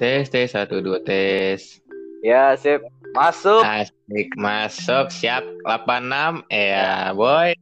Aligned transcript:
Tes, 0.00 0.32
tes, 0.32 0.48
satu, 0.48 0.80
dua, 0.80 0.96
tes. 1.04 1.76
Ya, 2.24 2.56
sip. 2.56 2.80
Masuk. 3.12 3.60
Asik, 3.60 4.32
masuk, 4.32 5.12
siap. 5.12 5.44
86, 5.68 6.40
ya, 6.48 7.12
boy. 7.12 7.52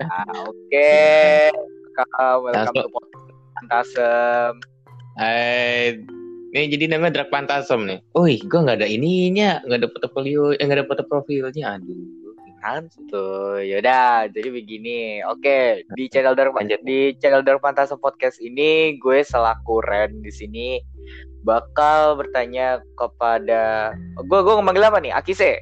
Ah, 0.00 0.48
Oke. 0.48 1.04
Welcome, 1.92 2.40
welcome 2.48 2.74
to 2.80 2.88
podcast 2.88 3.36
Fantasem. 3.60 4.52
Eh, 5.20 6.00
ini 6.56 6.64
jadi 6.72 6.96
namanya 6.96 7.20
Drag 7.20 7.28
Pantasem 7.28 7.92
nih. 7.92 8.00
Wih, 8.16 8.40
gue 8.40 8.64
nggak 8.64 8.80
ada 8.80 8.88
ininya, 8.88 9.60
nggak 9.68 9.84
ada 9.84 9.88
portofolio, 9.92 10.56
eh, 10.56 10.64
nggak 10.64 10.80
ada 10.80 10.88
foto 10.88 11.04
profilnya. 11.04 11.76
Aduh. 11.76 12.24
Santuy. 12.64 13.68
Yaudah, 13.68 14.32
jadi 14.32 14.48
begini. 14.48 15.20
Oke, 15.28 15.84
di 15.92 16.08
channel 16.08 16.32
Dark 16.32 16.56
Lanjut. 16.56 16.80
di 16.80 17.12
channel 17.20 17.44
Dark 17.44 17.60
Fantasem 17.60 18.00
podcast 18.00 18.40
ini 18.40 18.96
gue 18.96 19.20
selaku 19.20 19.84
Ren 19.84 20.24
di 20.24 20.32
sini 20.32 20.93
bakal 21.44 22.16
bertanya 22.16 22.80
kepada 22.96 23.92
gue 24.16 24.38
gue 24.40 24.54
manggil 24.64 24.88
apa 24.88 24.98
nih? 24.98 25.12
Akise. 25.12 25.60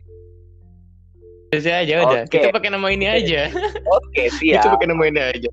Terus 1.52 1.68
aja 1.68 1.94
udah. 2.08 2.24
Oke. 2.24 2.32
Kita 2.32 2.48
pakai 2.48 2.70
nama 2.72 2.88
ini 2.88 3.04
aja. 3.04 3.52
Oke, 3.92 4.30
Kita 4.40 4.64
siap. 4.64 4.72
pakai 4.78 4.88
nama 4.88 5.02
ini 5.04 5.20
aja. 5.20 5.50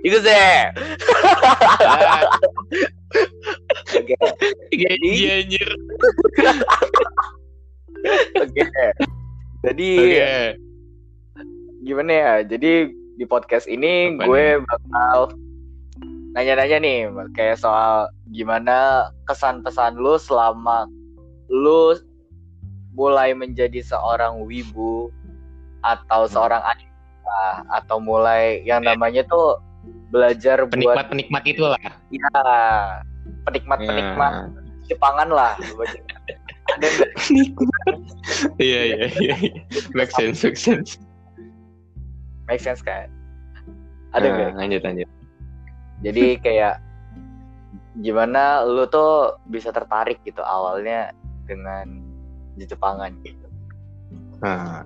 Itu 0.00 0.18
sih. 0.22 0.32
Ah, 0.32 2.24
Oke. 4.00 4.14
gaji 4.70 5.10
anjir. 5.28 5.68
Oke. 8.38 8.62
Jadi 9.66 9.90
Oke. 9.98 10.32
gimana 11.84 12.12
ya? 12.14 12.32
Jadi 12.46 12.96
di 13.20 13.24
podcast 13.28 13.68
ini 13.68 14.16
Apa 14.16 14.24
gue 14.24 14.46
bakal 14.64 15.18
nanya-nanya 16.30 16.78
nih 16.78 16.98
kayak 17.32 17.56
soal 17.56 18.06
gimana 18.28 19.08
kesan 19.24 19.60
pesan 19.60 19.96
lu 19.96 20.14
selama 20.14 20.86
lu 21.48 21.98
mulai 22.92 23.32
menjadi 23.32 23.80
seorang 23.80 24.42
wibu 24.42 25.10
atau 25.80 26.26
Hmm. 26.26 26.32
seorang 26.32 26.62
anime 26.62 26.88
atau 27.70 27.96
mulai 27.96 28.60
yang 28.62 28.82
namanya 28.82 29.22
tuh 29.24 29.58
belajar 30.10 30.66
buat 30.66 30.74
Penikmat-penikmat 30.74 31.42
itulah. 31.44 31.78
ya 32.10 32.26
penikmat-penikmat 33.44 34.32
Ya. 34.32 34.46
Jepangan 34.90 35.28
lah. 35.30 35.54
Ada 36.70 36.86
nggak? 36.88 37.10
Iya, 38.58 38.80
iya, 38.86 39.06
iya. 39.16 39.34
Make 39.94 40.10
sense, 40.10 40.42
make 40.42 40.58
sense. 40.58 40.98
Make 42.46 42.58
sense 42.58 42.82
kan? 42.82 43.06
Ada 44.10 44.26
Nah, 44.26 44.34
nggak? 44.34 44.50
lanjut, 44.58 44.82
lanjut. 44.82 45.08
Jadi 46.00 46.36
kayak 46.44 46.80
gimana 48.00 48.64
lu 48.64 48.86
tuh 48.86 49.36
bisa 49.50 49.74
tertarik 49.74 50.22
gitu 50.24 50.40
awalnya 50.40 51.12
dengan 51.44 52.06
Jepangan 52.60 53.08
gitu. 53.24 53.46
Nah, 54.44 54.84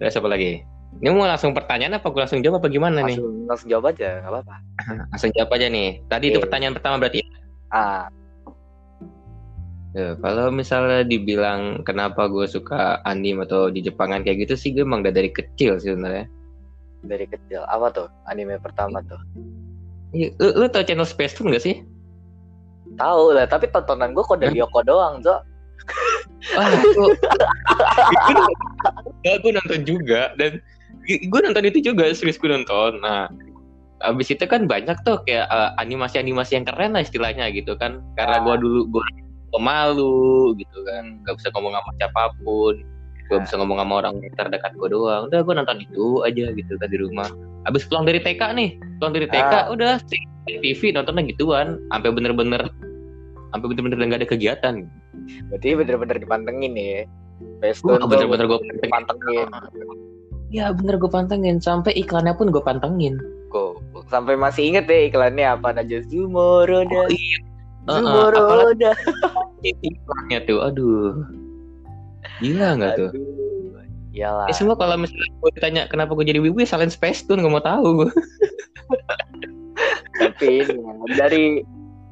terus 0.00 0.16
apa 0.16 0.28
lagi? 0.32 0.64
Ini 1.00 1.12
mau 1.12 1.28
langsung 1.28 1.52
pertanyaan 1.52 2.00
apa 2.00 2.08
gue 2.08 2.20
langsung 2.24 2.40
jawab 2.40 2.64
apa 2.64 2.72
gimana 2.72 3.04
nih? 3.04 3.20
Langsung, 3.20 3.36
langsung 3.44 3.68
jawab 3.68 3.92
aja, 3.92 4.08
nggak 4.24 4.32
apa-apa. 4.32 4.56
Langsung 5.12 5.30
jawab 5.36 5.50
aja 5.52 5.66
nih. 5.68 5.90
Tadi 6.08 6.24
itu 6.32 6.38
Oke. 6.40 6.44
pertanyaan 6.48 6.72
pertama 6.72 6.96
berarti. 7.04 7.20
ya? 7.20 7.28
Ah, 7.68 8.04
Ya, 9.92 10.16
kalau 10.24 10.48
misalnya 10.48 11.04
dibilang 11.04 11.84
kenapa 11.84 12.24
gue 12.24 12.48
suka 12.48 13.04
anime 13.04 13.44
atau 13.44 13.68
di 13.68 13.84
Jepangan 13.84 14.24
kayak 14.24 14.48
gitu 14.48 14.54
sih 14.56 14.72
gue 14.72 14.88
emang 14.88 15.04
udah 15.04 15.12
dari 15.12 15.28
kecil 15.28 15.76
sih 15.76 15.92
sebenarnya. 15.92 16.24
dari 17.02 17.26
kecil 17.28 17.66
apa 17.68 17.92
tuh 17.92 18.08
anime 18.24 18.56
pertama 18.56 19.04
tuh? 19.04 19.20
Iya, 20.12 20.28
Lu, 20.36 20.48
lu 20.60 20.66
tau 20.68 20.84
channel 20.84 21.08
Space 21.08 21.32
Tune 21.32 21.52
gak 21.52 21.64
sih? 21.64 21.80
Tahu 23.00 23.32
lah, 23.32 23.48
tapi 23.48 23.72
tontonan 23.72 24.12
gue 24.12 24.20
kok 24.20 24.36
dari 24.36 24.60
Yoko 24.60 24.84
doang, 24.84 25.24
Zo. 25.24 25.40
Wah, 26.52 26.68
itu 26.84 27.04
ya, 29.24 29.38
gue 29.40 29.52
nonton 29.54 29.80
juga 29.82 30.30
dan 30.36 30.60
gue 31.06 31.40
nonton 31.40 31.64
itu 31.66 31.78
juga 31.80 32.12
serius 32.12 32.36
gue 32.36 32.50
nonton. 32.50 33.00
Nah, 33.00 33.32
abis 34.04 34.34
itu 34.34 34.44
kan 34.44 34.68
banyak 34.68 34.94
tuh 35.02 35.22
kayak 35.24 35.48
eh, 35.48 35.70
animasi-animasi 35.80 36.58
yang 36.60 36.66
keren 36.68 36.92
lah 36.92 37.02
istilahnya 37.02 37.48
gitu 37.50 37.72
kan. 37.78 38.04
Karena 38.18 38.38
Ah. 38.38 38.44
gue 38.44 38.54
dulu 38.60 38.80
gue 38.92 39.04
pemalu 39.50 40.52
gitu 40.60 40.78
kan, 40.84 41.22
gak 41.24 41.40
bisa 41.40 41.48
ngomong 41.56 41.72
sama 41.72 41.90
siapa 41.96 42.22
pun, 42.44 42.74
gue 43.30 43.36
Ah. 43.38 43.42
bisa 43.42 43.54
ngomong 43.56 43.78
sama 43.80 43.92
orang 44.04 44.14
terdekat 44.36 44.72
gue 44.76 44.88
doang. 44.92 45.32
Udah 45.32 45.40
gue 45.40 45.54
nonton 45.56 45.78
itu 45.80 46.20
aja 46.22 46.44
gitu 46.52 46.72
kan 46.76 46.88
di 46.90 46.98
rumah. 47.00 47.30
Abis 47.70 47.86
pulang 47.86 48.04
dari 48.08 48.18
TK 48.18 48.42
nih, 48.58 48.70
pulang 48.98 49.14
dari 49.14 49.26
TK 49.30 49.52
Ah. 49.52 49.64
udah 49.70 50.02
TV 50.48 50.90
nontonnya 50.90 51.22
gituan, 51.30 51.78
sampai 51.94 52.10
bener-bener 52.10 52.66
sampai 53.54 53.66
bener-bener 53.70 53.96
gak 54.10 54.20
ada 54.24 54.28
kegiatan. 54.28 54.74
Berarti 55.52 55.68
bener-bener 55.78 56.16
dipantengin 56.18 56.72
ya. 56.74 57.06
Pestun 57.62 58.02
tuh 58.02 58.08
bener-bener 58.10 58.50
gue 58.50 58.58
dipantengin. 58.82 59.46
Ya 60.52 60.68
bener 60.74 60.98
gue 60.98 61.08
pantengin 61.08 61.62
sampai 61.62 61.94
iklannya 61.96 62.34
pun 62.34 62.50
gue 62.50 62.60
pantengin. 62.60 63.16
Kok 63.54 63.80
sampai 64.10 64.34
masih 64.34 64.74
inget 64.74 64.90
ya 64.90 65.08
iklannya 65.08 65.46
apa 65.46 65.76
aja 65.76 66.02
Zumoroda. 66.10 67.06
Oh, 67.06 67.08
iya. 67.08 67.38
Zumoroda. 67.86 68.92
Iklannya 69.62 70.38
tuh, 70.48 70.58
aduh. 70.60 71.14
Gila 72.42 72.68
nggak 72.78 72.92
tuh? 72.98 73.10
Iyalah. 74.12 74.48
Eh 74.48 74.56
semua 74.56 74.76
kalau 74.76 75.00
misalnya 75.00 75.32
gue 75.40 75.50
ditanya 75.56 75.82
kenapa 75.88 76.12
gue 76.12 76.28
jadi 76.28 76.40
wibu, 76.40 76.60
ya 76.60 76.68
salin 76.68 76.92
Space 76.92 77.24
Tune 77.24 77.40
gak 77.40 77.52
mau 77.52 77.64
tahu 77.64 78.04
gue. 78.04 78.10
tapi 80.22 80.62
ini, 80.62 80.76
dari 81.16 81.44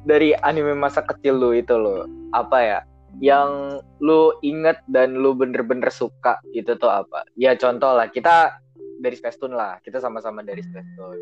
dari 0.09 0.29
anime 0.41 0.73
masa 0.73 1.05
kecil 1.05 1.37
lu 1.37 1.53
itu 1.53 1.77
lo 1.77 2.09
apa 2.33 2.57
ya? 2.59 2.79
Yang 3.21 3.83
lu 4.01 4.33
inget 4.41 4.81
dan 4.89 5.19
lu 5.19 5.37
bener-bener 5.37 5.93
suka 5.93 6.41
itu 6.57 6.73
tuh 6.79 6.89
apa? 6.89 7.21
Ya 7.37 7.53
contoh 7.53 7.93
lah 7.93 8.09
kita 8.09 8.61
dari 9.01 9.17
Space 9.17 9.41
Tune 9.41 9.57
lah 9.57 9.81
kita 9.81 9.97
sama-sama 9.97 10.45
dari 10.45 10.61
Space 10.61 10.87
Tune 10.93 11.21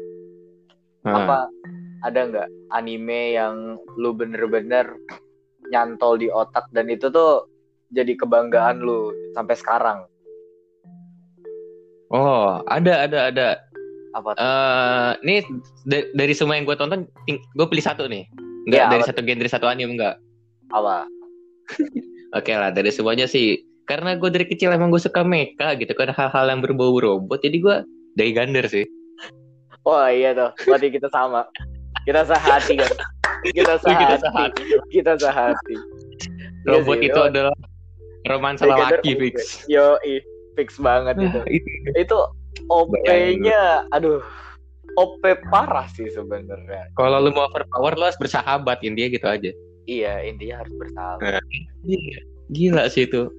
apa 1.07 1.47
ada 2.03 2.19
nggak 2.27 2.49
anime 2.75 3.39
yang 3.39 3.79
lu 3.95 4.11
bener-bener 4.11 4.99
nyantol 5.71 6.19
di 6.19 6.27
otak 6.27 6.67
dan 6.75 6.91
itu 6.91 7.07
tuh 7.07 7.47
jadi 7.95 8.19
kebanggaan 8.19 8.83
lu 8.83 9.15
sampai 9.31 9.55
sekarang 9.55 9.99
Oh, 12.09 12.57
ada, 12.65 13.05
ada, 13.05 13.19
ada. 13.29 13.47
apa 14.17 14.33
tuh? 14.33 14.41
Eh, 14.41 15.11
ini 15.21 15.35
da- 15.85 16.09
dari 16.17 16.33
semua 16.33 16.57
yang 16.57 16.65
gue 16.65 16.73
tonton, 16.73 17.05
gue 17.29 17.67
pilih 17.69 17.85
satu 17.85 18.09
nih. 18.09 18.25
Enggak 18.65 18.81
Iya, 18.81 18.89
dari 18.89 19.03
satu 19.05 19.21
genre 19.21 19.49
satu 19.49 19.65
anime 19.69 19.93
enggak. 19.93 20.15
apa 20.69 21.05
Oke 22.37 22.53
lah, 22.53 22.73
dari 22.73 22.89
semuanya 22.89 23.29
sih. 23.29 23.61
Karena 23.85 24.17
gue 24.17 24.29
dari 24.29 24.45
kecil 24.45 24.73
emang 24.73 24.89
gue 24.89 25.01
suka 25.01 25.21
mecha 25.25 25.73
gitu 25.77 25.93
kan 25.93 26.09
hal-hal 26.13 26.45
yang 26.49 26.61
berbau 26.61 26.97
robot. 26.97 27.41
Jadi 27.41 27.57
gue 27.61 27.75
dari 28.17 28.33
Gander 28.33 28.65
sih. 28.65 28.85
Wah 29.85 30.09
iya 30.09 30.33
tuh, 30.33 30.49
berarti 30.65 30.93
kita 30.93 31.09
sama. 31.13 31.45
Kita 32.05 32.25
sehati 32.25 32.73
kan. 32.77 32.91
Kita 33.53 33.73
Kita 34.01 34.15
sehati. 34.17 34.65
Kita 34.89 35.13
sehati. 35.17 35.75
Iya 36.65 36.81
Robot 36.81 36.97
sih, 37.01 37.07
itu 37.09 37.19
oh, 37.21 37.25
adalah 37.29 37.55
romansa 38.29 38.65
oke. 38.67 39.01
fix. 39.01 39.65
Yo, 39.65 39.97
ih, 40.05 40.21
fix 40.59 40.75
banget 40.75 41.15
itu. 41.15 41.39
itu. 41.47 41.69
Itu 41.95 42.17
OP-nya, 42.67 43.87
aduh, 43.95 44.19
OP 44.99 45.23
parah 45.47 45.87
sih 45.95 46.11
sebenarnya. 46.11 46.91
Kalau 46.99 47.23
lu 47.23 47.31
mau 47.31 47.47
overpower 47.47 47.95
lu 47.95 48.03
harus 48.03 48.19
bersahabat 48.19 48.83
intinya 48.83 49.09
gitu 49.15 49.27
aja. 49.31 49.51
Iya, 49.87 50.27
intinya 50.27 50.59
harus 50.59 50.73
bersahabat. 50.75 51.39
Iya. 51.87 52.19
Gila 52.51 52.83
sih 52.91 53.07
itu. 53.07 53.31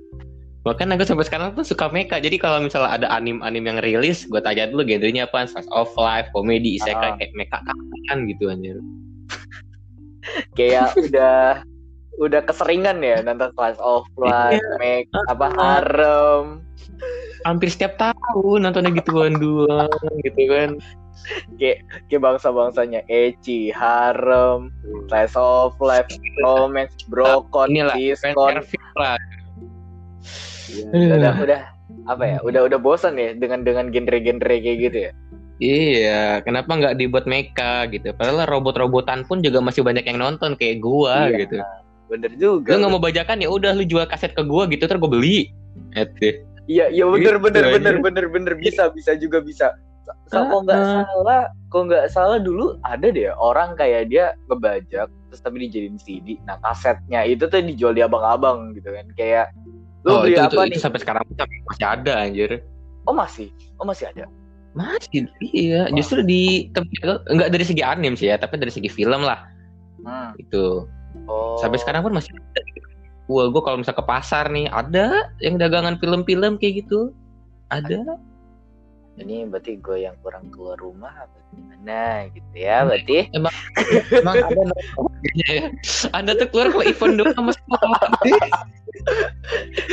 Bahkan 0.65 0.93
aku 0.93 1.05
sampai 1.05 1.25
sekarang 1.29 1.57
tuh 1.57 1.65
suka 1.65 1.89
mecha. 1.89 2.21
Jadi 2.21 2.37
kalau 2.37 2.61
misalnya 2.61 3.01
ada 3.01 3.09
anim-anim 3.13 3.65
yang 3.65 3.78
rilis, 3.81 4.28
gue 4.28 4.41
tanya 4.41 4.69
dulu 4.69 4.84
genrenya 4.84 5.25
apa, 5.28 5.49
slice 5.49 5.69
of 5.73 5.89
life, 5.97 6.28
komedi, 6.33 6.77
isekai, 6.77 7.13
Ah. 7.13 7.16
kayak 7.16 7.33
mecha 7.37 7.59
kan 8.09 8.28
gitu 8.28 8.49
anjir. 8.49 8.77
Kayak 10.57 10.93
udah 11.01 11.65
udah 12.21 12.41
keseringan 12.45 13.01
ya 13.01 13.25
nonton 13.25 13.49
Class 13.57 13.81
of 13.81 14.05
Life, 14.21 14.61
make 14.77 15.09
apa 15.33 15.49
harem, 15.57 16.61
Hampir 17.48 17.68
setiap 17.72 17.97
tahun 17.97 18.68
nontonnya 18.68 18.92
gituan 19.00 19.41
doang 19.41 19.88
gitu 20.21 20.42
kan. 20.50 20.71
kayak 21.60 21.84
kayak 22.09 22.22
bangsa-bangsanya 22.24 23.04
Eci, 23.06 23.68
harem, 23.68 24.72
Class 25.12 25.36
of 25.36 25.77
Life, 25.78 26.09
romance, 26.41 26.97
brokon, 27.12 27.68
Inilah 27.68 27.97
diskon, 27.97 28.34
service 28.65 28.92
lah. 28.97 29.21
Iya, 30.71 31.18
udah 31.18 31.32
udah 31.44 31.60
apa 32.06 32.24
ya 32.24 32.38
udah 32.47 32.60
udah 32.71 32.78
bosan 32.78 33.18
ya 33.18 33.34
dengan 33.34 33.66
dengan 33.66 33.91
genre-genre 33.91 34.56
kayak 34.62 34.78
gitu 34.78 34.98
ya 35.10 35.12
Iya, 35.60 36.41
kenapa 36.41 36.72
nggak 36.72 36.97
dibuat 36.97 37.28
mecha 37.28 37.84
gitu? 37.92 38.16
Padahal 38.16 38.48
robot-robotan 38.48 39.28
pun 39.28 39.44
juga 39.44 39.60
masih 39.60 39.84
banyak 39.84 40.09
yang 40.09 40.16
nonton 40.16 40.56
kayak 40.56 40.80
gua 40.80 41.28
Iya, 41.28 41.44
gitu. 41.44 41.56
bener 42.09 42.32
juga 42.41 42.72
Lu 42.72 42.80
nggak 42.80 42.92
mau 42.97 43.03
bajakan 43.03 43.44
ya 43.44 43.53
udah 43.53 43.77
lu 43.77 43.84
jual 43.84 44.09
kaset 44.09 44.32
ke 44.32 44.41
gua 44.41 44.65
gitu 44.72 44.88
terus 44.88 44.97
gua 44.97 45.12
beli. 45.12 45.53
Ete. 45.92 46.48
Iya 46.71 46.87
iya 46.95 47.05
bener 47.11 47.34
Gitu 47.34 47.45
bener 47.51 47.65
aja. 47.67 47.75
bener 47.75 47.95
bener 47.99 48.25
bener. 48.31 48.53
Bisa 48.55 48.87
bisa 48.95 49.19
juga 49.19 49.43
bisa. 49.43 49.75
Sa- 50.31 50.43
Ah, 50.43 50.47
kok 50.47 50.61
nggak 50.67 50.78
ah. 50.78 50.87
salah 51.07 51.43
kok 51.71 51.83
nggak 51.87 52.05
salah 52.11 52.39
dulu 52.39 52.78
ada 52.87 53.11
deh 53.11 53.31
orang 53.34 53.75
kayak 53.78 54.11
dia 54.11 54.34
ngebajak 54.47 55.07
terus 55.07 55.39
tapi 55.43 55.67
dijadiin 55.67 55.99
CD 56.03 56.34
nah 56.47 56.59
kasetnya 56.67 57.22
itu 57.22 57.47
tuh 57.47 57.63
dijual 57.63 57.95
di 57.95 58.03
abang-abang 58.03 58.75
gitu 58.78 58.91
kan. 58.95 59.07
Kayak 59.15 59.51
lu 60.07 60.11
oh 60.15 60.22
beli 60.27 60.34
itu, 60.34 60.43
apa 60.43 60.51
itu, 60.51 60.63
nih? 60.67 60.75
itu 60.75 60.81
sampai 60.83 61.01
sekarang 61.03 61.22
masih 61.67 61.87
ada 61.87 62.13
anjir. 62.27 62.51
Oh 63.07 63.15
masih? 63.15 63.51
Oh 63.78 63.87
masih 63.87 64.07
ada? 64.11 64.25
Masih 64.75 65.27
iya. 65.51 65.91
Wah. 65.91 65.95
justru 65.99 66.23
di 66.23 66.71
tempat 66.75 67.27
enggak 67.31 67.51
dari 67.51 67.65
segi 67.66 67.83
anim 67.83 68.15
sih 68.15 68.31
ya 68.31 68.39
tapi 68.39 68.59
dari 68.59 68.71
segi 68.71 68.87
film 68.91 69.23
lah. 69.27 69.47
Hmm. 70.01 70.33
itu 70.41 70.89
oh. 71.28 71.59
Sampai 71.61 71.77
sekarang 71.77 72.03
pun 72.03 72.15
masih 72.16 72.33
ada 72.34 72.61
Wah, 73.30 73.47
gue 73.47 73.62
kalau 73.62 73.78
misal 73.78 73.94
ke 73.94 74.03
pasar 74.03 74.50
nih 74.50 74.66
ada 74.66 75.30
yang 75.38 75.54
dagangan 75.54 75.94
film-film 76.03 76.59
kayak 76.59 76.82
gitu? 76.82 77.15
Ada? 77.71 78.18
Ini 79.22 79.47
berarti 79.47 79.78
gue 79.78 80.03
yang 80.03 80.18
kurang 80.27 80.50
keluar 80.50 80.74
rumah 80.82 81.15
apa 81.15 81.38
gimana 81.54 82.27
gitu 82.30 82.50
ya 82.59 82.86
berarti? 82.86 83.30
emang 83.34 83.54
emang 84.22 84.34
ada 84.38 84.62
ya. 85.34 85.71
anda 86.15 86.32
tuh 86.38 86.47
keluar 86.50 86.74
kalau 86.74 86.86
event 86.86 87.15
doang 87.18 87.34
sama 87.34 87.53
sekolah 87.54 88.03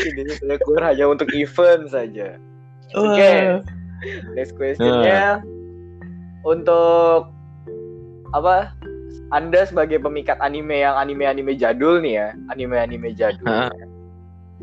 ini 0.05 0.31
saya 0.37 0.57
keluar 0.61 0.83
hanya 0.93 1.05
untuk 1.09 1.29
event 1.33 1.89
saja. 1.91 2.37
Oke. 2.95 3.61
next 4.33 4.53
questionnya. 4.55 5.41
Untuk 6.45 7.31
apa 8.35 8.71
anda 9.31 9.68
sebagai 9.68 10.00
pemikat 10.00 10.39
anime 10.39 10.83
yang 10.83 10.95
anime-anime 10.95 11.56
jadul 11.59 12.00
nih 12.00 12.13
ya 12.19 12.27
anime-anime 12.51 13.12
jadul. 13.15 13.48
Hah? 13.48 13.71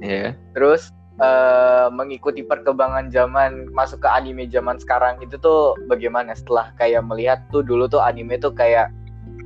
ya 0.03 0.35
terus 0.59 0.91
eh, 1.23 1.87
mengikuti 1.95 2.43
perkembangan 2.43 3.15
zaman 3.15 3.71
masuk 3.71 4.03
ke 4.03 4.09
anime 4.11 4.51
zaman 4.51 4.81
sekarang 4.81 5.21
itu 5.23 5.39
tuh 5.39 5.79
bagaimana? 5.87 6.35
Setelah 6.35 6.75
kayak 6.81 7.07
melihat 7.07 7.45
tuh 7.55 7.63
dulu 7.63 7.87
tuh 7.87 8.03
anime 8.03 8.41
tuh 8.41 8.51
kayak 8.51 8.91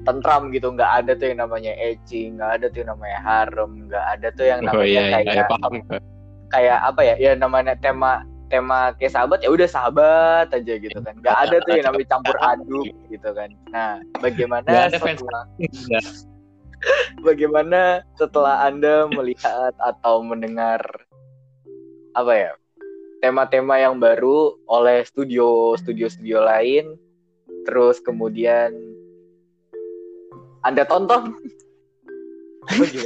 tentram 0.09 0.49
gitu 0.55 0.73
nggak 0.73 1.05
ada 1.05 1.13
tuh 1.13 1.29
yang 1.29 1.45
namanya 1.45 1.73
ecchi 1.77 2.33
nggak 2.33 2.51
ada 2.61 2.67
tuh 2.73 2.81
yang 2.81 2.97
namanya 2.97 3.19
harem 3.21 3.73
nggak 3.93 4.05
ada 4.17 4.29
tuh 4.33 4.47
yang 4.49 4.61
oh 4.65 4.67
namanya 4.73 4.89
iya, 4.89 5.03
iya, 5.05 5.17
kayak 5.21 5.47
paham. 5.53 5.73
kayak 6.49 6.79
apa 6.81 7.01
ya? 7.05 7.15
Ya 7.21 7.33
namanya 7.37 7.75
tema 7.77 8.25
tema 8.49 8.97
kayak 8.97 9.13
sahabat 9.13 9.45
ya 9.45 9.53
udah 9.53 9.69
sahabat 9.69 10.49
aja 10.53 10.75
gitu 10.81 10.99
kan. 11.01 11.15
Nggak 11.21 11.37
ada 11.49 11.57
tuh 11.65 11.73
yang 11.77 11.87
namanya 11.93 12.09
campur 12.09 12.37
aduk 12.53 12.89
gitu 13.13 13.29
kan. 13.37 13.51
Nah 13.71 14.01
bagaimana 14.21 14.89
setelah 14.93 15.45
bagaimana 17.27 17.81
setelah 18.17 18.57
anda 18.67 19.07
melihat 19.13 19.77
atau 19.79 20.25
mendengar 20.25 20.81
apa 22.17 22.33
ya 22.35 22.53
tema-tema 23.21 23.79
yang 23.79 24.01
baru 24.01 24.57
oleh 24.71 25.05
studio 25.05 25.77
studio 25.77 26.09
studio 26.09 26.43
lain 26.43 26.97
terus 27.69 28.01
kemudian 28.01 28.73
anda 30.65 30.83
tonton? 30.89 31.37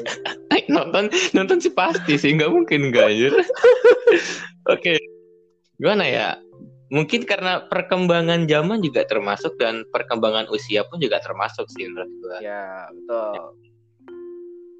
Nonton 0.73 1.11
nonton 1.35 1.59
sih 1.59 1.75
pasti 1.75 2.15
sih 2.17 2.39
nggak 2.39 2.49
mungkin 2.49 2.94
nggak 2.94 3.06
anjir. 3.09 3.35
Oke 4.71 4.94
gimana 5.76 6.04
ya? 6.08 6.28
Mungkin 6.92 7.24
karena 7.24 7.64
perkembangan 7.72 8.44
zaman 8.44 8.84
juga 8.84 9.08
termasuk 9.08 9.56
dan 9.56 9.88
perkembangan 9.88 10.44
usia 10.52 10.84
pun 10.84 11.00
juga 11.00 11.24
termasuk 11.24 11.64
sih 11.72 11.88
menurut 11.88 12.12
gua. 12.20 12.36
Ya 12.44 12.92
betul. 12.92 13.56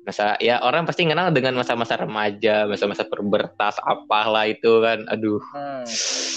Masa 0.04 0.36
ya 0.42 0.60
orang 0.60 0.84
pasti 0.84 1.08
kenal 1.08 1.32
dengan 1.32 1.56
masa-masa 1.56 1.96
remaja 1.96 2.68
masa-masa 2.68 3.08
pubertas 3.08 3.80
apalah 3.80 4.44
itu 4.44 4.84
kan. 4.84 5.08
Aduh. 5.08 5.40
Hmm, 5.56 5.88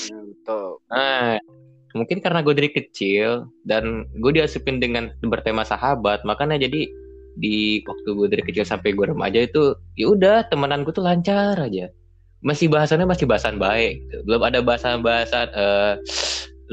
ya, 0.07 0.19
betul. 0.31 0.79
Nah 0.87 1.43
mungkin 1.95 2.19
karena 2.19 2.43
gue 2.43 2.53
dari 2.53 2.69
kecil 2.75 3.47
dan 3.63 4.03
gue 4.19 4.31
diasupin 4.35 4.83
dengan 4.83 5.15
bertema 5.23 5.63
sahabat 5.63 6.27
makanya 6.27 6.67
jadi 6.67 6.91
di 7.39 7.79
waktu 7.87 8.09
gue 8.11 8.27
dari 8.27 8.43
kecil 8.43 8.67
sampai 8.67 8.91
gue 8.91 9.07
remaja 9.07 9.47
itu 9.47 9.75
ya 9.95 10.11
udah 10.11 10.47
temenan 10.51 10.83
gue 10.83 10.91
tuh 10.91 11.07
lancar 11.07 11.55
aja 11.55 11.87
masih 12.43 12.67
bahasannya 12.67 13.07
masih 13.07 13.25
bahasan 13.29 13.55
baik 13.55 14.01
gitu. 14.03 14.17
belum 14.27 14.41
ada 14.43 14.59
bahasan-bahasan 14.59 15.47
eh 15.55 15.93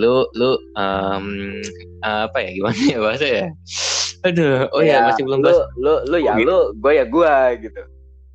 lu 0.00 0.24
lu 0.32 0.56
em, 0.80 1.60
apa 2.00 2.38
ya 2.40 2.50
gimana 2.56 2.80
ya 2.80 2.98
bahasa 2.98 3.26
ya? 3.26 3.46
Aduh 4.26 4.70
oh 4.70 4.80
ya, 4.80 5.02
masih 5.10 5.26
belum 5.26 5.42
lu 5.42 5.50
bahas. 5.50 5.60
lu 5.76 5.94
lu 6.08 6.16
ya 6.22 6.32
gitu. 6.38 6.46
lu 6.48 6.58
gue 6.78 6.92
ya 6.94 7.04
gue 7.04 7.34
gitu. 7.68 7.82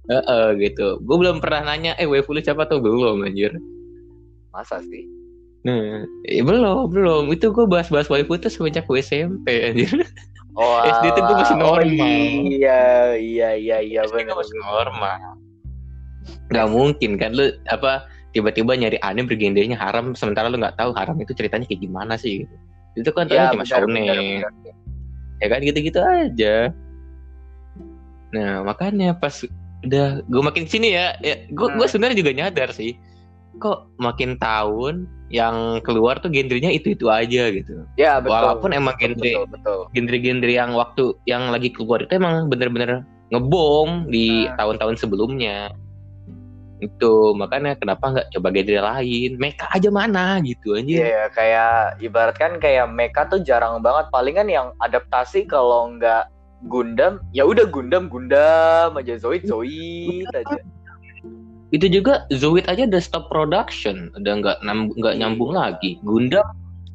Heeh, 0.07 0.45
gitu. 0.63 0.87
Gue 1.03 1.17
belum 1.19 1.43
pernah 1.43 1.73
nanya 1.73 1.91
eh 1.99 2.07
waifu 2.07 2.31
lu 2.31 2.39
siapa? 2.39 2.67
Tuh 2.67 2.79
belum 2.79 3.27
anjir. 3.27 3.55
Masa 4.55 4.79
sih? 4.83 5.03
Nah 5.67 6.03
eh, 6.27 6.43
belum 6.43 6.91
belum. 6.91 7.23
Itu 7.33 7.51
gue 7.55 7.65
bahas-bahas 7.67 8.11
waifu 8.11 8.37
tuh 8.39 8.51
semenjak 8.51 8.87
gue 8.87 8.99
SMP 8.99 9.47
anjir. 9.63 9.91
Oh 10.55 10.83
SD 11.01 11.05
tuh 11.15 11.21
gue 11.23 11.35
masih. 11.41 11.55
Oh, 11.57 11.79
normal. 11.79 11.87
iya 12.51 12.81
iya 13.15 13.49
iya 13.55 13.77
iya 13.81 13.99
SD 14.05 14.13
benar 14.13 14.23
gue 14.27 14.37
masih 14.43 14.55
normal 14.59 15.19
nggak 16.51 16.67
mungkin 16.71 17.11
kan 17.19 17.31
lu 17.35 17.51
apa 17.67 18.07
tiba-tiba 18.31 18.77
nyari 18.77 18.97
anime 19.01 19.27
bergendenya 19.27 19.77
haram 19.79 20.13
sementara 20.13 20.51
lu 20.51 20.59
nggak 20.61 20.77
tahu 20.77 20.91
haram 20.93 21.17
itu 21.19 21.33
ceritanya 21.33 21.65
kayak 21.65 21.81
gimana 21.81 22.13
sih 22.19 22.43
gitu. 22.45 22.55
itu 22.97 23.09
kan 23.13 23.29
ya, 23.29 23.53
cuma 23.53 23.65
shonen 23.65 24.43
ya 25.37 25.47
kan 25.47 25.59
gitu-gitu 25.61 25.99
aja 26.01 26.73
nah 28.33 28.61
makanya 28.65 29.15
pas 29.15 29.45
udah 29.85 30.25
gue 30.25 30.41
makin 30.43 30.65
sini 30.65 30.97
ya, 30.97 31.13
ya 31.21 31.47
gue 31.53 31.67
gue 31.69 31.85
Hmm. 31.85 31.91
sebenarnya 31.91 32.17
juga 32.19 32.31
nyadar 32.33 32.69
sih 32.73 32.97
kok 33.57 33.89
makin 33.97 34.37
tahun 34.37 35.09
yang 35.33 35.81
keluar 35.83 36.21
tuh 36.21 36.29
genrenya 36.29 36.71
itu 36.71 36.93
itu 36.93 37.09
aja 37.09 37.49
gitu 37.51 37.83
ya 37.99 38.21
betul 38.21 38.31
walaupun 38.37 38.69
emang 38.73 38.95
genre 38.97 39.45
genre-genre 39.93 40.51
yang 40.51 40.71
waktu 40.77 41.13
yang 41.25 41.49
lagi 41.49 41.73
keluar 41.73 42.05
itu 42.05 42.13
emang 42.15 42.47
bener-bener 42.49 43.01
ngebom 43.33 44.07
di 44.07 44.47
Hmm. 44.47 44.55
tahun-tahun 44.55 44.95
sebelumnya 45.01 45.73
itu 46.77 47.33
makanya 47.33 47.73
kenapa 47.73 48.13
nggak 48.13 48.27
coba 48.37 48.47
genre 48.53 48.81
lain? 48.85 49.31
Mecha 49.41 49.65
aja 49.73 49.89
mana 49.89 50.37
gitu 50.45 50.77
anjir. 50.77 51.09
Iya 51.09 51.33
kayak 51.33 52.01
ibarat 52.05 52.35
kan 52.37 52.61
kayak 52.61 52.89
mecha 52.93 53.25
tuh 53.25 53.41
jarang 53.41 53.81
banget. 53.81 54.09
Palingan 54.13 54.47
yang 54.49 54.67
adaptasi 54.81 55.49
kalau 55.49 55.93
nggak 55.97 56.29
Gundam 56.69 57.21
ya 57.33 57.45
udah 57.45 57.69
Gundam 57.69 58.09
Gundam 58.09 58.97
aja 58.97 59.17
Zoid 59.17 59.45
Zoid 59.49 60.29
aja. 60.33 60.57
Itu 61.73 61.85
juga 61.89 62.29
Zoid 62.29 62.65
aja 62.69 62.85
udah 62.85 63.01
stop 63.01 63.29
production 63.29 64.13
udah 64.17 64.33
nggak 64.41 64.57
nggak 65.01 65.15
nyambung 65.17 65.53
lagi. 65.57 65.97
Gundam 66.05 66.45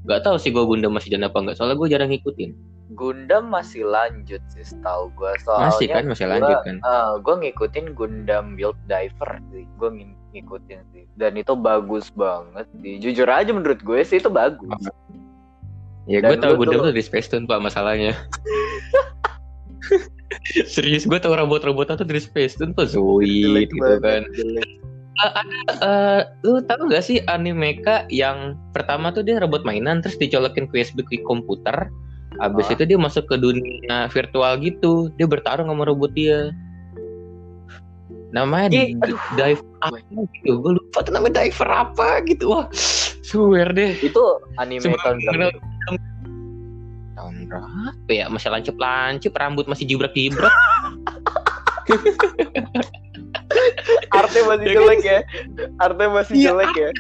nggak 0.06 0.22
tahu 0.26 0.36
sih 0.38 0.50
gue 0.50 0.62
Gundam 0.66 0.94
masih 0.94 1.14
jalan 1.14 1.30
apa 1.30 1.38
nggak 1.38 1.56
soalnya 1.58 1.78
gue 1.78 1.88
jarang 1.90 2.10
ngikutin 2.10 2.50
Gundam 2.92 3.48
masih 3.50 3.84
lanjut 3.88 4.42
sih 4.52 4.64
setahu 4.64 5.08
gue 5.16 5.32
soalnya 5.42 5.72
masih 5.72 5.86
kan 5.88 6.04
masih 6.08 6.26
lanjut 6.28 6.58
kan? 6.64 6.76
gue 7.20 7.34
ngikutin 7.46 7.86
Gundam 7.96 8.54
Build 8.54 8.78
Diver 8.86 9.40
sih. 9.52 9.64
Gue 9.80 9.90
ngikutin 10.32 10.80
sih. 10.92 11.04
Dan 11.16 11.36
itu 11.36 11.52
bagus 11.56 12.12
banget 12.12 12.66
sih. 12.80 13.00
Jujur 13.00 13.28
aja 13.28 13.50
menurut 13.52 13.80
gue 13.80 14.00
sih 14.04 14.20
itu 14.20 14.28
bagus. 14.28 14.70
Ya 16.10 16.18
gue 16.18 16.34
lu 16.34 16.58
Gundam 16.58 16.82
tuh- 16.82 16.90
tuh 16.90 16.94
dari 16.94 17.04
Space 17.04 17.28
Tune 17.30 17.46
pak 17.46 17.62
masalahnya. 17.62 18.12
Serius 20.72 21.04
gue 21.04 21.18
tahu 21.20 21.36
robot-robotan 21.36 22.00
tuh 22.00 22.08
dari 22.08 22.20
Space 22.20 22.56
Tune 22.56 22.72
tuh 22.72 22.88
Zoid 22.88 23.68
gitu 23.68 23.78
banget, 23.78 24.00
kan 24.00 24.22
jelek. 24.32 24.82
Eh, 25.82 26.20
lu 26.42 26.58
tahu 26.64 26.88
nggak 26.88 27.04
sih 27.04 27.20
anime 27.28 27.60
Mecha 27.78 28.08
yang 28.08 28.56
pertama 28.72 29.12
tuh 29.12 29.22
dia 29.22 29.38
robot 29.38 29.62
mainan 29.62 30.00
terus 30.00 30.18
dicolokin 30.18 30.66
ke 30.66 30.82
USB 30.82 31.04
ke 31.04 31.20
komputer 31.22 31.92
habis 32.38 32.64
Ah. 32.66 32.72
itu 32.72 32.84
dia 32.86 32.96
masuk 32.96 33.24
ke 33.24 33.36
dunia 33.36 33.64
virtual 34.08 34.52
gitu 34.58 34.92
dia 35.12 35.24
bertarung 35.24 35.66
sama 35.66 35.84
robot 35.84 36.10
dia 36.10 36.52
namanya 38.30 38.72
Ih, 38.72 38.96
D- 38.96 39.20
diver 39.34 39.60
apa 39.82 39.96
gitu 40.08 40.52
gue 40.58 40.72
lupa 40.74 40.98
tuh 41.00 41.12
namanya 41.12 41.42
diver 41.42 41.68
apa 41.68 42.08
gitu 42.24 42.44
wah 42.48 42.64
swear 43.20 43.68
deh 43.70 43.92
itu 43.98 44.22
anime 44.56 44.96
tahun 44.96 45.20
berapa? 45.22 45.52
tahun 47.12 47.34
berapa 47.44 48.08
ya 48.08 48.26
masih 48.26 48.48
lancip 48.48 48.76
lancip 48.76 49.32
rambut 49.34 49.66
masih 49.66 49.84
jibrak 49.84 50.12
jibrak 50.12 50.52
Artnya 54.12 54.42
masih 54.46 54.64
Ya 54.64 54.72
kan? 54.72 54.76
jelek 54.78 55.00
ya. 55.02 55.18
Artnya 55.78 56.08
masih 56.10 56.34
Iya, 56.34 56.44
jelek 56.46 56.72
ya. 56.74 56.90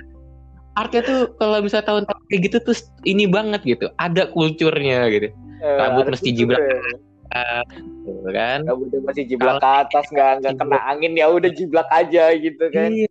Artinya 0.72 1.02
tuh 1.04 1.20
kalau 1.36 1.58
bisa 1.60 1.80
tahun-tahun 1.80 2.22
kayak 2.26 2.40
gitu 2.48 2.56
tuh 2.64 2.76
ini 3.04 3.28
banget 3.28 3.60
gitu 3.62 3.86
ada 3.96 4.28
kulturnya 4.28 5.08
gitu 5.08 5.28
Eh, 5.62 5.78
Rambut 5.78 6.10
artnya 6.10 6.18
mesti 6.18 6.26
tuh 6.26 6.36
jibrak. 6.42 6.58
kayak, 6.58 7.64
gitu 8.02 8.28
kan 8.34 8.58
Rambutnya 8.66 8.98
masih 9.06 9.24
jiblak 9.24 9.54
ke 9.56 9.68
atas 9.78 10.04
nggak 10.10 10.30
nggak 10.42 10.54
kena 10.58 10.78
angin 10.90 11.12
ya 11.14 11.26
udah 11.30 11.50
jiblak 11.54 11.86
aja 11.94 12.24
gitu 12.34 12.64
kan. 12.68 12.90
Iya. 12.90 13.06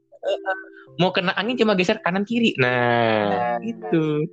Mau 0.99 1.15
kena 1.15 1.31
angin 1.33 1.55
cuma 1.55 1.73
geser 1.73 2.03
kanan 2.03 2.27
kiri. 2.27 2.51
Nah, 2.59 3.55
Nah. 3.55 3.55
gitu. 3.63 4.27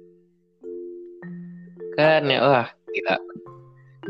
Kan 1.95 2.27
ya 2.27 2.43
wah, 2.43 2.67
gila. 2.91 3.17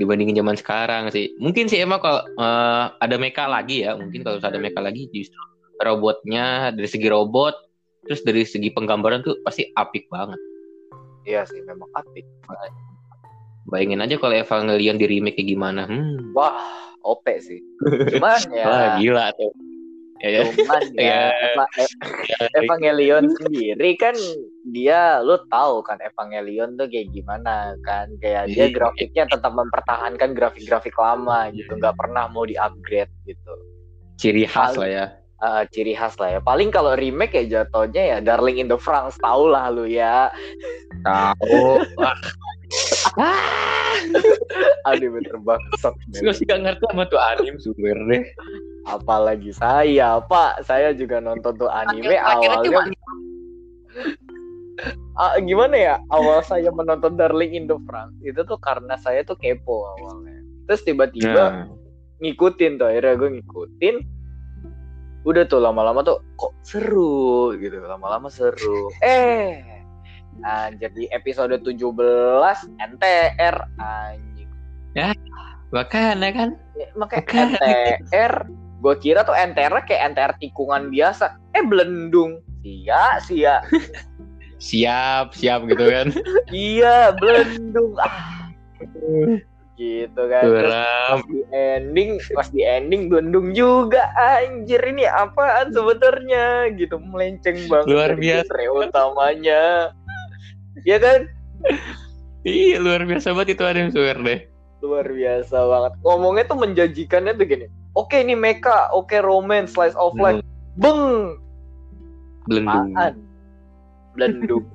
Dibandingin 0.01 0.41
zaman 0.41 0.57
sekarang 0.57 1.13
sih. 1.13 1.37
Mungkin 1.37 1.69
sih 1.69 1.85
emang 1.85 2.01
kalau 2.01 2.25
eh, 2.25 2.85
ada 2.97 3.17
mecha 3.21 3.45
lagi 3.45 3.85
ya, 3.85 3.93
mungkin 3.93 4.25
kalau 4.25 4.41
ada 4.41 4.57
mecha 4.57 4.81
lagi 4.81 5.05
justru 5.13 5.37
robotnya 5.79 6.73
dari 6.73 6.89
segi 6.89 7.07
robot 7.07 7.68
terus 8.09 8.21
dari 8.23 8.43
segi 8.43 8.69
penggambaran 8.69 9.21
tuh 9.21 9.37
pasti 9.41 9.69
apik 9.71 10.09
banget. 10.09 10.41
Iya 11.23 11.45
sih 11.45 11.61
memang 11.61 11.87
apik. 11.93 12.25
Bayangin 13.69 14.01
aja 14.01 14.17
kalau 14.17 14.33
Evangelion 14.33 14.97
di 14.97 15.05
remake 15.07 15.37
kayak 15.37 15.49
gimana. 15.51 15.85
Hmm. 15.85 16.33
Wah, 16.33 16.57
OP 17.03 17.29
sih. 17.39 17.61
Cuman 18.09 18.41
ya. 18.49 18.65
Wah, 18.65 18.87
gila 18.97 19.27
tuh. 19.37 19.53
Ya, 20.19 20.29
ya. 20.35 20.43
Cuman 20.49 20.83
ya, 20.97 21.05
Ya. 21.05 21.21
Eva- 21.53 21.73
E- 22.27 22.53
Evangelion 22.59 23.29
sendiri 23.31 23.93
kan 23.95 24.17
dia 24.67 25.21
lu 25.21 25.37
tahu 25.47 25.85
kan 25.85 26.01
Evangelion 26.01 26.75
tuh 26.75 26.89
kayak 26.89 27.13
gimana 27.13 27.77
kan 27.85 28.09
kayak 28.19 28.49
dia 28.49 28.67
Iya. 28.67 28.75
grafiknya 28.75 29.25
tetap 29.27 29.53
mempertahankan 29.53 30.33
grafik-grafik 30.33 30.97
lama 30.97 31.53
gitu 31.53 31.71
nggak 31.71 31.95
pernah 31.95 32.25
mau 32.27 32.43
di-upgrade 32.43 33.13
gitu 33.23 33.53
Ciri 34.17 34.43
khas 34.43 34.75
lah 34.75 34.89
ya. 34.89 35.07
Eh, 35.39 35.63
ciri 35.71 35.95
khas 35.95 36.19
lah 36.19 36.35
ya. 36.35 36.41
Paling 36.43 36.75
kalau 36.75 36.99
remake 36.99 37.31
ya 37.31 37.63
jatuhnya 37.63 38.03
ya 38.03 38.19
Darling 38.19 38.59
in 38.59 38.67
the 38.67 38.75
France 38.75 39.15
tau 39.23 39.47
lah 39.47 39.71
lu 39.71 39.87
ya. 39.87 40.35
Tahu. 41.07 41.79
Wah, 41.95 42.19
aduh 44.91 45.09
bener 45.15 45.39
bangsat 45.47 45.95
gue 46.21 46.35
sih 46.35 46.45
gak 46.45 46.61
ngerti 46.67 46.85
sama 46.91 47.07
tuh 47.07 47.23
anim 47.23 47.55
sumber 47.57 47.97
deh. 48.11 48.27
apalagi 48.91 49.55
saya 49.55 50.19
pak. 50.27 50.67
Saya 50.67 50.91
juga 50.91 51.23
nonton 51.23 51.55
tuh 51.55 51.71
anime 51.71 52.19
awalnya 52.19 52.91
Ah, 55.19 55.39
gimana 55.43 55.75
ya? 55.75 55.95
Awal 56.11 56.43
saya 56.47 56.71
menonton 56.75 57.15
Darling 57.15 57.55
in 57.55 57.65
the 57.71 57.79
France 57.87 58.15
itu 58.27 58.43
tuh 58.43 58.59
karena 58.59 58.99
saya 58.99 59.23
tuh 59.23 59.39
kepo 59.39 59.87
awalnya. 59.99 60.35
Terus 60.67 60.83
tiba-tiba 60.83 61.45
Nah, 61.47 61.67
ngikutin 62.23 62.79
tuh 62.83 62.87
akhirnya 62.91 63.15
gue 63.15 63.31
ngikutin 63.39 64.18
udah 65.27 65.43
tuh 65.51 65.59
lama-lama 65.59 66.07
tuh 66.07 66.23
kok 66.39 66.55
seru 66.63 67.55
gitu 67.59 67.83
lama-lama 67.83 68.31
seru. 68.31 68.91
Eh. 69.03 69.63
Nah, 70.39 70.71
jadi 70.71 71.11
episode 71.11 71.59
17 71.59 71.75
NTR 72.79 73.57
anjing. 73.83 74.51
Makanya 75.75 76.31
kan. 76.31 76.51
Ya, 76.79 76.89
makanya 76.95 77.27
Bukan. 77.27 77.49
NTR 77.59 78.35
gue 78.79 78.95
kira 79.03 79.27
tuh 79.27 79.35
NTR 79.35 79.75
kayak 79.83 80.15
NTR 80.15 80.33
tikungan 80.39 80.95
biasa. 80.95 81.35
Eh 81.59 81.65
belendung 81.67 82.39
sia 82.63 83.19
sia. 83.19 83.57
Siap, 84.59 85.35
siap 85.35 85.67
gitu 85.71 85.85
kan. 85.87 86.15
iya 86.55 87.15
belendung 87.15 87.95
ah 87.99 88.51
gitu 89.79 90.23
kan. 90.27 90.43
Terus 90.43 90.75
pas 90.75 91.23
di 91.25 91.41
ending 91.55 92.11
pas 92.35 92.49
di 92.51 92.61
ending 92.67 93.07
belendung 93.07 93.55
juga 93.55 94.11
anjir 94.19 94.83
ini 94.83 95.07
apaan 95.07 95.71
sebenarnya? 95.71 96.75
Gitu 96.75 96.99
melenceng 96.99 97.71
banget 97.71 97.87
Luar 97.89 98.13
biasa. 98.13 98.53
utamanya. 98.75 99.95
Ya 100.83 100.99
kan? 100.99 101.31
Iya, 102.43 102.83
luar 102.83 103.07
biasa 103.07 103.33
banget 103.33 103.55
itu 103.55 103.63
anim 103.65 103.89
sumber 103.89 104.19
deh. 104.21 104.41
luar 104.79 105.11
biasa 105.11 105.59
banget. 105.59 105.93
Ngomongnya 106.07 106.45
tuh 106.47 106.59
menjanjikannya 106.59 107.35
tuh 107.35 107.47
gini 107.47 107.67
oke 107.95 108.15
ini 108.15 108.39
mecha 108.39 108.87
oke 108.95 109.19
romance 109.19 109.75
slice 109.75 109.99
of 109.99 110.15
life. 110.15 110.39
Beng! 110.79 111.35
Belendung. 112.47 112.95
apaan? 112.95 113.15
Belendung 114.15 114.65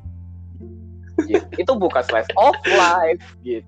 Gitu. 1.24 1.46
itu 1.56 1.72
bukan 1.78 2.04
slice 2.04 2.28
of 2.36 2.58
life 2.74 3.22
gitu 3.46 3.64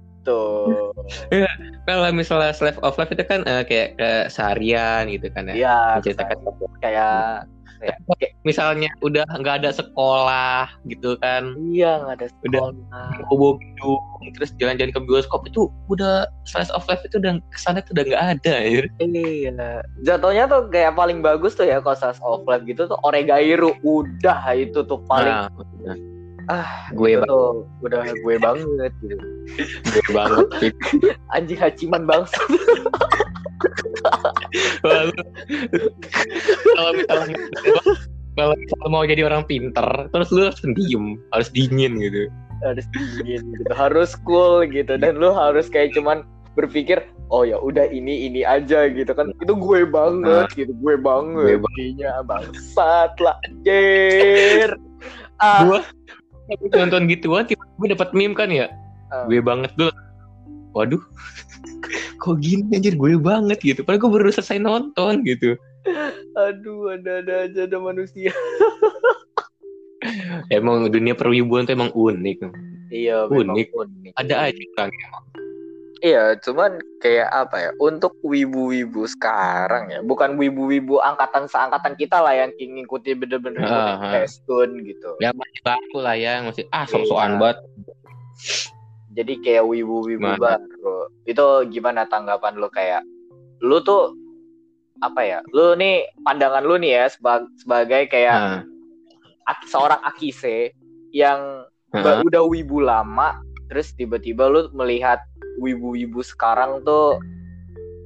Kalau 1.86 2.10
misalnya 2.12 2.52
Slave 2.56 2.82
of 2.82 2.98
Life 2.98 3.14
itu 3.14 3.24
kan 3.26 3.46
eh, 3.46 3.64
kayak 3.68 4.00
kayak 4.00 4.26
seharian 4.34 5.10
gitu 5.14 5.30
kan 5.32 5.52
ya. 5.52 5.56
Iya, 5.56 5.78
Menceritakan 6.02 6.38
kayak 6.82 7.46
kayak, 7.86 7.98
kayak 8.18 8.32
misalnya 8.48 8.90
udah 9.06 9.26
nggak 9.38 9.62
ada 9.64 9.72
sekolah 9.76 10.66
gitu 10.90 11.20
kan. 11.22 11.54
Iya 11.60 12.02
nggak 12.02 12.16
ada 12.22 12.28
Udah. 12.48 12.60
sekolah. 12.72 13.10
bobo 13.30 13.58
gedung 13.62 14.02
terus 14.34 14.50
jalan-jalan 14.58 14.94
ke 14.94 15.02
bioskop 15.06 15.46
itu 15.46 15.70
udah 15.92 16.26
slice 16.50 16.74
of 16.74 16.86
life 16.90 17.02
itu 17.06 17.22
udah 17.22 17.38
ke 17.38 17.60
sana 17.62 17.86
tuh 17.86 17.94
udah 17.94 18.04
nggak 18.10 18.24
ada 18.40 18.54
ya. 18.66 18.82
Iya, 19.02 19.70
jatuhnya 20.02 20.50
tuh 20.50 20.72
kayak 20.74 20.98
paling 20.98 21.22
bagus 21.22 21.54
tuh 21.54 21.68
ya 21.68 21.78
kalau 21.84 21.98
slice 21.98 22.22
of 22.26 22.46
life 22.50 22.66
gitu 22.66 22.90
tuh 22.90 22.98
Oregairu. 23.06 23.78
Udah 23.86 24.40
itu 24.58 24.82
tuh 24.86 25.02
paling 25.06 25.52
nah, 25.86 25.98
ah 26.52 26.90
gue 26.94 27.18
itu 27.18 27.22
banget. 27.22 27.32
tuh 27.32 27.50
udah 27.82 28.04
gue 28.06 28.36
banget. 28.38 28.92
gitu. 29.02 29.26
gue 29.90 30.10
banget 30.14 30.48
Anjing 31.36 31.60
haciman 31.60 32.04
bangsa. 32.06 32.40
Kalau 36.76 36.92
misalnya 36.94 37.38
kalau 38.36 38.54
misalnya 38.60 38.90
mau 38.92 39.04
jadi 39.08 39.22
orang 39.26 39.48
pinter 39.48 39.88
terus 40.12 40.30
lu 40.30 40.52
harus 40.52 40.62
diem 40.76 41.18
harus 41.32 41.50
dingin 41.56 41.98
gitu. 41.98 42.28
Harus 42.64 42.86
dingin 42.92 43.44
gitu, 43.60 43.72
harus 43.76 44.12
cool 44.28 44.68
gitu. 44.68 44.96
Dan 45.00 45.20
lu 45.20 45.32
harus 45.32 45.72
kayak 45.72 45.96
cuman 45.96 46.24
berpikir 46.56 47.04
oh 47.34 47.44
ya 47.44 47.60
udah 47.60 47.88
ini 47.90 48.30
ini 48.30 48.42
aja 48.44 48.92
gitu. 48.92 49.12
Kan 49.16 49.32
itu 49.40 49.54
gue 49.56 49.82
banget 49.88 50.48
gitu. 50.54 50.72
Gue 50.84 50.96
banget. 51.00 51.60
Gue 51.64 51.72
Ininya 51.80 52.22
bangsat 52.28 53.16
lah 53.24 53.36
anjir. 53.48 54.76
Ah. 55.40 55.64
Gue 55.68 55.80
nonton 56.74 57.10
gituan 57.10 57.44
tiba-tiba 57.50 57.86
dapat 57.98 58.10
meme 58.14 58.36
kan 58.38 58.50
ya? 58.54 58.70
Ah. 59.14 59.26
gue 59.30 59.42
banget 59.42 59.72
dulu 59.78 59.94
waduh. 60.76 61.02
Kok 62.22 62.42
gini 62.42 62.66
anjir? 62.74 62.98
Gue 62.98 63.16
banget 63.16 63.62
gitu. 63.62 63.86
Padahal 63.86 64.02
gue 64.02 64.12
baru 64.18 64.30
selesai 64.34 64.60
nonton 64.60 65.22
gitu. 65.24 65.56
Aduh 66.36 66.98
ada-ada 66.98 67.48
aja 67.48 67.70
ada 67.70 67.78
manusia. 67.78 68.34
Emang 70.54 70.90
dunia 70.90 71.14
perwibuan 71.14 71.66
tuh 71.66 71.78
emang 71.78 71.94
unik. 71.94 72.38
Iya 72.94 73.30
Unik. 73.30 73.74
unik. 73.74 74.12
Ada 74.18 74.52
aja 74.52 74.64
kan 74.78 74.90
emang 74.90 75.26
Iya, 76.06 76.38
cuman 76.38 76.78
kayak 77.02 77.30
apa 77.34 77.56
ya? 77.58 77.70
Untuk 77.82 78.14
wibu-wibu 78.22 79.10
sekarang 79.10 79.90
ya, 79.90 80.06
bukan 80.06 80.38
wibu-wibu 80.38 81.02
angkatan 81.02 81.50
seangkatan 81.50 81.98
kita 81.98 82.22
lah 82.22 82.38
yang 82.38 82.54
ngikuti 82.54 83.18
bener-bener 83.18 83.66
Ah, 83.66 83.98
ah. 83.98 84.12
Testun 84.14 84.86
gitu. 84.86 85.18
ya 85.18 85.34
masih 85.34 85.62
baku 85.66 85.98
lah 85.98 86.14
ya 86.14 86.46
masih 86.46 86.70
ah 86.70 86.86
sok-sokan 86.86 87.34
Iya. 87.34 87.40
banget 87.42 87.58
Jadi 89.16 89.34
kayak 89.42 89.64
wibu-wibu 89.64 90.30
baru. 90.38 90.98
Itu 91.24 91.46
gimana 91.72 92.06
tanggapan 92.06 92.60
lu 92.60 92.68
kayak 92.68 93.02
lu 93.64 93.80
tuh 93.80 94.14
apa 95.00 95.24
ya? 95.24 95.40
Lu 95.50 95.74
nih 95.74 96.06
pandangan 96.22 96.62
lu 96.62 96.78
nih 96.78 96.92
ya 96.94 97.06
seba- 97.08 97.50
sebagai 97.56 98.06
kayak 98.06 98.62
ak- 99.44 99.66
seorang 99.66 100.04
akise 100.04 100.76
yang 101.10 101.64
ba- 101.90 102.22
udah 102.22 102.44
wibu 102.44 102.78
lama 102.78 103.40
terus 103.66 103.96
tiba-tiba 103.96 104.46
lu 104.46 104.68
melihat 104.76 105.24
wibu-wibu 105.58 106.20
sekarang 106.20 106.84
tuh 106.84 107.20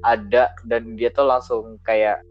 ada 0.01 0.49
dan 0.63 0.95
dia 0.95 1.09
tuh 1.09 1.27
langsung 1.27 1.75
kayak 1.83 2.23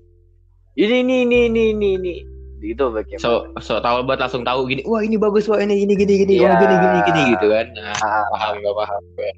ini 0.74 1.02
ini 1.02 1.16
ini 1.26 1.38
ini 1.50 1.62
ini 1.74 1.88
ini. 1.98 2.14
Itu 2.58 2.90
bagaimana? 2.90 3.22
So 3.22 3.30
so 3.58 3.78
tahu 3.78 4.02
banget 4.02 4.26
langsung 4.26 4.42
tahu 4.42 4.66
gini 4.66 4.82
wah 4.82 4.98
ini 4.98 5.14
bagus 5.14 5.46
wah 5.46 5.58
ini 5.58 5.78
gini 5.78 5.94
gini 5.94 6.14
gini 6.26 6.34
wah 6.42 6.54
Iya. 6.54 6.58
gini 6.58 6.74
gini 6.74 6.98
gini 7.06 7.20
gitu 7.38 7.46
kan. 7.50 7.66
Nah, 7.74 7.94
Ah, 7.98 8.24
paham 8.34 8.54
gak 8.58 8.74
paham 8.74 9.02
gue 9.14 9.30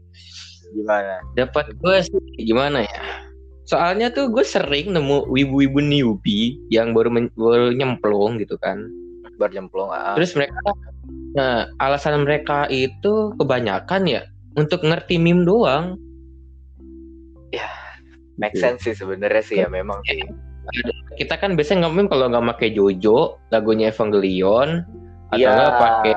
gimana? 0.73 1.15
Dapat 1.37 1.65
gue 1.77 1.97
sih 2.01 2.21
gimana 2.41 2.79
ya? 2.85 3.01
Soalnya 3.69 4.09
tuh 4.11 4.33
gue 4.33 4.43
sering 4.43 4.91
nemu 4.91 5.29
wibu-wibu 5.29 5.79
newbie 5.79 6.57
yang 6.73 6.97
baru 6.97 7.13
men- 7.13 7.35
baru 7.37 7.77
nyemplung 7.77 8.41
gitu 8.41 8.57
kan. 8.57 8.89
Berjemplung 9.37 9.89
ah. 9.89 10.13
terus 10.17 10.37
mereka 10.37 10.53
nah 11.31 11.65
alasan 11.79 12.27
mereka 12.27 12.67
itu 12.69 13.31
kebanyakan 13.39 14.03
ya 14.05 14.23
untuk 14.57 14.81
ngerti 14.83 15.19
meme 15.21 15.47
doang. 15.47 15.99
Make 18.41 18.57
Gitu. 18.57 18.65
sense 18.65 18.89
sih 18.89 18.97
sebenarnya 18.97 19.43
sih 19.45 19.61
ya 19.61 19.69
memang. 19.69 20.01
Sih 20.09 20.25
kita 21.21 21.37
kan 21.37 21.59
biasanya 21.61 21.87
nge-meme 21.89 22.09
kalau 22.09 22.33
nggak 22.33 22.57
pakai 22.57 22.69
Jojo 22.73 23.37
lagunya 23.53 23.93
Evangelion 23.93 24.87
atau 25.29 25.37
Iya. 25.37 25.51
nggak 25.53 25.75
pakai 25.77 26.13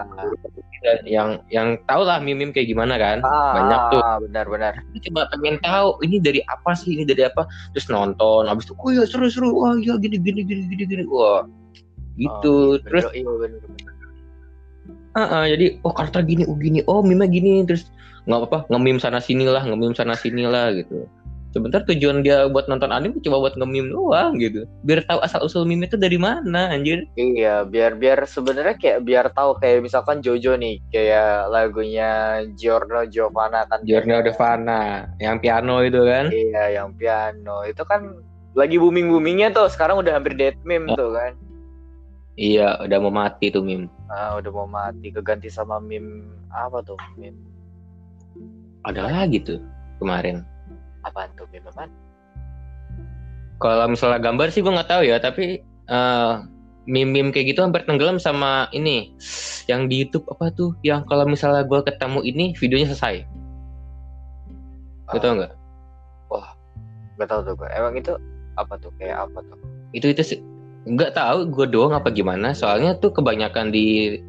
yang 1.07 1.39
yang 1.47 1.79
tau 1.87 2.03
lah 2.03 2.19
meme 2.23 2.51
kayak 2.55 2.71
gimana 2.71 2.95
kan. 2.95 3.19
Ah, 3.23 3.55
banyak 3.55 3.81
tuh. 3.91 4.01
benar-benar 4.27 4.73
coba 5.03 5.27
pengen 5.35 5.59
tahu 5.63 5.99
ini 6.03 6.19
dari 6.23 6.39
apa 6.47 6.71
sih 6.75 6.95
ini 6.95 7.03
dari 7.03 7.27
apa. 7.27 7.43
Terus 7.75 7.91
nonton 7.91 8.47
habis 8.47 8.67
itu 8.67 8.75
oh 8.79 8.91
ya 8.91 9.03
seru 9.03 9.27
seru 9.27 9.51
wah 9.51 9.75
ya 9.79 9.99
gini 9.99 10.15
gini 10.19 10.47
gini 10.47 10.63
gini 10.71 10.83
gini. 10.87 11.03
Wah 11.07 11.43
gitu. 12.15 12.79
Oh, 12.79 12.83
terus 12.87 13.03
bener, 13.11 13.19
iya 13.19 13.31
bener, 13.35 13.59
bener. 13.67 13.91
ah, 15.19 15.21
ah, 15.23 15.43
jadi 15.49 15.65
oh 15.83 15.91
karakter 15.91 16.23
gini 16.23 16.43
oh 16.47 16.55
gini. 16.55 16.79
Oh 16.87 17.03
meme 17.03 17.27
gini. 17.27 17.63
Terus 17.67 17.87
nggak 18.23 18.39
apa-apa 18.39 18.59
nge-meme 18.71 18.99
sana 19.03 19.19
sini 19.19 19.43
lah 19.43 19.63
nge-meme 19.63 19.95
sana 19.95 20.15
sini 20.15 20.47
lah 20.47 20.71
gitu. 20.71 21.07
Sebentar 21.53 21.85
tujuan 21.85 22.25
dia 22.25 22.49
buat 22.49 22.65
nonton 22.65 22.89
anime 22.89 23.21
cuma 23.21 23.37
buat 23.37 23.53
nge-meme 23.53 23.93
doang 23.93 24.41
gitu. 24.41 24.65
Biar 24.81 25.05
tahu 25.05 25.21
asal 25.21 25.45
usul 25.45 25.69
meme 25.69 25.85
itu 25.85 25.93
dari 26.01 26.17
mana 26.17 26.73
anjir. 26.73 27.05
Iya 27.13 27.61
biar 27.61 27.93
biar 27.93 28.25
sebenarnya 28.25 28.73
kayak 28.81 29.05
biar 29.05 29.29
tahu 29.37 29.61
kayak 29.61 29.85
misalkan 29.85 30.25
Jojo 30.25 30.57
nih 30.57 30.81
kayak 30.89 31.53
lagunya 31.53 32.41
Giorno 32.57 33.05
Giovanna 33.05 33.69
kan. 33.69 33.85
Giorno 33.85 34.25
Devana 34.25 35.05
yang 35.21 35.37
piano 35.37 35.85
itu 35.85 36.01
kan. 36.01 36.33
Iya, 36.33 36.81
yang 36.81 36.89
piano. 36.97 37.61
Itu 37.69 37.85
kan 37.85 38.17
lagi 38.57 38.81
booming 38.81 39.13
boomingnya 39.13 39.53
tuh. 39.53 39.69
Sekarang 39.69 40.01
udah 40.01 40.17
hampir 40.17 40.33
dead 40.33 40.57
meme 40.65 40.89
Oh. 40.89 40.97
tuh 40.97 41.11
kan. 41.13 41.37
iya 42.33 42.81
udah 42.81 42.97
mau 42.97 43.13
mati 43.13 43.53
tuh 43.53 43.61
meme. 43.61 43.85
Ah, 44.09 44.41
udah 44.41 44.49
mau 44.49 44.65
mati 44.65 45.13
keganti 45.13 45.53
sama 45.53 45.77
meme 45.77 46.33
apa 46.49 46.81
tuh? 46.81 46.97
Meme 47.13 47.37
ada 48.83 49.07
lagi 49.07 49.39
tuh 49.39 49.59
kemarin. 49.99 50.43
Apaan 51.03 51.31
tuh 51.35 51.47
meme 51.51 51.67
apaan? 51.71 51.91
Kalau 53.63 53.87
misalnya 53.87 54.19
gambar 54.19 54.51
sih 54.51 54.59
gue 54.59 54.71
nggak 54.71 54.91
tahu 54.91 55.03
ya, 55.07 55.19
tapi 55.23 55.63
eh 55.87 56.33
meme-meme 56.83 57.31
kayak 57.31 57.55
gitu 57.55 57.63
hampir 57.63 57.87
tenggelam 57.87 58.19
sama 58.19 58.67
ini 58.75 59.15
yang 59.71 59.87
di 59.87 60.03
YouTube 60.03 60.27
apa 60.35 60.51
tuh 60.51 60.75
yang 60.83 61.07
kalau 61.07 61.23
misalnya 61.23 61.63
gue 61.63 61.79
ketemu 61.87 62.19
ini 62.27 62.45
videonya 62.59 62.91
selesai. 62.91 63.23
Gue 65.11 65.19
tau 65.19 65.35
nggak? 65.39 65.53
Gak 67.13 67.27
tau 67.29 67.39
tuh 67.45 67.55
gue. 67.55 67.69
Emang 67.71 67.95
itu 67.95 68.11
apa 68.59 68.75
tuh 68.83 68.91
kayak 68.99 69.29
apa 69.29 69.39
tuh? 69.47 69.59
Itu 69.95 70.11
itu 70.11 70.21
sih 70.25 70.39
nggak 70.83 71.15
tahu 71.15 71.47
gue 71.47 71.71
doang 71.71 71.95
apa 71.95 72.11
gimana. 72.11 72.51
Soalnya 72.51 72.99
tuh 72.99 73.15
kebanyakan 73.15 73.71
di 73.71 74.19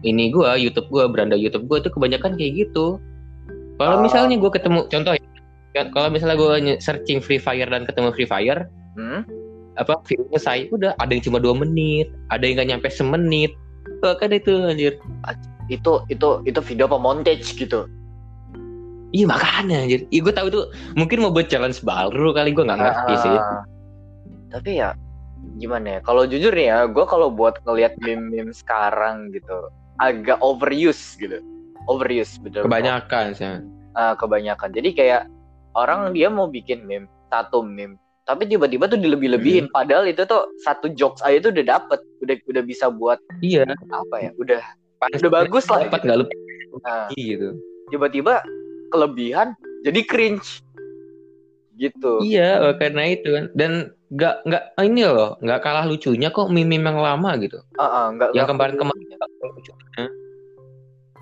ini 0.00 0.32
gue 0.32 0.48
YouTube 0.56 0.88
gue 0.88 1.04
beranda 1.04 1.36
YouTube 1.36 1.68
gue 1.68 1.84
tuh 1.84 1.92
kebanyakan 1.92 2.40
kayak 2.40 2.64
gitu. 2.64 2.96
Kalau 3.80 3.96
Ah. 3.96 4.02
misalnya 4.04 4.36
gue 4.36 4.50
ketemu 4.52 4.84
contoh 4.86 5.12
ya, 5.16 5.24
kan, 5.72 5.86
kalau 5.90 6.12
misalnya 6.12 6.36
gue 6.36 6.76
searching 6.78 7.24
Free 7.24 7.40
Fire 7.40 7.64
dan 7.64 7.88
ketemu 7.88 8.12
Free 8.12 8.28
Fire, 8.28 8.68
Hmm? 8.92 9.24
apa 9.80 9.96
videonya 10.04 10.36
saya 10.36 10.68
udah 10.68 10.92
ada 11.00 11.08
yang 11.08 11.24
cuma 11.24 11.40
dua 11.40 11.56
menit, 11.56 12.12
ada 12.28 12.44
yang 12.44 12.60
nggak 12.60 12.68
nyampe 12.76 12.88
semenit. 12.92 13.56
Tuh 14.04 14.12
kan 14.20 14.28
itu 14.28 14.52
anjir. 14.60 15.00
Itu 15.72 16.04
itu 16.12 16.44
itu 16.44 16.60
video 16.60 16.84
apa 16.84 17.00
montage 17.00 17.56
gitu? 17.56 17.88
Iya 19.10 19.24
makanya 19.24 19.88
anjir. 19.88 20.04
Iya 20.12 20.20
gue 20.20 20.34
tahu 20.36 20.46
itu 20.52 20.60
mungkin 20.94 21.24
mau 21.24 21.32
buat 21.32 21.48
challenge 21.48 21.80
baru 21.80 22.36
kali 22.36 22.52
gue 22.52 22.60
nggak 22.60 22.76
ngerti 22.76 23.14
sih. 23.16 23.32
Ah, 23.32 23.64
Tapi 24.52 24.70
ya 24.76 24.92
gimana 25.56 25.96
ya? 25.96 25.98
Kalau 26.04 26.28
jujur 26.28 26.52
nih 26.52 26.68
ya, 26.68 26.78
gue 26.84 27.04
kalau 27.08 27.32
buat 27.32 27.56
ngelihat 27.64 27.96
meme-meme 28.02 28.52
sekarang 28.52 29.32
gitu, 29.32 29.70
agak 29.96 30.36
overuse 30.44 31.16
gitu. 31.16 31.40
Overuse 31.88 32.36
betul. 32.42 32.66
Kebanyakan 32.68 33.32
sih. 33.32 33.46
Ah, 33.96 34.14
kebanyakan. 34.14 34.70
Jadi 34.74 34.90
kayak 34.94 35.22
orang 35.74 36.12
dia 36.12 36.28
mau 36.28 36.46
bikin 36.46 36.84
meme, 36.84 37.06
satu 37.30 37.62
meme, 37.64 37.96
tapi 38.28 38.46
tiba-tiba 38.46 38.86
tuh 38.86 38.98
dilebih-lebihin. 39.00 39.66
Hmm. 39.70 39.74
Padahal 39.74 40.06
itu 40.06 40.22
tuh 40.26 40.50
satu 40.62 40.92
jokes 40.94 41.22
aja 41.26 41.42
tuh 41.42 41.50
udah 41.50 41.64
dapet, 41.66 41.98
udah 42.22 42.36
udah 42.46 42.62
bisa 42.62 42.86
buat 42.92 43.18
Iya. 43.42 43.66
apa 43.90 44.16
ya? 44.22 44.30
Udah 44.38 44.60
udah 45.00 45.30
bagus 45.32 45.64
lah. 45.66 45.88
Dapat 45.88 46.00
gitu. 46.02 46.06
nggak 46.06 46.18
lupa 46.22 46.34
Nah, 46.86 47.08
gitu. 47.18 47.48
tiba-tiba 47.90 48.34
kelebihan 48.94 49.58
jadi 49.82 50.00
cringe 50.06 50.62
gitu. 51.80 52.20
Iya, 52.22 52.76
karena 52.78 53.02
itu 53.10 53.28
kan. 53.32 53.44
Dan 53.56 53.72
nggak 54.12 54.46
nggak 54.46 54.62
ini 54.84 55.02
loh, 55.06 55.34
nggak 55.40 55.60
kalah 55.64 55.86
lucunya 55.88 56.28
kok 56.30 56.52
meme 56.52 56.78
yang 56.78 57.00
lama 57.00 57.30
gitu. 57.42 57.58
Ah, 57.80 57.82
ah, 57.82 58.06
nggak 58.14 58.30
Yang 58.30 58.46
nggak 58.46 58.48
kemarin-kemarin 58.54 59.04
lucunya. 59.42 60.06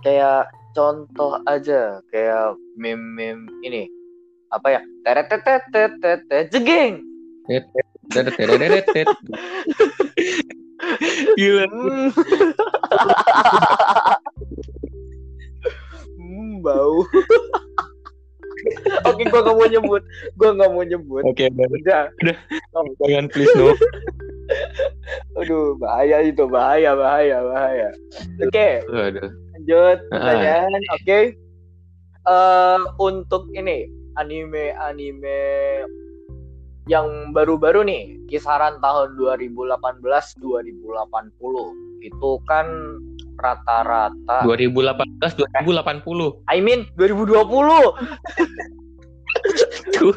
Kayak 0.05 0.53
contoh 0.77 1.41
aja 1.49 1.99
kayak 2.13 2.55
meme-meme 2.79 3.49
ini. 3.67 3.91
Apa 4.49 4.79
ya? 4.79 4.81
Teret 5.05 5.27
teret 5.29 5.63
teret 5.73 5.93
teret 6.01 6.47
jegeng 6.53 7.05
Gila. 11.39 11.65
hmm. 16.19 16.63
bau. 16.63 16.99
Oke 19.09 19.23
gua 19.31 19.41
nggak 19.41 19.57
mau 19.57 19.69
nyebut. 19.71 20.03
Gua 20.37 20.51
nggak 20.53 20.71
mau 20.75 20.85
nyebut. 20.85 21.23
Oke, 21.25 21.49
udah. 21.49 22.11
Jangan 23.01 23.25
please 23.33 23.55
no. 23.57 23.71
aduh 25.39 25.77
bahaya 25.77 26.25
itu 26.25 26.49
bahaya 26.49 26.97
bahaya 26.99 27.39
bahaya. 27.45 27.89
Oke. 28.43 28.83
Aduh. 28.91 29.31
Lanjut 29.69 29.99
pertanyaan 30.09 30.81
oke 30.95 31.21
Eh, 32.29 32.81
untuk 33.01 33.49
ini 33.57 33.89
anime 34.21 34.77
anime 34.77 35.41
yang 36.85 37.33
baru-baru 37.33 37.81
nih 37.89 38.21
kisaran 38.29 38.77
tahun 38.85 39.17
2018 39.17 39.65
2080 40.37 42.05
itu 42.05 42.31
kan 42.45 42.69
rata-rata 43.41 44.45
2018 44.45 45.41
2080. 45.41 46.45
I 46.53 46.61
mean 46.61 46.85
2020 47.01 47.97
Tuh, 49.97 50.13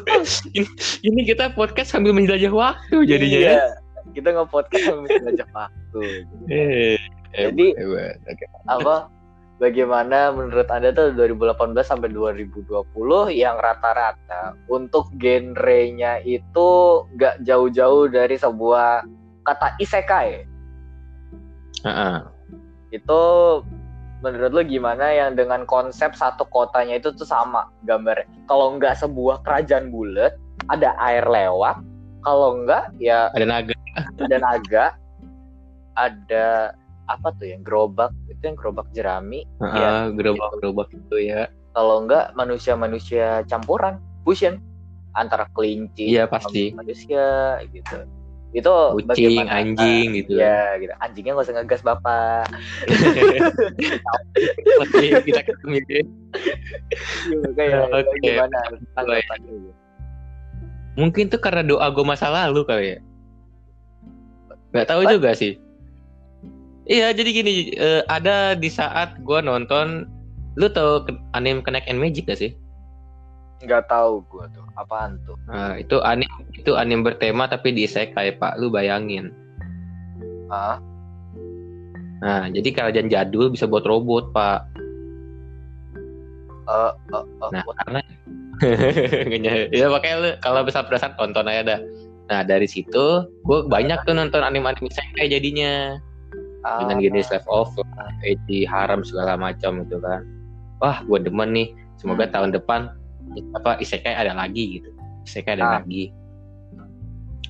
ini, 0.52 0.68
ini 1.00 1.20
kita 1.24 1.56
podcast 1.56 1.96
sambil 1.96 2.12
menjelajah 2.12 2.52
waktu 2.52 3.08
jadinya 3.08 3.40
ya. 3.40 3.52
Iya, 3.56 3.66
kita 4.12 4.36
nge-podcast 4.36 4.84
sambil 4.84 5.08
belajar 5.16 5.48
waktu 5.56 6.28
Eh, 6.52 7.00
Jadi- 7.32 7.72
hebat. 7.72 8.20
Oke. 8.28 8.44
apa 8.68 9.08
bagaimana 9.62 10.34
menurut 10.34 10.66
Anda 10.66 10.90
tuh 10.90 11.14
2018 11.14 11.86
sampai 11.86 12.10
2020 12.10 12.82
yang 13.30 13.54
rata-rata 13.62 14.58
untuk 14.66 15.06
genrenya 15.22 16.18
itu 16.26 16.68
gak 17.14 17.38
jauh-jauh 17.46 18.10
dari 18.10 18.34
sebuah 18.34 19.06
kata 19.46 19.78
isekai. 19.78 20.42
Heeh. 21.86 22.16
Itu 22.90 23.22
menurut 24.22 24.50
lo 24.50 24.62
gimana 24.66 25.14
yang 25.14 25.38
dengan 25.38 25.62
konsep 25.66 26.10
satu 26.14 26.42
kotanya 26.50 26.98
itu 26.98 27.14
tuh 27.14 27.26
sama 27.26 27.70
gambarnya. 27.86 28.26
Kalau 28.50 28.78
nggak 28.78 28.98
sebuah 28.98 29.42
kerajaan 29.46 29.90
bulat, 29.90 30.34
ada 30.70 30.94
air 30.98 31.26
lewat. 31.26 31.78
Kalau 32.22 32.62
nggak 32.62 32.94
ya 33.02 33.34
Ada 33.34 33.46
naga. 33.46 33.74
ada 34.22 34.36
naga, 34.38 34.86
ada 35.98 36.46
apa 37.10 37.34
tuh 37.38 37.50
yang 37.50 37.62
gerobak 37.66 38.10
itu 38.30 38.42
yang 38.42 38.56
gerobak 38.58 38.86
jerami 38.94 39.42
Heeh, 39.58 40.12
gerobak-gerobak 40.14 40.88
itu 40.94 41.16
ya. 41.18 41.50
kalau 41.74 42.04
enggak 42.04 42.30
manusia-manusia 42.38 43.42
campuran 43.48 43.98
fusion 44.22 44.60
antara 45.12 45.48
kelinci 45.52 46.14
Iya, 46.14 46.24
sama 46.30 46.38
pasti. 46.38 46.72
manusia 46.72 47.58
gitu 47.74 47.96
itu 48.52 48.68
Kucing, 48.68 49.48
anjing 49.48 50.06
gitu. 50.20 50.36
ya 50.36 50.76
gitu 50.76 50.92
anjingnya 51.00 51.32
nggak 51.32 51.46
usah 51.48 51.54
ngegas 51.56 51.80
bapak 51.80 52.44
Oke, 54.76 55.00
kita 55.24 55.40
ketemu 55.40 55.76
ya. 55.88 56.02
kayak 57.56 58.06
gimana 58.20 58.58
Mungkin 60.92 61.32
tuh 61.32 61.40
karena 61.40 61.64
doa 61.64 61.88
gue 61.88 62.04
masa 62.04 62.28
lalu 62.28 62.68
kali 62.68 62.86
ya. 62.92 62.98
Gak 64.76 64.88
tahu 64.92 65.08
What? 65.08 65.16
juga 65.16 65.32
sih. 65.32 65.56
Iya, 66.82 67.14
jadi 67.14 67.30
gini, 67.30 67.52
eh, 67.78 68.02
ada 68.10 68.58
di 68.58 68.66
saat 68.66 69.14
gue 69.22 69.38
nonton, 69.38 70.06
lu 70.58 70.66
tau 70.66 71.06
anime 71.32 71.62
Connect 71.62 71.86
and 71.86 72.02
Magic 72.02 72.26
gak 72.26 72.40
sih? 72.42 72.52
nggak 73.62 73.86
tahu 73.86 74.26
gua 74.26 74.50
tuh 74.50 74.66
apaan 74.74 75.22
tuh 75.22 75.38
Nah, 75.46 75.78
itu 75.78 76.02
anime 76.02 76.34
itu 76.50 76.74
anime 76.74 77.06
bertema 77.06 77.46
tapi 77.46 77.70
di 77.70 77.86
isekai 77.86 78.34
pak, 78.34 78.58
lu 78.58 78.68
bayangin. 78.74 79.30
ah 80.50 80.82
Nah, 82.22 82.46
jadi 82.50 82.70
kerajaan 82.70 83.10
jadul 83.10 83.50
bisa 83.50 83.66
buat 83.66 83.86
robot 83.86 84.34
pak. 84.34 84.66
eh 86.62 86.92
eh, 87.14 87.24
eh, 87.42 87.50
Nah, 87.50 87.62
what? 87.66 87.74
karena 87.82 88.00
ya 89.74 89.86
makanya 89.90 90.16
lu 90.22 90.30
kalau 90.38 90.62
bisa 90.62 90.86
perasaan 90.86 91.14
tonton 91.18 91.50
aja 91.50 91.62
dah. 91.62 91.80
Nah 92.30 92.40
dari 92.46 92.70
situ 92.70 93.26
gue 93.26 93.58
banyak 93.66 93.98
tuh 94.06 94.14
nonton 94.14 94.42
anime-anime 94.42 94.86
isekai 94.86 95.26
jadinya 95.30 95.98
dengan 96.62 96.96
jenis 96.98 97.26
live 97.28 97.48
of 97.50 97.70
Eji 98.22 98.62
haram 98.62 99.02
segala 99.02 99.34
macam 99.34 99.82
gitu 99.82 99.98
kan. 99.98 100.22
Wah 100.78 101.02
gue 101.02 101.18
demen 101.20 101.50
nih. 101.50 101.68
Semoga 101.98 102.26
Hmm. 102.26 102.34
tahun 102.34 102.50
depan 102.54 102.80
apa 103.54 103.78
isekai 103.78 104.14
ada 104.14 104.34
lagi 104.34 104.78
gitu. 104.78 104.90
Isekai 105.22 105.58
ada 105.58 105.64
Ah. 105.64 105.72
lagi. 105.78 106.10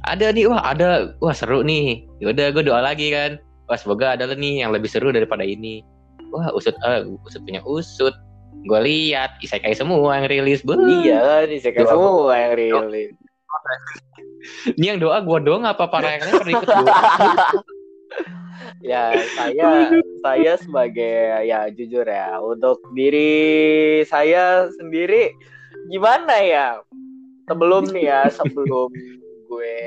Ada 0.03 0.35
nih 0.35 0.51
wah 0.51 0.63
ada 0.65 1.15
wah 1.21 1.33
seru 1.33 1.63
nih. 1.63 2.09
Yaudah 2.19 2.51
gue 2.51 2.65
doa 2.65 2.81
lagi 2.81 3.13
kan. 3.13 3.37
Wah 3.69 3.79
semoga 3.79 4.17
ada 4.17 4.27
nih 4.29 4.65
yang 4.65 4.73
lebih 4.75 4.89
seru 4.89 5.13
daripada 5.13 5.45
ini. 5.45 5.85
Wah 6.33 6.49
usut 6.53 6.75
eh, 6.83 7.05
usut 7.25 7.41
punya 7.45 7.61
usut. 7.63 8.13
Gue 8.65 8.81
lihat 8.81 9.41
isekai 9.41 9.73
semua 9.73 10.17
yang 10.17 10.29
rilis. 10.29 10.61
Beuh. 10.63 10.77
iya 11.03 11.45
saya 11.59 11.83
Doa 11.83 11.89
semua 11.89 12.33
yang 12.37 12.53
rilis 12.55 13.13
Ini 14.75 14.97
yang 14.97 14.99
doa 14.99 15.23
gue 15.23 15.39
doang 15.45 15.63
apa 15.63 15.87
para 15.87 16.19
yang 16.19 16.23
lain 16.27 16.51
ikut? 16.51 16.67
ya 18.81 19.03
saya 19.33 19.91
saya 20.21 20.53
sebagai 20.57 21.17
ya 21.45 21.67
jujur 21.69 22.05
ya 22.05 22.39
untuk 22.39 22.79
diri 22.93 23.33
saya 24.05 24.69
sendiri 24.75 25.35
gimana 25.89 26.35
ya 26.39 26.67
sebelum 27.47 27.91
nih 27.91 28.07
ya 28.07 28.21
sebelum 28.29 28.91
gue 29.47 29.79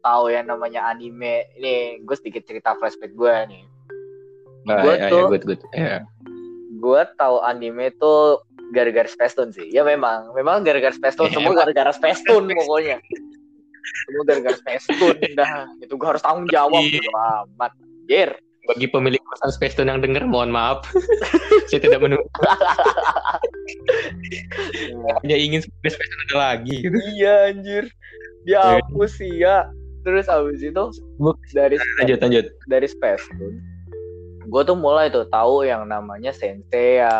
tahu 0.00 0.28
yang 0.28 0.46
namanya 0.46 0.86
anime 0.86 1.48
ini 1.56 1.74
gue 2.00 2.16
sedikit 2.16 2.44
cerita 2.44 2.74
flashback 2.76 3.12
gue 3.12 3.34
nih 3.48 3.64
Nah, 4.64 4.80
Gua 4.80 4.96
ya, 4.96 5.06
ya, 5.06 5.08
tuh- 5.12 5.28
good, 5.28 5.44
good. 5.44 5.60
Ya. 5.76 6.08
gue 6.74 7.00
tahu 7.16 7.36
anime 7.40 7.92
tuh 7.94 8.40
gara-gara 8.72 9.04
Space 9.04 9.36
Tune 9.36 9.52
sih 9.52 9.68
ya 9.68 9.84
memang 9.84 10.32
memang 10.32 10.64
gara-gara 10.64 10.88
Space 10.88 11.14
Tune 11.14 11.28
Ya, 11.28 11.36
semua 11.36 11.52
gara-gara 11.52 11.92
Space 11.92 12.24
Tune 12.24 12.48
pokoknya 12.48 12.96
semua 14.04 14.22
gara-gara 14.24 14.56
Space 14.56 14.86
Tune 14.90 15.20
dah. 15.34 15.68
Itu 15.78 15.94
gue 15.94 16.08
harus 16.08 16.22
tanggung 16.22 16.48
jawab 16.48 16.80
Iya. 16.80 16.98
gitu 16.98 17.10
amat. 17.12 17.72
Anjir. 17.76 18.30
Bagi 18.64 18.86
pemilik 18.88 19.20
kosan 19.28 19.52
Space 19.52 19.76
Tune 19.76 19.88
yang 19.88 20.00
denger 20.00 20.24
mohon 20.24 20.48
maaf. 20.48 20.88
Saya 21.68 21.80
tidak 21.80 22.00
menunggu. 22.00 22.24
Hanya 25.22 25.36
ingin 25.36 25.60
Space 25.62 25.96
Tune 25.96 26.14
ada 26.28 26.36
lagi 26.52 26.76
gitu. 26.80 26.96
iya 27.14 27.52
anjir. 27.52 27.84
Dihapus 28.44 29.12
sih 29.16 29.40
ya 29.40 29.68
terus 30.04 30.28
abis 30.28 30.60
itu 30.60 30.84
dari 31.56 31.80
lanjut 31.96 32.20
lanjut. 32.20 32.44
dari 32.68 32.84
Space 32.84 33.24
Tune 33.40 33.56
gue 34.44 34.60
tuh 34.60 34.76
mulai 34.76 35.08
tuh 35.08 35.24
tahu 35.32 35.64
yang 35.64 35.88
namanya 35.88 36.28
Sensei 36.28 37.00
ya. 37.00 37.16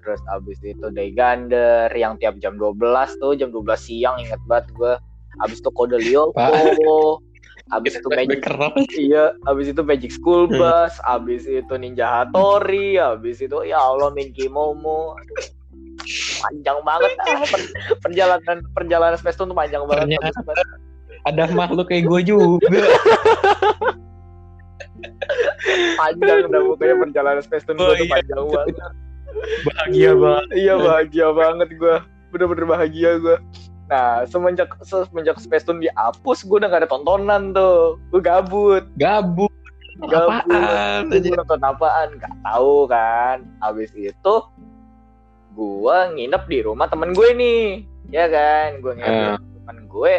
Terus 0.00 0.16
abis 0.32 0.56
itu 0.64 0.88
Daigander 0.88 1.92
yang 1.92 2.16
tiap 2.16 2.40
jam 2.40 2.56
12 2.56 2.80
tuh 3.20 3.36
jam 3.36 3.52
12 3.52 3.68
siang 3.76 4.16
inget 4.16 4.40
banget 4.48 4.72
gue 4.72 4.94
abis 5.42 5.58
itu 5.58 5.70
Kode 5.74 5.98
Lyoko 5.98 7.18
abis 7.72 7.96
itu 7.96 8.08
Magic 8.12 8.44
iya 8.94 9.32
abis 9.48 9.72
itu 9.72 9.80
Magic 9.80 10.12
School 10.12 10.46
Hmm. 10.52 10.60
Bus 10.60 10.94
abis 11.08 11.48
itu 11.48 11.74
Ninja 11.80 12.06
Hattori 12.06 13.00
abis 13.00 13.40
itu 13.40 13.56
ya 13.64 13.80
Allah 13.80 14.12
Minky 14.12 14.52
Momo. 14.52 15.16
Aduh, 15.16 15.46
panjang 16.44 16.78
banget. 16.84 17.12
Ah, 17.24 17.40
per- 17.48 17.72
perjalanan 18.04 18.56
perjalanan 18.76 19.16
Space 19.16 19.40
tuh 19.40 19.48
panjang 19.56 19.80
banget. 19.88 20.20
Ternyata. 20.20 20.52
Ada 21.24 21.48
makhluk 21.56 21.88
kayak 21.88 22.04
gue 22.04 22.20
juga. 22.36 22.68
Panjang 25.96 26.52
udah 26.52 26.60
pokoknya 26.68 26.96
perjalanan 27.00 27.42
Space 27.42 27.64
Tune 27.64 27.80
Oh, 27.80 27.92
gue 27.92 28.04
tuh 28.04 28.06
iya. 28.06 28.14
panjang 28.20 28.44
banget. 28.52 28.76
Bahagia 29.64 30.10
banget. 30.14 30.48
Iya 30.54 30.74
bahagia 30.78 31.26
banget 31.32 31.68
gue 31.74 31.96
Bener-bener 32.30 32.66
bahagia 32.66 33.10
gue 33.22 33.36
Nah 33.94 34.26
semenjak 34.26 34.74
semenjak 34.82 35.38
Space 35.38 35.62
Tune 35.62 35.78
dihapus 35.78 36.42
Gue 36.42 36.58
udah 36.58 36.66
gak 36.66 36.82
ada 36.82 36.90
tontonan 36.90 37.54
tuh. 37.54 38.02
Gue 38.10 38.18
gabut. 38.18 38.82
Gabut. 38.98 39.54
Gabut. 40.10 40.42
Apaan 40.50 41.14
Gue 41.14 41.30
nonton 41.30 41.62
apaan? 41.62 42.18
Gak 42.18 42.34
tahu 42.42 42.90
kan. 42.90 43.46
Habis 43.62 43.94
itu 43.94 44.34
Gue 45.54 45.98
nginep 46.18 46.42
di 46.50 46.58
rumah 46.66 46.90
temen 46.90 47.14
gue 47.14 47.28
nih. 47.38 47.86
Ya 48.10 48.26
kan? 48.26 48.82
Gue 48.82 48.98
nginep 48.98 49.14
di 49.14 49.22
Eh. 49.22 49.38
rumah 49.38 49.62
temen 49.62 49.78
gue. 49.86 50.14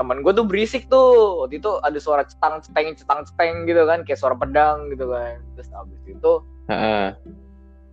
Temen 0.00 0.16
gue 0.24 0.32
tuh 0.32 0.46
berisik 0.48 0.88
tuh. 0.88 1.44
Waktu 1.44 1.60
itu 1.60 1.76
ada 1.84 1.98
suara 2.00 2.24
cetang 2.24 2.64
ceteng 2.64 2.96
cetang 2.96 3.20
ceteng 3.28 3.68
gitu 3.68 3.84
kan. 3.84 4.00
Kayak 4.08 4.24
suara 4.24 4.32
pedang 4.32 4.88
gitu 4.88 5.12
kan. 5.12 5.36
Terus 5.52 5.68
habis 5.76 6.00
itu 6.08 6.32
Heeh. 6.72 7.12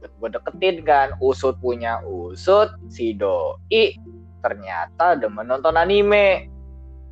gue 0.07 0.29
deketin 0.31 0.87
kan. 0.87 1.11
Usut 1.19 1.59
punya 1.59 1.99
usut 2.07 2.71
si 2.87 3.11
doi 3.11 3.99
ternyata 4.47 5.19
demen 5.19 5.43
nonton 5.43 5.75
anime. 5.75 6.47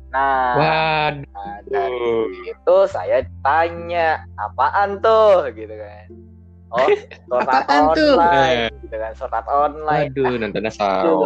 Nah, 0.08 0.56
waduh. 0.56 1.28
nah, 1.28 1.58
dari 1.68 2.08
situ 2.40 2.76
saya 2.88 3.20
tanya 3.44 4.24
apaan 4.40 5.04
tuh? 5.04 5.52
Gitu 5.52 5.76
kan. 5.76 6.08
Oh 6.72 6.88
Art 7.38 7.68
Apaan 7.68 7.84
tuh? 7.94 8.16
online. 8.18 8.72
Gitu 8.82 8.96
kan 8.96 9.12
Sword 9.14 9.34
Art 9.36 9.48
online. 9.50 10.08
Waduh 10.10 10.34
nontonnya 10.40 10.72
Tuh, 10.72 10.80
sao 10.80 11.20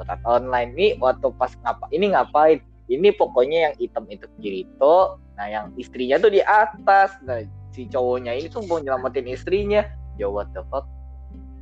Sword 0.00 0.10
Art 0.10 0.24
online. 0.24 0.70
Nih 0.74 0.90
waktu 0.98 1.28
pas 1.36 1.52
ngapa 1.62 1.86
ini 1.92 2.16
ngapain? 2.16 2.58
Ini 2.88 3.12
pokoknya 3.20 3.68
yang 3.68 3.74
hitam 3.76 4.08
itu 4.08 4.24
Kirito 4.40 5.20
nah 5.38 5.46
yang 5.46 5.70
istrinya 5.78 6.18
tuh 6.18 6.32
di 6.34 6.42
atas. 6.42 7.14
Nah 7.22 7.44
si 7.70 7.86
cowoknya 7.86 8.34
ini 8.34 8.50
tuh 8.50 8.64
mau 8.66 8.82
nyelamatin 8.82 9.28
istrinya. 9.30 9.86
Ya 10.18 10.26
what 10.26 10.50
the 10.50 10.66
fuck 10.66 10.88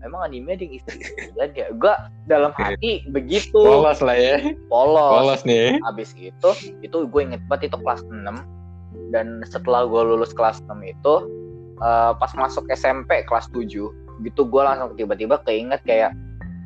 emang 0.07 0.23
anime 0.23 0.55
ada 0.55 0.63
yang 0.63 0.75
istri 0.79 0.97
dan 1.35 1.51
ya? 1.53 1.67
Gua 1.75 1.95
dalam 2.25 2.55
hati 2.55 3.05
begitu. 3.11 3.59
Polos 3.59 3.99
lah 4.01 4.15
ya. 4.15 4.39
Polos. 4.71 5.13
Polos 5.13 5.41
nih. 5.43 5.77
Abis 5.91 6.15
itu 6.15 6.51
itu 6.81 6.97
gue 7.05 7.21
inget 7.23 7.43
banget 7.51 7.75
itu 7.75 7.79
kelas 7.83 8.07
6 8.07 8.15
dan 9.13 9.43
setelah 9.45 9.85
gue 9.85 10.03
lulus 10.03 10.33
kelas 10.33 10.63
6 10.65 10.73
itu 10.87 11.15
eh, 11.83 12.13
pas 12.17 12.33
masuk 12.39 12.65
SMP 12.71 13.27
kelas 13.27 13.51
7 13.53 13.69
gitu 14.25 14.43
gue 14.49 14.63
langsung 14.65 14.97
tiba-tiba 14.97 15.43
keinget 15.45 15.83
kayak 15.85 16.17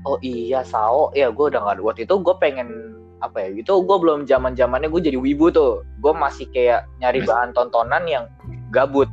oh 0.06 0.20
iya 0.22 0.62
Sao. 0.62 1.10
Ya 1.12 1.32
gue 1.32 1.50
udah 1.50 1.60
nggak 1.60 1.82
waktu 1.82 2.04
itu 2.06 2.14
gue 2.22 2.34
pengen 2.38 2.94
apa 3.20 3.36
ya 3.44 3.48
gitu. 3.52 3.84
Gue 3.84 3.96
belum 4.00 4.24
zaman 4.24 4.56
zamannya 4.56 4.88
gue 4.88 5.02
jadi 5.02 5.18
wibu 5.20 5.52
tuh. 5.52 5.84
Gue 6.00 6.12
masih 6.14 6.48
kayak 6.52 6.88
nyari 7.02 7.20
bahan 7.24 7.52
tontonan 7.52 8.04
yang 8.08 8.24
gabut. 8.72 9.10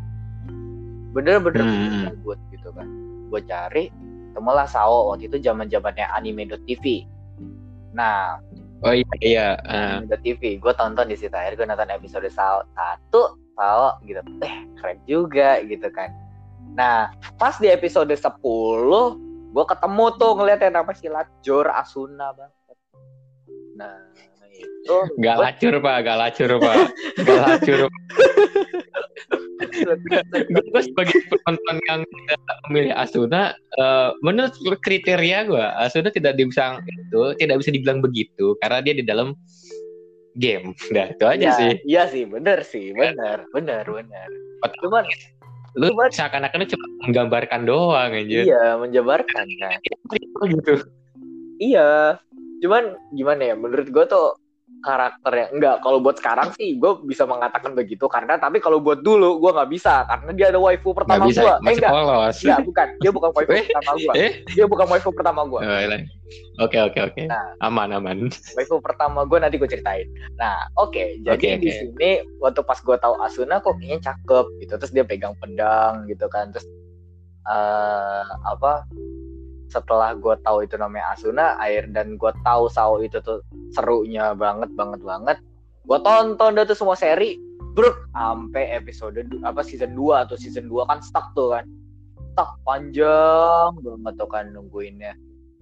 Bener-bener 1.11 1.63
Hmm. 1.65 2.03
gabut 2.13 2.39
gitu 2.53 2.69
kan. 2.71 2.87
Gue 3.27 3.41
cari 3.43 3.91
temulah 4.37 4.69
Sao 4.69 5.09
waktu 5.09 5.25
itu 5.25 5.41
zaman 5.41 5.65
zamannya 5.65 6.05
anime.tv 6.13 7.09
nah 7.91 8.37
oh 8.85 8.93
iya 8.93 9.15
iya 9.19 9.47
Eh, 9.65 10.21
TV 10.21 10.61
gue 10.61 10.69
tonton 10.71 11.09
di 11.09 11.17
situ. 11.17 11.33
Akhirnya 11.33 11.57
gue 11.57 11.67
nonton 11.67 11.89
episode 11.89 12.29
Sao 12.29 12.61
satu 12.71 13.33
Sao 13.57 13.97
gitu. 14.05 14.21
Eh 14.39 14.53
keren 14.77 15.01
juga 15.03 15.57
gitu 15.65 15.89
kan. 15.89 16.13
Nah 16.77 17.09
pas 17.35 17.57
di 17.57 17.65
episode 17.65 18.13
10 18.13 18.37
gue 19.49 19.65
ketemu 19.65 20.05
tuh 20.15 20.31
ngeliat 20.37 20.61
yang 20.61 20.77
nama 20.77 20.93
si 20.93 21.09
Jor 21.41 21.65
Asuna 21.67 22.29
banget. 22.31 22.77
Nah 23.73 23.97
itu 24.53 24.97
Gak 25.17 25.35
gua- 25.35 25.43
lacur 25.43 25.73
pak, 25.81 25.95
gak 25.99 26.17
lacur 26.17 26.51
pak, 26.61 26.75
gak 27.25 27.39
lacur. 27.41 27.79
Gue 30.47 30.81
sebagai 30.83 31.17
penonton 31.29 31.77
yang 31.89 31.99
tidak 32.05 32.39
memilih 32.69 32.93
Asuna, 32.93 33.41
eh, 33.75 34.09
menurut 34.21 34.53
kriteria 34.79 35.45
gue, 35.45 35.65
Asuna 35.77 36.09
tidak 36.09 36.37
bisa 36.37 36.77
itu, 36.85 37.21
tidak 37.37 37.61
bisa 37.61 37.69
dibilang 37.73 37.99
begitu 37.99 38.53
karena 38.61 38.79
dia 38.81 38.93
di 38.93 39.03
dalam 39.03 39.33
game. 40.35 40.77
Nah 40.93 41.09
itu 41.09 41.25
aja 41.25 41.41
Iya, 41.41 41.53
sih. 41.57 41.71
iya 41.83 42.03
sih 42.05 42.23
bener 42.25 42.61
sih 42.61 42.93
bener 42.93 43.49
bener 43.49 43.85
bener 43.85 44.29
cuman 44.81 45.05
Lu 45.77 45.93
Cuman- 45.93 46.09
seakan-akan 46.09 46.65
cuma 46.65 46.85
menggambarkan 47.05 47.61
doang 47.65 48.09
aja. 48.09 48.39
iya 48.41 48.63
menjabarkan 48.77 49.45
kan 49.61 49.77
gitu. 50.49 50.73
Iya, 51.57 52.17
cuman 52.61 52.97
gimana 53.13 53.53
ya? 53.53 53.55
Menurut 53.57 53.85
gue 53.89 54.05
tuh 54.05 54.33
karakternya 54.79 55.47
enggak. 55.51 55.75
Kalau 55.79 55.97
buat 55.97 56.15
sekarang 56.15 56.53
sih 56.53 56.75
gue 56.75 56.91
bisa 57.03 57.23
mengatakan 57.23 57.73
begitu 57.73 58.05
karena 58.05 58.35
tapi 58.35 58.57
kalau 58.57 58.77
buat 58.77 59.01
dulu 59.01 59.37
gue 59.37 59.51
nggak 59.51 59.69
bisa 59.69 60.05
karena 60.05 60.29
dia 60.31 60.47
ada 60.49 60.59
waifu 60.59 60.93
pertama 60.93 61.25
gue. 61.25 61.33
Eh 61.33 61.73
enggak, 61.73 61.91
polos. 61.91 62.37
enggak 62.39 62.61
bukan. 62.63 62.87
Dia 62.99 63.11
bukan 63.11 63.29
waifu 63.31 63.51
Eh, 63.51 63.63
pertama 63.67 63.91
gue. 63.95 64.13
eh? 64.15 64.31
Dia 64.51 64.65
bukan 64.65 64.85
waifu 64.87 65.09
pertama 65.11 65.41
gue. 65.43 65.61
Oh, 65.61 65.79
iya. 65.79 65.97
Oke 66.59 66.77
oke 66.77 66.99
oke, 66.99 67.21
Nah. 67.23 67.55
aman 67.61 67.89
aman. 67.93 68.17
Waifu 68.53 68.77
pertama 68.79 69.23
gue 69.23 69.37
nanti 69.37 69.55
gue 69.55 69.65
ceritain. 69.65 70.03
Nah, 70.35 70.67
oke. 70.75 71.21
Jadi 71.21 71.31
Oke, 71.31 71.49
di 71.57 71.71
sini 71.71 72.09
waktu 72.37 72.61
pas 72.61 72.77
gue 72.77 72.97
tahu 72.97 73.15
Asuna 73.21 73.57
kok 73.57 73.77
kayaknya 73.77 74.11
cakep 74.11 74.45
gitu. 74.59 74.73
Terus 74.75 74.91
dia 74.91 75.03
pegang 75.03 75.37
pedang 75.39 76.03
gitu 76.05 76.27
kan. 76.27 76.51
Terus 76.51 76.67
eh 77.47 78.23
apa? 78.43 78.83
Setelah 79.67 80.15
gue 80.15 80.35
tahu 80.47 80.63
itu 80.63 80.79
namanya 80.79 81.15
Asuna, 81.15 81.59
air 81.59 81.87
dan 81.91 82.15
gue 82.15 82.31
tahu 82.47 82.71
Sao 82.71 82.99
itu 83.03 83.19
tuh 83.19 83.43
serunya 83.75 84.31
banget 84.33 84.71
banget 84.75 85.03
banget. 85.03 85.37
Gue 85.87 85.99
tonton 86.03 86.55
dah 86.55 86.63
tuh 86.67 86.75
semua 86.75 86.95
seri, 86.95 87.39
bro, 87.75 87.91
sampai 88.15 88.75
episode 88.75 89.19
apa 89.43 89.63
season 89.63 89.95
2 89.95 90.23
atau 90.27 90.35
season 90.39 90.67
2 90.71 90.87
kan 90.87 90.99
stuck 91.03 91.31
tuh 91.35 91.55
kan. 91.55 91.67
Stuck 92.35 92.59
panjang 92.63 93.71
banget 93.83 94.13
tuh 94.15 94.29
kan 94.29 94.45
nungguinnya 94.51 95.15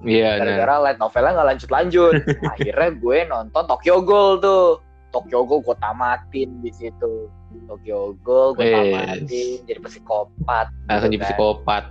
Iya, 0.03 0.35
nah. 0.35 0.43
gara-gara 0.43 0.75
light 0.83 0.99
novelnya 0.99 1.31
nggak 1.39 1.47
lanjut-lanjut. 1.55 2.13
Akhirnya 2.53 2.89
gue 2.99 3.17
nonton 3.31 3.63
Tokyo 3.63 4.03
Ghoul 4.03 4.43
tuh. 4.43 4.83
Tokyo 5.15 5.47
Ghoul 5.47 5.63
gue 5.63 5.77
tamatin 5.79 6.49
di 6.59 6.71
situ. 6.75 7.31
Tokyo 7.71 8.19
Ghoul 8.19 8.59
gue 8.59 8.65
Wes. 8.67 8.75
tamatin 8.75 9.57
jadi 9.63 9.79
psikopat. 9.79 10.67
langsung 10.91 11.09
gitu 11.15 11.15
jadi 11.15 11.23
kan. 11.23 11.27
psikopat. 11.31 11.83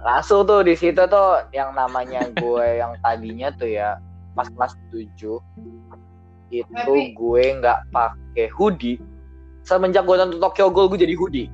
Langsung 0.00 0.48
tuh 0.48 0.64
di 0.64 0.72
situ 0.76 1.00
tuh 1.06 1.44
yang 1.52 1.76
namanya 1.76 2.24
gue 2.32 2.66
yang 2.80 2.96
tadinya 3.04 3.52
tuh 3.54 3.68
ya 3.68 4.00
pas 4.32 4.48
kelas 4.48 4.72
7 4.92 5.12
itu 6.50 6.94
gue 7.14 7.44
nggak 7.62 7.78
pakai 7.94 8.46
hoodie. 8.56 8.98
Semenjak 9.62 10.02
gue 10.08 10.16
nonton 10.18 10.40
Tokyo 10.42 10.72
Ghoul 10.72 10.90
gue 10.90 11.06
jadi 11.06 11.14
hoodie. 11.14 11.48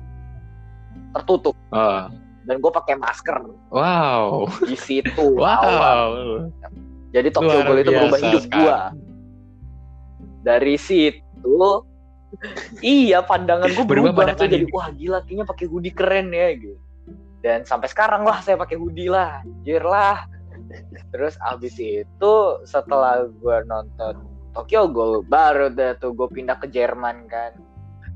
Tertutup 1.13 1.53
Oh, 1.69 2.07
dan 2.47 2.63
gue 2.63 2.71
pakai 2.71 2.95
masker 2.95 3.43
wow, 3.69 4.47
di 4.63 4.73
situ. 4.79 5.35
awal. 5.43 5.67
wow. 5.67 6.01
Jadi 7.11 7.27
Tokyo 7.29 7.51
Luar 7.51 7.65
Ghoul 7.67 7.79
itu 7.83 7.91
berubah 7.91 8.19
hidup 8.23 8.43
sekali. 8.47 8.63
gua. 8.63 8.79
Dari 10.47 10.75
situ 10.79 11.59
iya 12.83 13.19
pandangan 13.23 13.67
gua 13.71 13.83
Berubah 13.87 14.11
berubah, 14.15 14.35
tuh 14.35 14.47
jadi 14.47 14.65
wah 14.71 14.87
gila 14.91 15.19
kayaknya 15.23 15.45
pakai 15.47 15.65
hoodie 15.67 15.93
keren 15.93 16.31
ya 16.31 16.55
gitu. 16.55 16.79
Dan 17.41 17.63
sampai 17.63 17.87
sekarang 17.89 18.25
lah 18.25 18.41
saya 18.41 18.57
pakai 18.57 18.75
hoodie 18.75 19.11
lah, 19.11 19.45
anjir 19.45 19.83
lah. 19.85 20.25
Terus 21.13 21.37
abis 21.39 21.77
itu 21.77 22.33
setelah 22.65 23.29
gua 23.39 23.61
nonton 23.63 24.37
Tokyo 24.57 24.89
Ghoul 24.89 25.21
baru 25.29 25.69
deh 25.69 25.93
tuh 26.01 26.17
gue 26.17 26.25
pindah 26.33 26.57
ke 26.57 26.65
Jerman 26.73 27.29
kan. 27.29 27.53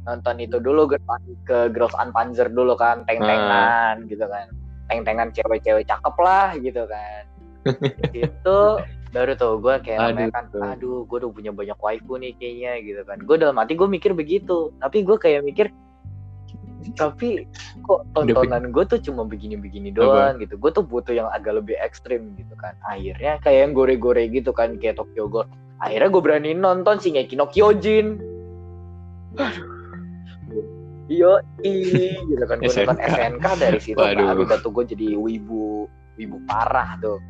Nonton 0.09 0.41
itu 0.41 0.57
dulu 0.57 0.89
ke, 0.89 0.97
ke 1.45 1.69
Girls 1.69 1.93
Unpanzer 1.93 2.49
dulu 2.49 2.73
kan 2.73 3.05
teng-tengan 3.05 4.09
gitu 4.09 4.25
kan. 4.25 4.49
Teng-tengan 4.89 5.29
cewek-cewek 5.37 5.85
cakep 5.85 6.15
lah 6.17 6.57
gitu 6.57 6.89
kan. 6.89 7.23
Itu 8.25 8.81
baru 9.13 9.37
tuh 9.37 9.61
gue 9.61 9.75
kayak 9.85 10.17
Aduh, 10.17 10.33
kan 10.33 10.43
tuh. 10.49 10.63
aduh 10.65 10.99
gue 11.05 11.17
udah 11.21 11.29
punya 11.29 11.51
banyak 11.53 11.77
waifu 11.77 12.17
nih 12.17 12.33
kayaknya 12.41 12.73
gitu 12.81 13.01
kan. 13.05 13.21
Gue 13.21 13.37
dalam 13.37 13.61
hati 13.61 13.77
gue 13.77 13.85
mikir 13.85 14.17
begitu 14.17 14.73
tapi 14.81 15.05
gue 15.05 15.17
kayak 15.21 15.45
mikir 15.45 15.69
tapi 16.97 17.45
kok 17.85 18.01
tontonan 18.17 18.73
gue 18.73 18.83
tuh 18.85 18.99
cuma 19.01 19.21
begini-begini 19.25 19.93
doang 19.93 20.41
gitu. 20.41 20.57
Gue 20.57 20.71
tuh 20.73 20.85
butuh 20.85 21.13
yang 21.13 21.29
agak 21.29 21.61
lebih 21.61 21.77
ekstrim 21.77 22.33
gitu 22.35 22.53
kan. 22.57 22.73
Akhirnya 22.85 23.37
kayak 23.41 23.59
yang 23.69 23.71
gore-gore 23.77 24.25
gitu 24.27 24.51
kan 24.51 24.75
kayak 24.81 24.97
Tokyo 24.97 25.29
Ghoul. 25.29 25.47
Akhirnya 25.81 26.09
gue 26.09 26.21
berani 26.21 26.51
nonton 26.57 26.97
Shingeki 26.97 27.37
no 27.37 27.49
Kyojin. 27.49 28.17
Aduh. 29.37 29.69
Iyo 31.11 31.43
gitu 31.61 32.43
kan. 32.49 32.57
Gue 32.57 32.73
nonton 32.81 32.99
SNK 32.99 33.45
dari 33.61 33.79
situ 33.79 33.97
baru 33.97 34.41
udah 34.41 34.59
tuh 34.61 34.71
gue 34.73 34.85
jadi 34.97 35.13
wibu 35.13 35.85
wibu 36.17 36.37
parah 36.49 36.97
tuh. 36.97 37.21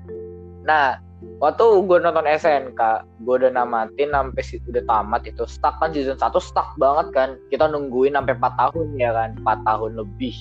Nah 0.63 1.10
waktu 1.41 1.65
gue 1.85 1.97
nonton 2.01 2.25
SNK 2.25 2.81
gue 3.25 3.35
udah 3.41 3.51
namatin 3.53 4.09
sampai 4.13 4.43
udah 4.69 4.83
tamat 4.85 5.21
itu 5.25 5.43
stuck 5.45 5.77
kan 5.77 5.93
season 5.93 6.17
1 6.17 6.33
stuck 6.41 6.73
banget 6.77 7.07
kan. 7.13 7.29
Kita 7.53 7.69
nungguin 7.69 8.17
sampai 8.17 8.37
4 8.37 8.61
tahun 8.61 8.87
ya 8.97 9.11
kan 9.13 9.29
4 9.41 9.67
tahun 9.67 9.91
lebih. 9.97 10.35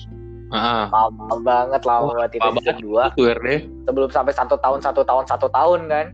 Uh, 0.51 0.83
lama 0.91 1.35
banget 1.47 1.81
lama 1.87 2.11
oh, 2.11 2.15
banget 2.19 2.43
itu 2.43 2.49
season 2.59 2.77
2 3.15 3.87
sebelum 3.87 4.09
sampai 4.11 4.33
satu 4.35 4.59
tahun 4.59 4.83
satu 4.83 5.01
tahun 5.05 5.23
satu 5.29 5.47
tahun 5.49 5.79
kan. 5.87 6.05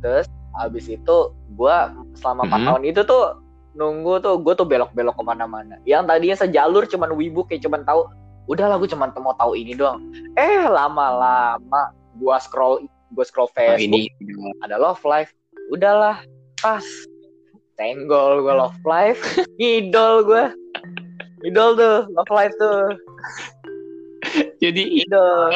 Terus 0.00 0.26
abis 0.56 0.88
itu 0.88 1.16
gue 1.56 1.76
selama 2.16 2.48
empat 2.48 2.58
-hmm. 2.62 2.68
tahun 2.72 2.82
itu 2.88 3.00
tuh 3.04 3.24
nunggu 3.76 4.24
tuh 4.24 4.40
gue 4.40 4.54
tuh 4.56 4.64
belok-belok 4.64 5.14
ke 5.14 5.24
mana-mana. 5.26 5.76
Yang 5.84 6.02
tadinya 6.08 6.36
sejalur 6.38 6.82
cuman 6.88 7.10
wibu 7.12 7.44
kayak 7.44 7.62
cuman 7.62 7.84
tahu 7.84 8.08
udahlah 8.48 8.80
gue 8.80 8.88
cuman 8.88 9.12
mau 9.20 9.36
tahu 9.36 9.52
ini 9.58 9.76
doang. 9.76 10.00
Eh 10.38 10.64
lama-lama 10.64 11.92
gue 12.16 12.36
scroll 12.40 12.88
gue 13.12 13.24
scroll 13.26 13.50
Facebook 13.52 13.92
oh, 13.92 13.98
ini. 13.98 14.10
ada 14.64 14.80
love 14.80 15.02
life. 15.06 15.30
Udahlah 15.70 16.22
pas. 16.58 16.84
Tenggol 17.76 18.42
gue 18.42 18.54
love 18.54 18.80
life. 18.82 19.20
Idol 19.60 20.24
gue 20.24 20.44
idol 21.46 21.76
tuh 21.76 21.96
love 22.14 22.32
life 22.32 22.54
tuh. 22.56 22.96
Jadi 24.58 24.82
idol 25.04 25.54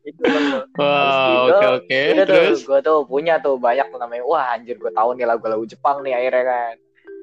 itu 0.00 0.24
wow 0.80 1.46
oke 1.46 1.60
oke. 1.60 1.66
okay, 1.84 2.16
okay. 2.16 2.24
terus? 2.24 2.64
gue 2.64 2.80
tuh 2.80 3.04
punya 3.04 3.36
tuh 3.38 3.60
banyak 3.60 3.86
tuh 3.92 4.00
namanya. 4.00 4.24
Wah 4.24 4.56
anjir 4.56 4.80
gue 4.80 4.90
tahu 4.90 5.14
nih 5.14 5.28
lagu-lagu 5.28 5.62
Jepang 5.68 6.00
nih 6.00 6.16
akhirnya 6.16 6.44
kan. 6.48 6.74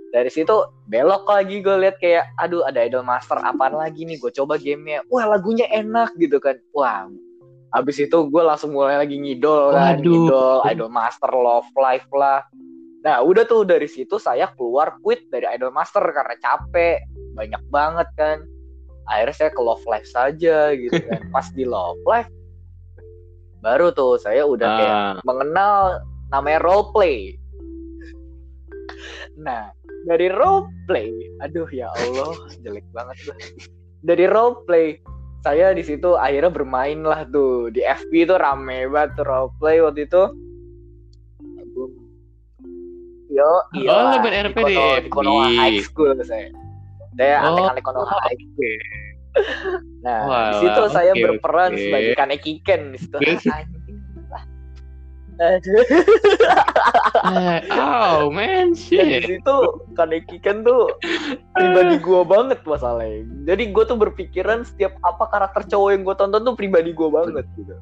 Dari 0.07 0.29
situ 0.31 0.55
belok 0.87 1.27
lagi 1.27 1.59
gue 1.59 1.75
liat 1.83 1.99
kayak 1.99 2.31
aduh 2.39 2.63
ada 2.63 2.85
idol 2.85 3.03
master 3.03 3.41
apaan 3.41 3.75
lagi 3.75 4.07
nih? 4.07 4.21
Gue 4.21 4.31
coba 4.31 4.55
gamenya. 4.61 5.03
Wah 5.09 5.25
lagunya 5.25 5.67
enak 5.67 6.15
gitu 6.15 6.37
kan. 6.39 6.61
Wah 6.71 7.09
Abis 7.75 7.99
itu 7.99 8.17
gue 8.31 8.43
langsung 8.43 8.71
mulai 8.71 8.95
lagi 9.03 9.19
ngidol 9.19 9.75
kan, 9.75 9.99
ngidol 9.99 10.63
Idol 10.71 10.87
Master 10.87 11.31
Love 11.31 11.67
Life 11.75 12.07
lah. 12.15 12.39
Nah 13.03 13.19
udah 13.23 13.43
tuh 13.43 13.67
dari 13.67 13.91
situ 13.91 14.15
saya 14.15 14.47
keluar 14.55 14.95
quit 15.03 15.27
dari 15.27 15.43
Idol 15.51 15.75
Master 15.75 15.99
karena 16.03 16.35
capek, 16.39 17.03
banyak 17.35 17.63
banget 17.67 18.07
kan. 18.15 18.37
Akhirnya 19.07 19.35
saya 19.35 19.51
ke 19.51 19.61
Love 19.63 19.83
Life 19.83 20.07
saja 20.07 20.71
gitu 20.75 20.95
kan. 21.11 21.27
Pas 21.27 21.47
di 21.51 21.67
Love 21.67 21.99
Life, 22.07 22.31
baru 23.59 23.91
tuh 23.91 24.15
saya 24.15 24.47
udah 24.47 24.69
kayak 24.79 24.95
uh. 24.95 25.15
mengenal 25.27 25.99
namanya 26.31 26.63
role 26.63 26.87
play. 26.95 27.35
Nah 29.35 29.75
dari 30.07 30.31
role 30.31 30.71
play, 30.87 31.11
aduh 31.43 31.67
ya 31.67 31.91
Allah 31.91 32.31
jelek 32.63 32.87
banget 32.95 33.27
tuh. 33.27 33.35
Dari 34.07 34.23
role 34.23 34.63
play 34.63 35.03
saya 35.47 35.71
di 35.71 35.79
situ 35.79 36.19
akhirnya 36.19 36.51
bermain 36.51 36.99
lah 37.07 37.23
tuh. 37.31 37.71
Di 37.71 37.79
FB 37.87 38.11
itu 38.27 38.35
rame 38.35 38.91
banget 38.91 39.23
tuh 39.23 39.25
roleplay 39.25 39.79
waktu 39.79 40.03
itu. 40.03 40.23
Yo 43.31 43.51
iya 43.75 43.91
oh 43.91 44.03
lebih 44.19 44.31
RP 44.51 44.57
di, 44.67 44.75
di 45.07 45.09
Konoha 45.11 45.47
High 45.47 45.79
School 45.79 46.11
saya. 46.27 46.51
Saya 47.15 47.35
oh, 47.47 47.55
aneh-aneh 47.55 47.83
Konoha 47.83 48.11
oh, 48.11 48.21
High 48.27 48.39
School. 48.43 48.75
Nah 50.03 50.19
Wah, 50.25 50.43
di 50.51 50.55
situ 50.65 50.83
saya 50.91 51.11
okay, 51.13 51.23
berperan 51.23 51.71
okay. 51.75 51.83
sebagai 51.87 52.11
Kaneki 52.17 52.53
Ken 52.65 52.81
di 52.91 52.97
situ 52.99 53.17
oh 57.77 58.33
man 58.33 58.73
shit. 58.73 59.01
Dan 59.01 59.21
di 59.21 59.37
situ 59.37 59.55
Kaneki 59.93 60.37
Ken 60.41 60.65
tuh 60.65 60.89
pribadi 61.53 62.01
gue 62.01 62.21
banget 62.25 62.59
masalahnya. 62.65 63.25
Jadi 63.45 63.63
gue 63.69 63.83
tuh 63.85 63.97
berpikiran 63.97 64.65
setiap 64.65 64.97
apa 65.05 65.29
karakter 65.29 65.61
cowok 65.69 65.89
yang 65.93 66.01
gue 66.01 66.15
tonton 66.17 66.41
tuh 66.41 66.55
pribadi 66.57 66.89
gue 66.93 67.09
banget 67.09 67.45
gitu. 67.53 67.77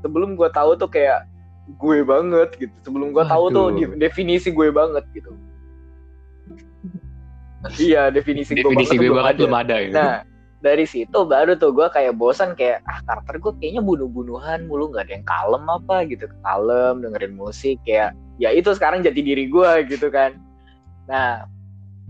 Sebelum 0.00 0.36
gue 0.36 0.48
tahu 0.52 0.76
tuh 0.80 0.88
kayak 0.88 1.28
gue 1.76 1.98
banget 2.06 2.50
gitu. 2.56 2.74
Sebelum 2.86 3.12
gue 3.12 3.24
tahu 3.28 3.52
tuh 3.52 3.66
definisi 4.00 4.52
gue 4.52 4.68
banget 4.72 5.04
gitu. 5.12 5.36
Iya 7.82 8.14
definisi, 8.14 8.54
definisi 8.54 8.94
gue 8.94 9.10
banget, 9.10 9.36
gue 9.36 9.48
belum 9.50 9.56
ada. 9.58 9.58
Belum 9.58 9.58
ada 9.58 9.76
gitu. 9.82 9.96
Nah 9.98 10.16
dari 10.64 10.88
situ 10.88 11.28
baru 11.28 11.52
tuh 11.60 11.70
gue 11.76 11.86
kayak 11.92 12.16
bosan 12.16 12.56
kayak 12.56 12.80
ah 12.88 13.04
karakter 13.04 13.36
gue 13.38 13.52
kayaknya 13.60 13.82
bunuh-bunuhan 13.84 14.64
mulu 14.64 14.88
nggak 14.88 15.08
ada 15.08 15.12
yang 15.20 15.26
kalem 15.28 15.64
apa 15.68 15.96
gitu. 16.08 16.24
Kalem 16.40 17.04
dengerin 17.04 17.34
musik 17.36 17.76
kayak 17.84 18.16
ya 18.40 18.50
itu 18.52 18.72
sekarang 18.72 19.04
jadi 19.04 19.20
diri 19.20 19.46
gue 19.52 19.70
gitu 19.92 20.08
kan. 20.08 20.40
Nah 21.08 21.44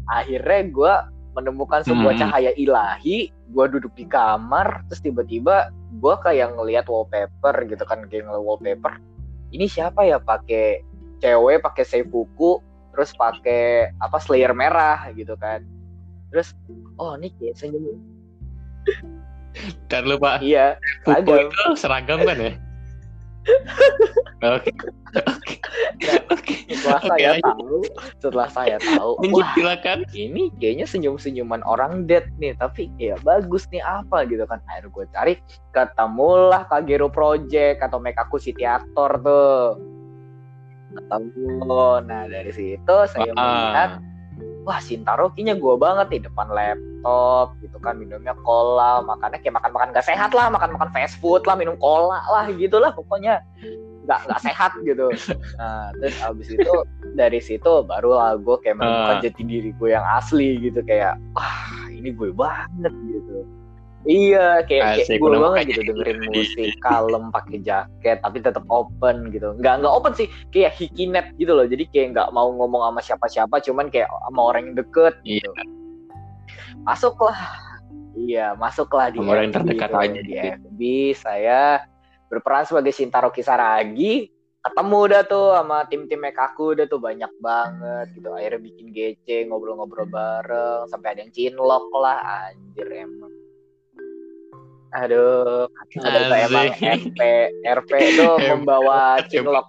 akhirnya 0.07 0.63
gue 0.71 0.95
menemukan 1.37 1.85
sebuah 1.85 2.17
hmm. 2.17 2.23
cahaya 2.23 2.53
ilahi 2.57 3.29
gue 3.29 3.67
duduk 3.69 3.93
di 3.99 4.09
kamar 4.09 4.87
terus 4.89 5.05
tiba-tiba 5.05 5.69
gue 6.01 6.15
kayak 6.25 6.57
ngelihat 6.57 6.87
wallpaper 6.89 7.55
gitu 7.67 7.83
kan 7.83 8.07
kayak 8.07 8.31
ngeliat 8.31 8.45
wallpaper. 8.47 8.93
Ini 9.51 9.67
siapa 9.67 10.07
ya? 10.07 10.23
Pakai 10.23 10.87
cewek 11.19 11.67
pakai 11.67 11.85
seifuku 11.85 12.63
terus 12.95 13.13
pakai 13.13 13.93
apa 13.99 14.17
slayer 14.23 14.55
merah 14.55 15.11
gitu 15.13 15.35
kan. 15.35 15.67
Terus 16.31 16.55
oh 16.97 17.19
ini 17.19 17.35
kayak 17.37 17.59
senyum 17.59 18.16
Dan 19.89 20.03
lupa. 20.07 20.39
Iya. 20.43 20.77
Pupu 21.03 21.33
itu 21.49 21.63
seragam 21.79 22.21
kan 22.23 22.37
ya? 22.37 22.53
Oke. 24.57 24.71
Oke. 26.35 26.55
Setelah 26.67 27.03
saya 27.03 27.31
tahu, 27.41 27.79
setelah 28.19 28.49
saya 28.51 28.77
tahu, 28.83 29.11
wah, 29.33 29.49
silakan. 29.55 30.03
Ini 30.13 30.51
kayaknya 30.59 30.87
senyum-senyuman 30.87 31.63
orang 31.65 32.05
dead 32.11 32.27
nih, 32.43 32.59
tapi 32.59 32.91
ya 32.99 33.15
bagus 33.23 33.71
nih 33.71 33.81
apa 33.83 34.27
gitu 34.27 34.45
kan. 34.45 34.59
Akhirnya 34.67 34.91
gue 34.93 35.05
cari, 35.15 35.33
ketemulah 35.73 36.67
Kagero 36.69 37.09
Project 37.09 37.81
atau 37.87 37.99
Mekaku 38.03 38.37
City 38.43 38.67
Theater 38.67 39.11
tuh. 39.23 39.79
Ketemu. 40.97 41.89
Nah, 42.07 42.25
dari 42.27 42.53
situ 42.53 42.97
saya 43.09 43.31
ah. 43.35 43.41
melihat 43.41 43.91
wah 44.67 44.83
Sintaro 44.83 45.31
kayaknya 45.33 45.55
gue 45.57 45.75
banget 45.79 46.07
di 46.11 46.19
depan 46.27 46.51
laptop 46.51 47.56
gitu 47.67 47.77
kan 47.83 47.99
minumnya 47.99 48.33
cola 48.47 49.03
makannya 49.03 49.43
kayak 49.43 49.59
makan 49.59 49.71
makan 49.75 49.89
gak 49.91 50.07
sehat 50.07 50.31
lah 50.31 50.47
makan 50.47 50.79
makan 50.79 50.91
fast 50.95 51.19
food 51.19 51.43
lah 51.45 51.59
minum 51.59 51.75
cola 51.83 52.23
lah 52.31 52.47
gitu 52.55 52.79
lah 52.79 52.95
pokoknya 52.95 53.43
nggak 54.07 54.21
nggak 54.31 54.41
sehat 54.41 54.73
gitu 54.87 55.11
nah 55.59 55.91
terus 55.99 56.15
abis 56.23 56.49
itu 56.55 56.75
dari 57.19 57.43
situ 57.43 57.83
baru 57.83 58.15
lah 58.15 58.31
gue 58.39 58.57
kayak 58.63 58.79
menemukan 58.79 59.19
uh. 59.19 59.23
jati 59.27 59.43
diri 59.43 59.71
gue 59.75 59.91
yang 59.91 60.07
asli 60.07 60.63
gitu 60.63 60.79
kayak 60.87 61.19
wah 61.35 61.91
ini 61.91 62.15
gue 62.15 62.31
banget 62.31 62.95
gitu 63.11 63.43
Iya, 64.07 64.63
kayak, 64.71 65.03
kayak 65.03 65.19
gue 65.19 65.35
banget 65.35 65.63
gitu 65.75 65.83
dengerin 65.91 66.31
musik 66.31 66.79
kalem 66.79 67.35
pakai 67.35 67.59
jaket 67.59 68.23
tapi 68.23 68.39
tetap 68.39 68.63
open 68.71 69.35
gitu. 69.35 69.59
Nggak 69.59 69.83
nggak 69.83 69.95
open 69.99 70.15
sih, 70.15 70.31
kayak 70.55 70.79
hikinet 70.79 71.27
gitu 71.43 71.51
loh. 71.51 71.67
Jadi 71.67 71.91
kayak 71.91 72.15
nggak 72.15 72.31
mau 72.31 72.55
ngomong 72.55 72.87
sama 72.87 73.01
siapa-siapa, 73.03 73.59
cuman 73.67 73.91
kayak 73.91 74.07
sama 74.07 74.41
orang 74.47 74.71
yang 74.71 74.77
deket 74.79 75.19
gitu. 75.27 75.51
Iya. 75.51 75.86
Masuklah. 76.87 77.39
Iya, 78.17 78.55
masuklah 78.57 79.13
di 79.13 79.19
orang 79.21 79.53
terdekat 79.53 79.91
gitu. 79.93 80.01
aja 80.01 80.21
di 80.23 80.35
FB. 80.39 80.81
Saya 81.19 81.83
berperan 82.31 82.65
sebagai 82.65 82.95
Shintaro 82.95 83.29
Kisaragi. 83.35 84.31
Ketemu 84.63 84.99
udah 84.99 85.23
tuh 85.27 85.55
sama 85.55 85.87
tim-tim 85.87 86.27
aku 86.27 86.75
udah 86.75 86.87
tuh 86.91 86.99
banyak 86.99 87.31
banget 87.39 88.07
gitu. 88.19 88.35
Akhirnya 88.35 88.61
bikin 88.63 88.87
GC, 88.91 89.47
ngobrol-ngobrol 89.47 90.11
bareng 90.11 90.91
sampai 90.91 91.15
ada 91.15 91.21
yang 91.23 91.31
cinlok 91.35 91.87
lah 91.95 92.19
anjir 92.51 92.89
emang 92.91 93.31
Aduh, 94.97 95.69
ada 96.01 96.19
itu 96.25 96.35
emang 96.49 96.67
RP 96.73 97.21
RP 97.63 97.91
itu 98.17 98.29
membawa 98.49 99.21
cinlok 99.29 99.69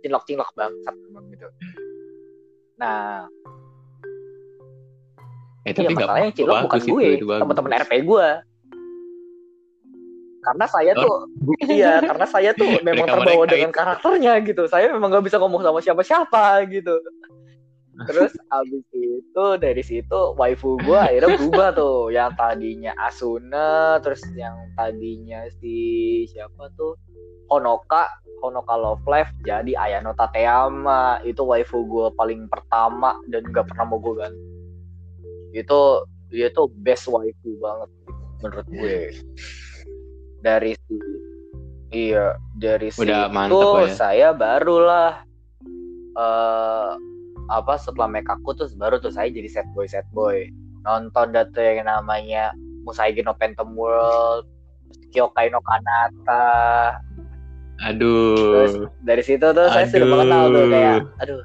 cinlok 0.00 0.24
cinlok 0.24 0.50
bangsat 0.56 0.96
gitu. 1.34 1.48
Nah, 2.80 3.28
eh, 5.64 5.72
tapi 5.72 5.90
iya, 5.90 5.96
masalahnya 5.96 6.30
cinlok 6.36 6.56
bukan 6.68 6.80
gue, 6.84 7.08
teman-teman 7.40 7.72
RP 7.84 7.92
gue. 8.04 8.28
Karena 10.44 10.66
saya 10.68 10.92
oh. 10.92 11.02
tuh, 11.02 11.16
iya, 11.72 11.92
karena 12.04 12.26
saya 12.28 12.50
tuh 12.52 12.68
memang 12.86 13.08
terbawa 13.08 13.44
dengan 13.48 13.72
karakternya 13.72 14.44
gitu. 14.44 14.68
Saya 14.68 14.92
memang 14.92 15.08
gak 15.08 15.24
bisa 15.24 15.40
ngomong 15.40 15.64
sama 15.64 15.80
siapa-siapa 15.80 16.68
gitu 16.68 17.00
terus 18.02 18.34
abis 18.50 18.84
itu 18.90 19.46
dari 19.62 19.82
situ 19.86 20.20
waifu 20.34 20.74
gue 20.82 20.98
akhirnya 20.98 21.38
berubah 21.38 21.68
tuh 21.78 22.10
yang 22.10 22.34
tadinya 22.34 22.90
Asuna 22.98 24.02
terus 24.02 24.20
yang 24.34 24.54
tadinya 24.74 25.46
si 25.62 26.26
siapa 26.26 26.74
tuh 26.74 26.98
Honoka 27.54 28.10
Honoka 28.42 28.74
Love 28.74 29.06
Life 29.06 29.30
jadi 29.46 29.78
Ayano 29.78 30.10
Tateyama 30.18 31.22
itu 31.22 31.46
waifu 31.46 31.86
gue 31.86 32.10
paling 32.18 32.50
pertama 32.50 33.14
dan 33.30 33.46
gak 33.54 33.70
pernah 33.70 33.86
mau 33.86 34.02
gue 34.02 34.14
ganti 34.18 34.53
itu 35.54 35.80
dia 36.34 36.50
tuh 36.50 36.66
best 36.82 37.06
waifu 37.06 37.54
banget 37.62 37.90
menurut 38.42 38.66
gue 38.68 38.98
dari 40.42 40.74
si 40.74 40.94
iya 41.94 42.34
dari 42.58 42.90
Udah 42.98 43.30
situ 43.30 43.34
mantep 43.34 43.68
lah 43.70 43.86
ya. 43.86 43.94
saya 43.94 44.28
barulah 44.34 45.12
eh 46.18 46.92
apa 47.52 47.76
setelah 47.76 48.08
Mekaku 48.08 48.56
tuh 48.56 48.68
baru 48.76 48.98
tuh 48.98 49.12
saya 49.12 49.28
jadi 49.28 49.48
set 49.48 49.68
boy 49.76 49.86
set 49.86 50.04
boy 50.10 50.48
nonton 50.84 51.32
dah 51.32 51.44
tuh 51.52 51.62
yang 51.62 51.86
namanya 51.86 52.52
Musaigi 52.84 53.24
no 53.24 53.36
Phantom 53.36 53.72
World 53.72 54.48
Kyokai 55.12 55.52
no 55.52 55.60
Kanata 55.64 56.98
terus 57.74 58.72
Aduh. 58.80 58.88
dari 59.04 59.22
situ 59.24 59.44
tuh 59.44 59.66
saya 59.68 59.86
sudah 59.90 60.08
mengenal 60.08 60.42
tuh 60.48 60.56
Aduh. 60.56 60.72
kayak 60.72 61.00
aduh 61.20 61.40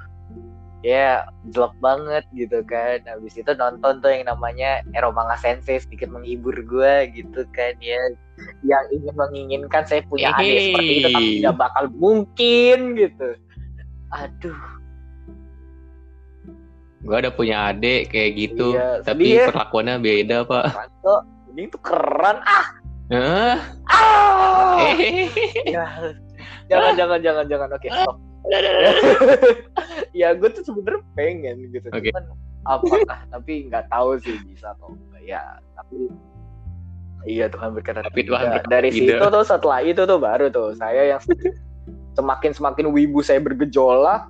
ya 0.80 1.28
jelek 1.52 1.76
banget 1.84 2.24
gitu 2.36 2.64
kan. 2.64 3.04
Habis 3.04 3.36
itu 3.36 3.52
nonton 3.56 4.00
tuh 4.00 4.12
yang 4.12 4.32
namanya 4.32 4.84
Eromanga 4.96 5.36
Sensei 5.36 5.80
sedikit 5.80 6.08
menghibur 6.12 6.56
gue 6.56 6.94
gitu 7.16 7.44
kan 7.52 7.76
ya. 7.84 8.00
Yang 8.64 8.86
ingin 8.96 9.16
menginginkan 9.16 9.84
saya 9.84 10.02
punya 10.08 10.32
adik 10.40 10.72
seperti 10.72 10.94
itu 11.04 11.10
tapi 11.12 11.30
tidak 11.44 11.56
bakal 11.60 11.84
mungkin 11.92 12.78
gitu. 12.96 13.30
Aduh. 14.16 14.60
Gue 17.00 17.16
ada 17.16 17.32
punya 17.32 17.72
adik 17.72 18.12
kayak 18.12 18.32
gitu, 18.36 18.76
Iya, 18.76 19.00
tapi 19.08 19.24
sedih 19.32 19.40
ya. 19.40 19.48
perlakuannya 19.56 19.96
beda 20.04 20.38
pak. 20.44 20.66
Ranto 20.76 21.16
ini 21.56 21.72
tuh 21.72 21.80
keren. 21.80 22.38
Ah! 22.44 22.66
Hah? 23.10 23.58
ah! 23.88 24.76
Eh. 24.84 25.32
ya, 25.64 25.88
jangan 26.68 26.94
jangan 27.00 27.20
jangan 27.24 27.46
jangan. 27.48 27.68
Oke 27.72 27.88
stop 27.88 28.29
ya 30.20 30.34
gue 30.34 30.50
tuh 30.50 30.64
sebenernya 30.64 31.02
pengen 31.14 31.70
gitu 31.70 31.88
Oke. 31.90 32.10
cuman 32.10 32.24
apakah 32.66 33.20
tapi 33.30 33.68
nggak 33.68 33.86
tahu 33.88 34.16
sih 34.20 34.36
bisa 34.48 34.72
atau 34.74 34.92
enggak 34.92 35.24
ya 35.26 35.42
tapi 35.76 36.08
iya 37.28 37.46
Tuhan 37.48 37.76
berkata 37.76 38.00
Tapi 38.02 38.24
Tuhan 38.24 38.40
tidak. 38.42 38.54
berkata 38.56 38.70
dari 38.72 38.90
tidak. 38.90 39.20
situ 39.20 39.26
tuh 39.28 39.44
setelah 39.44 39.80
itu 39.84 40.02
tuh 40.04 40.20
baru 40.20 40.46
tuh 40.48 40.70
saya 40.76 41.16
yang 41.16 41.22
semakin 42.14 42.52
semakin 42.52 42.86
wibu 42.90 43.20
saya 43.20 43.40
bergejolak 43.40 44.28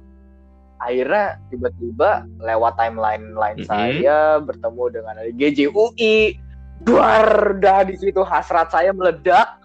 akhirnya 0.79 1.35
tiba-tiba 1.51 2.23
lewat 2.39 2.73
timeline 2.75 3.35
lain 3.35 3.57
Mhm. 3.59 3.67
saya 3.67 4.17
bertemu 4.39 4.83
dengan 4.91 5.15
GJUI 5.35 6.15
Duar, 6.79 7.59
dah 7.59 7.83
di 7.83 7.99
situ 7.99 8.23
hasrat 8.23 8.71
saya 8.71 8.95
meledak 8.95 9.58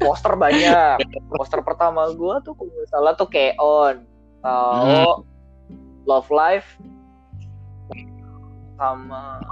poster 0.00 0.34
banyak. 0.36 1.04
Poster 1.36 1.60
pertama 1.60 2.08
gua 2.16 2.40
tuh 2.40 2.56
kalau 2.56 2.72
nggak 2.72 2.88
salah 2.88 3.12
tuh 3.16 3.28
Keon. 3.28 4.04
Tahu 4.40 5.24
Love 6.08 6.30
Life. 6.32 6.68
Sama 8.80 9.44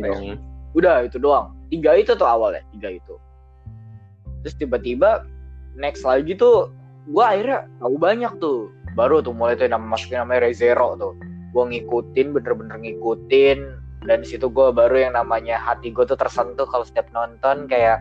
dong. 0.00 0.40
udah 0.72 1.04
itu 1.04 1.20
doang. 1.20 1.52
Tiga 1.68 1.92
itu 1.98 2.16
tuh 2.16 2.24
awalnya 2.24 2.64
tiga 2.72 2.96
itu. 2.96 3.14
Terus 4.40 4.54
tiba-tiba 4.56 5.28
next 5.76 6.02
lagi 6.08 6.32
tuh 6.32 6.72
gua 7.12 7.36
akhirnya 7.36 7.68
tahu 7.78 7.96
banyak 8.00 8.32
tuh. 8.40 8.72
Baru 8.96 9.20
tuh 9.20 9.36
mulai 9.36 9.54
tuh 9.60 9.68
nama 9.68 9.84
masukin 9.84 10.24
namanya 10.24 10.48
Rezero 10.48 10.96
tuh. 10.96 11.12
Gua 11.52 11.68
ngikutin 11.68 12.32
bener-bener 12.32 12.80
ngikutin. 12.80 13.58
Dan 14.08 14.24
situ 14.24 14.48
gua 14.48 14.72
baru 14.72 14.96
yang 14.96 15.12
namanya 15.12 15.60
hati 15.60 15.92
gue 15.92 16.08
tuh 16.08 16.16
tersentuh 16.16 16.64
kalau 16.64 16.88
setiap 16.88 17.12
nonton. 17.12 17.68
Kayak 17.68 18.00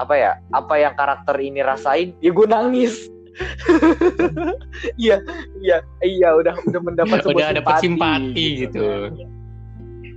apa 0.00 0.14
ya 0.16 0.32
apa 0.56 0.74
yang 0.80 0.94
karakter 0.96 1.36
ini 1.36 1.60
rasain 1.60 2.16
ya 2.24 2.30
gue 2.32 2.46
nangis. 2.48 2.96
Iya 5.00 5.22
iya 5.64 5.76
iya 6.04 6.28
udah 6.36 6.52
udah 6.66 6.80
mendapat 6.82 7.24
sebuah 7.24 7.52
Udah 7.52 7.56
dapat 7.56 7.74
simpati, 7.80 8.20
simpati 8.36 8.46
gitu. 8.68 8.88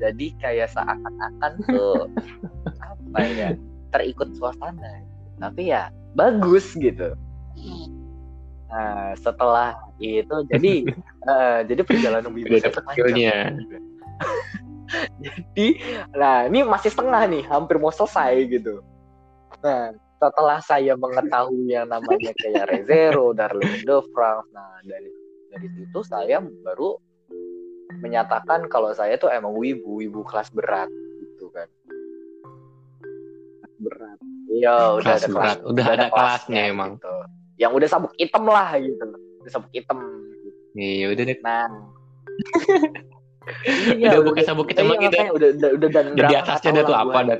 jadi 0.03 0.27
kayak 0.43 0.67
seakan-akan 0.75 1.53
tuh 1.71 2.11
apa 2.83 3.19
ya 3.23 3.49
terikut 3.95 4.27
suasana. 4.35 5.03
Tapi 5.39 5.71
ya 5.71 5.87
bagus 6.19 6.75
gitu. 6.75 7.15
Nah 8.67 9.15
setelah 9.15 9.77
itu 10.01 10.35
jadi 10.51 10.73
eh, 11.31 11.59
jadi 11.69 11.81
perjalanan 11.85 12.31
wibu 12.33 12.59
Udah 12.59 12.71
skill-nya. 12.91 13.55
jadi 15.23 15.67
nah 16.13 16.45
ini 16.45 16.65
masih 16.67 16.91
setengah 16.91 17.23
nih 17.29 17.43
hampir 17.47 17.79
mau 17.79 17.89
selesai 17.93 18.45
gitu 18.51 18.83
nah 19.63 19.95
setelah 20.19 20.59
saya 20.63 20.93
mengetahui 20.95 21.71
yang 21.71 21.91
namanya 21.91 22.31
kayak 22.39 22.71
Rezero, 22.71 23.35
Darling 23.35 23.83
de 23.83 23.97
France, 24.15 24.47
nah 24.55 24.79
dari 24.87 25.11
dari 25.51 25.67
situ 25.67 25.99
saya 26.03 26.39
baru 26.39 26.95
menyatakan 27.99 28.71
kalau 28.71 28.91
saya 28.95 29.19
tuh 29.19 29.29
emang 29.29 29.53
wibu, 29.53 29.99
wibu 29.99 30.23
kelas 30.23 30.49
berat 30.55 30.87
gitu 31.19 31.51
kan. 31.51 31.67
Kelas 33.61 33.75
berat. 33.83 34.17
Iya, 34.53 34.75
udah 34.97 35.03
Kelas 35.03 35.23
ada 35.23 35.27
berat. 35.31 35.57
Udah 35.63 35.85
ada 35.85 36.07
kelasnya 36.09 36.61
emang. 36.71 36.91
Gitu. 36.97 37.15
Yang 37.59 37.71
udah 37.77 37.87
sabuk 37.91 38.13
hitam 38.17 38.43
lah 38.47 38.69
gitu. 38.79 39.05
Udah 39.43 39.51
sabuk 39.51 39.71
hitam. 39.75 39.99
Iya 40.73 41.05
udah 41.13 41.23
deh. 41.27 41.37
Nah. 41.43 41.67
Udah 43.99 44.23
bukan 44.23 44.43
sabuk 44.47 44.71
hitam 44.71 44.87
iya, 44.87 44.95
lagi, 44.95 45.05
udah 45.11 45.23
udah, 45.35 45.69
udah 45.75 45.89
dan 45.91 46.05
Dan 46.15 46.31
di 46.31 46.35
atasnya 46.39 46.79
ada 46.79 46.81
tuh 46.87 46.95
apa, 46.95 47.17
dah? 47.27 47.37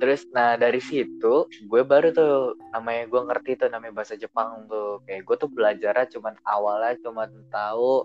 Terus 0.00 0.28
nah 0.36 0.56
dari 0.60 0.80
situ 0.80 1.48
gue 1.48 1.82
baru 1.84 2.12
tuh 2.12 2.56
namanya 2.72 3.08
gue 3.08 3.20
ngerti 3.20 3.50
tuh 3.56 3.68
namanya 3.72 3.96
bahasa 3.96 4.16
Jepang 4.16 4.68
tuh 4.68 5.00
kayak 5.08 5.24
gue 5.24 5.36
tuh 5.40 5.48
belajarnya 5.48 6.08
cuman 6.12 6.34
awalnya 6.44 6.96
cuman 7.00 7.28
tahu 7.48 8.04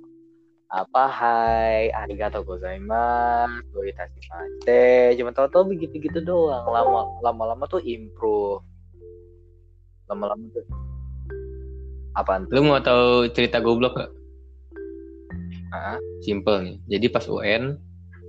apa 0.66 1.04
hai 1.08 1.94
arigato 1.94 2.42
gozaimasu 2.42 3.62
doi 3.70 3.94
tashimaste 3.94 5.14
cuma 5.20 5.30
tahu-tahu 5.30 5.78
begitu-gitu 5.78 6.26
doang 6.26 6.66
lama 6.66 7.06
lama-lama 7.22 7.64
tuh 7.70 7.80
improve 7.86 8.66
lama-lama 10.10 10.42
tuh 10.52 10.66
apaan 12.18 12.50
tuh 12.50 12.56
Lu 12.56 12.66
mau 12.66 12.80
tahu 12.82 13.30
cerita 13.36 13.60
goblok 13.62 13.94
gak? 13.94 14.12
Hah? 15.76 16.00
Simple 16.24 16.58
nih. 16.64 16.78
Jadi 16.88 17.06
pas 17.12 17.28
UN 17.28 17.76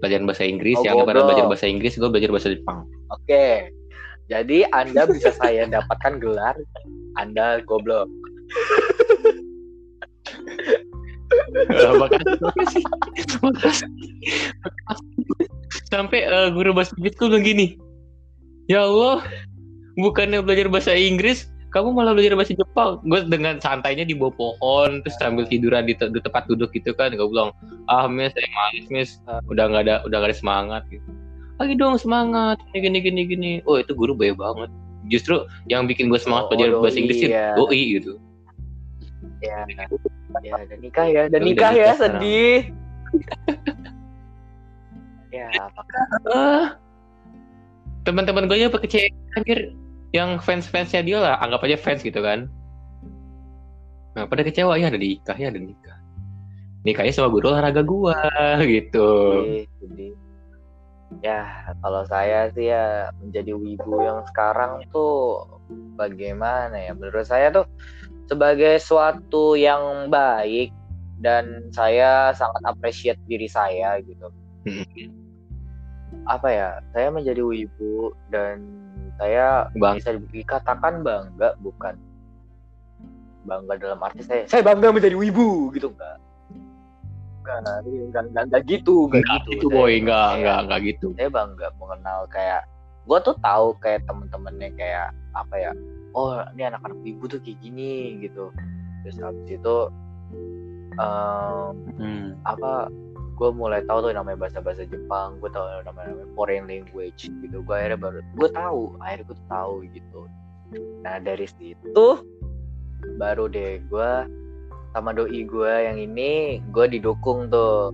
pelajaran 0.03 0.27
bahasa 0.27 0.43
Inggris, 0.43 0.77
Oh, 0.77 0.85
yang 0.85 0.99
pada 0.99 1.23
goblok. 1.23 1.27
belajar 1.31 1.45
bahasa 1.47 1.67
Inggris, 1.71 1.95
gue 1.95 2.11
belajar 2.11 2.31
bahasa 2.35 2.51
Jepang. 2.51 2.83
Oke, 3.15 3.71
jadi 4.27 4.67
Anda 4.75 5.07
bisa 5.07 5.31
saya 5.39 5.71
dapatkan 5.71 6.19
gelar 6.19 6.59
Anda 7.15 7.63
goblok. 7.63 8.11
Eh. 11.57 11.95
Sampai 15.91 16.27
eh, 16.27 16.49
guru 16.55 16.75
bahasa 16.75 16.95
Inggris 16.99 17.15
tuh 17.19 17.31
bilang 17.31 17.47
gini, 17.47 17.67
ya 18.71 18.87
Allah, 18.87 19.23
bukannya 19.99 20.43
belajar 20.43 20.67
bahasa 20.71 20.95
Inggris, 20.95 21.51
kamu 21.75 21.95
malah 21.95 22.15
belajar 22.15 22.35
bahasa 22.39 22.55
Jepang. 22.55 23.03
Gue 23.07 23.27
dengan 23.27 23.59
santainya 23.59 24.07
di 24.07 24.15
bawah 24.15 24.35
pohon, 24.35 25.03
terus 25.03 25.19
sambil 25.19 25.47
tiduran 25.47 25.87
di, 25.87 25.95
te- 25.99 26.11
di 26.11 26.19
tempat 26.23 26.47
duduk 26.47 26.71
gitu 26.75 26.95
kan, 26.95 27.15
gue 27.15 27.27
bilang, 27.27 27.51
ah 27.91 28.07
miss, 28.07 28.35
saya 28.35 28.49
malas 28.55 28.87
miss, 28.91 29.11
udah 29.51 29.65
nggak 29.71 29.83
ada, 29.87 29.95
udah 30.07 30.17
nggak 30.23 30.31
ada 30.35 30.39
semangat 30.39 30.83
gitu. 30.91 31.11
Lagi 31.57 31.75
dong 31.77 31.97
semangat, 31.97 32.61
gini 32.73 32.85
gini 32.85 32.99
gini 33.01 33.21
gini. 33.25 33.53
Oh 33.65 33.81
itu 33.81 33.93
guru 33.97 34.13
baik 34.13 34.37
banget. 34.37 34.69
Justru 35.09 35.47
yang 35.71 35.89
bikin 35.89 36.11
gue 36.11 36.21
semangat 36.21 36.53
Oh, 36.53 36.83
bahasa 36.83 36.99
Inggris 36.99 37.23
sih, 37.23 37.31
ya. 37.31 37.55
doi 37.57 37.83
gitu. 38.01 38.19
Ya, 39.41 39.65
ya 40.43 40.57
dan 40.67 40.79
nikah 40.83 41.07
ya, 41.07 41.23
dan 41.31 41.41
Udah 41.41 41.49
nikah 41.49 41.71
ya 41.73 41.77
nikah 41.77 41.95
sekarang. 41.97 42.21
sedih. 42.21 42.57
ya, 45.37 45.47
apakah 45.63 46.03
Ah, 46.27 46.67
teman-teman 48.03 48.47
gue 48.47 48.59
ya 48.59 48.69
kecewa 48.71 49.11
anjir 49.37 49.61
yang 50.15 50.39
fans-fansnya 50.39 51.03
dia 51.03 51.19
lah 51.19 51.35
anggap 51.43 51.67
aja 51.67 51.77
fans 51.77 52.01
gitu 52.01 52.23
kan 52.23 52.47
nah 54.17 54.25
pada 54.25 54.47
kecewa 54.47 54.79
ya 54.81 54.89
ada 54.89 54.97
nikah 54.97 55.37
ya 55.37 55.53
ada 55.53 55.61
nikah 55.61 55.99
nikahnya 56.87 57.13
sama 57.13 57.29
guru 57.29 57.53
olahraga 57.53 57.83
gua 57.85 58.17
gitu 58.65 59.11
sedih, 59.45 59.67
sedih. 59.83 60.13
Ya, 61.23 61.73
kalau 61.81 62.03
saya 62.07 62.51
sih 62.51 62.71
ya 62.71 63.15
menjadi 63.23 63.55
wibu 63.55 64.03
yang 64.03 64.27
sekarang 64.31 64.83
tuh 64.91 65.47
bagaimana 65.95 66.75
ya? 66.75 66.93
Menurut 66.93 67.27
saya 67.27 67.51
tuh 67.55 67.67
sebagai 68.27 68.79
suatu 68.83 69.55
yang 69.55 70.11
baik 70.11 70.75
dan 71.23 71.71
saya 71.71 72.35
sangat 72.35 72.63
appreciate 72.67 73.19
diri 73.31 73.47
saya 73.47 74.03
gitu. 74.03 74.29
Apa 76.33 76.49
ya? 76.51 76.71
Saya 76.91 77.15
menjadi 77.15 77.43
wibu 77.43 78.11
dan 78.35 78.67
saya 79.17 79.73
bang 79.77 79.97
bisa 79.97 80.13
dikatakan 80.33 81.01
bangga 81.01 81.57
bukan 81.65 81.97
bangga 83.49 83.75
dalam 83.81 83.99
arti 84.05 84.23
saya 84.27 84.45
saya 84.45 84.61
bangga 84.61 84.93
menjadi 84.93 85.17
wibu 85.17 85.73
gitu 85.73 85.89
enggak 85.95 86.21
enggak 87.47 87.79
enggak 87.87 88.23
enggak, 88.27 88.45
enggak 88.47 88.63
gitu 88.67 88.95
enggak 89.07 89.21
enggak 89.23 89.39
gitu. 89.39 89.51
gitu 89.55 89.67
Saya- 89.67 89.77
boy 89.79 89.93
enggak 89.97 90.27
saya- 90.27 90.37
enggak 90.37 90.59
enggak 90.67 90.81
gitu. 90.83 91.07
Saya 91.15 91.29
bangga 91.31 91.69
mengenal 91.79 92.21
kayak 92.29 92.63
gue 93.07 93.19
tuh 93.23 93.37
tahu 93.39 93.67
kayak 93.79 94.01
temen-temennya 94.05 94.71
kayak 94.75 95.07
apa 95.33 95.55
ya 95.55 95.71
oh 96.11 96.33
ini 96.53 96.63
anak-anak 96.67 96.99
ibu 97.05 97.25
tuh 97.27 97.39
kayak 97.39 97.59
gini 97.63 97.93
gitu. 98.21 98.51
Terus 99.07 99.17
habis 99.23 99.47
itu 99.49 99.77
em, 100.97 101.73
Hmm. 102.01 102.29
apa 102.43 102.89
gue 103.37 103.51
mulai 103.53 103.85
tahu 103.85 104.01
tuh 104.01 104.11
namanya 104.11 104.49
bahasa-bahasa 104.49 104.89
Jepang 104.89 105.37
gue 105.39 105.53
tahu 105.53 105.63
namanya, 105.85 106.09
namanya 106.09 106.27
foreign 106.33 106.65
language 106.65 107.29
gitu. 107.29 107.57
Gue 107.63 107.75
akhirnya 107.77 108.01
baru 108.01 108.19
gue 108.25 108.49
tahu 108.51 108.81
akhirnya 108.99 109.25
gue 109.29 109.39
tahu 109.47 109.75
gitu. 109.93 110.21
Nah 111.05 111.21
dari 111.21 111.47
situ 111.47 112.09
baru 113.21 113.47
deh 113.47 113.79
gue 113.87 114.13
sama 114.97 115.13
doi 115.13 115.45
gue 115.45 115.73
yang 115.85 116.01
ini 116.01 116.65
gue 116.73 116.87
didukung 116.89 117.53
tuh. 117.53 117.93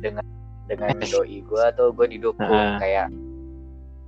Dengan 0.00 0.24
dengan 0.64 0.96
doi 1.04 1.44
gue 1.44 1.64
tuh 1.76 1.92
gue 1.92 2.06
didukung. 2.16 2.48
Ah. 2.48 2.80
kayak 2.80 3.12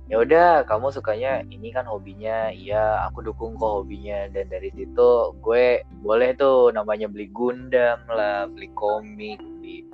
ya 0.09 0.17
udah 0.17 0.65
kamu 0.65 0.89
sukanya 0.89 1.45
ini 1.53 1.69
kan 1.69 1.85
hobinya. 1.85 2.49
Iya 2.49 3.05
aku 3.05 3.21
dukung 3.21 3.53
kok 3.53 3.85
hobinya. 3.85 4.25
Dan 4.33 4.49
dari 4.49 4.73
situ 4.73 5.37
gue 5.45 5.85
boleh 6.01 6.33
tuh 6.33 6.73
namanya 6.73 7.05
beli 7.05 7.29
Gundam 7.29 8.01
lah 8.09 8.49
beli 8.49 8.73
komik 8.73 9.37
beli 9.37 9.85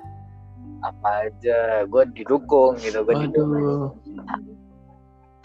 apa 0.80 1.28
aja. 1.28 1.84
Gue 1.84 2.08
didukung 2.16 2.80
gitu 2.80 3.04
gue 3.04 3.28
didukung. 3.28 3.92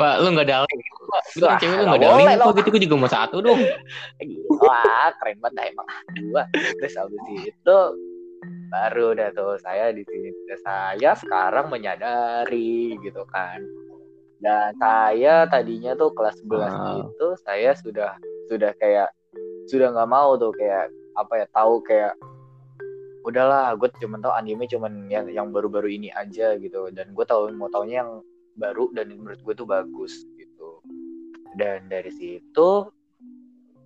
Pak, 0.02 0.16
lu 0.26 0.28
nggak 0.34 0.48
ada 0.50 0.58
link? 0.66 0.82
Pak, 1.12 1.24
bilang 1.38 1.50
Wah, 1.54 1.60
cewek 1.62 1.78
lu 1.78 1.86
nggak 1.86 2.02
ada 2.02 2.10
link? 2.18 2.30
Kok 2.42 2.54
gitu 2.58 2.70
gue 2.74 2.82
juga 2.90 2.96
mau 2.98 3.12
satu 3.12 3.38
dong. 3.46 3.60
wah 4.62 5.10
keren 5.22 5.38
banget 5.42 5.54
dah 5.58 5.66
emang 5.74 5.88
gue 6.18 6.44
terus 6.82 6.94
habis 6.98 7.22
itu 7.50 7.78
baru 8.72 9.14
udah 9.14 9.30
tuh 9.36 9.54
saya 9.62 9.92
di 9.94 10.02
sini 10.08 10.30
saya 10.64 11.12
sekarang 11.18 11.70
menyadari 11.70 12.96
gitu 13.04 13.22
kan 13.30 13.62
dan 14.42 14.74
saya 14.82 15.46
tadinya 15.46 15.94
tuh 15.94 16.10
kelas 16.18 16.40
11 16.46 16.50
Wow. 16.50 16.98
itu 17.14 17.28
saya 17.46 17.72
sudah 17.78 18.18
sudah 18.50 18.72
kayak 18.82 19.14
sudah 19.70 19.94
nggak 19.94 20.10
mau 20.10 20.34
tuh 20.40 20.50
kayak 20.58 20.90
apa 21.20 21.44
ya 21.44 21.48
tahu 21.54 21.84
kayak 21.86 22.18
udahlah 23.22 23.78
gue 23.78 23.86
cuma 24.02 24.18
tahu 24.18 24.34
anime 24.34 24.66
cuman 24.66 25.06
yang 25.06 25.30
yang 25.30 25.48
baru-baru 25.54 25.94
ini 25.94 26.10
aja 26.10 26.58
gitu 26.58 26.90
dan 26.90 27.14
gue 27.14 27.26
tahu 27.28 27.54
mau 27.54 27.70
taunya 27.70 28.02
yang 28.02 28.26
baru 28.62 28.94
dan 28.94 29.10
menurut 29.10 29.42
gue 29.42 29.54
tuh 29.58 29.66
bagus 29.66 30.14
gitu. 30.38 30.80
Dan 31.58 31.90
dari 31.90 32.14
situ 32.14 32.88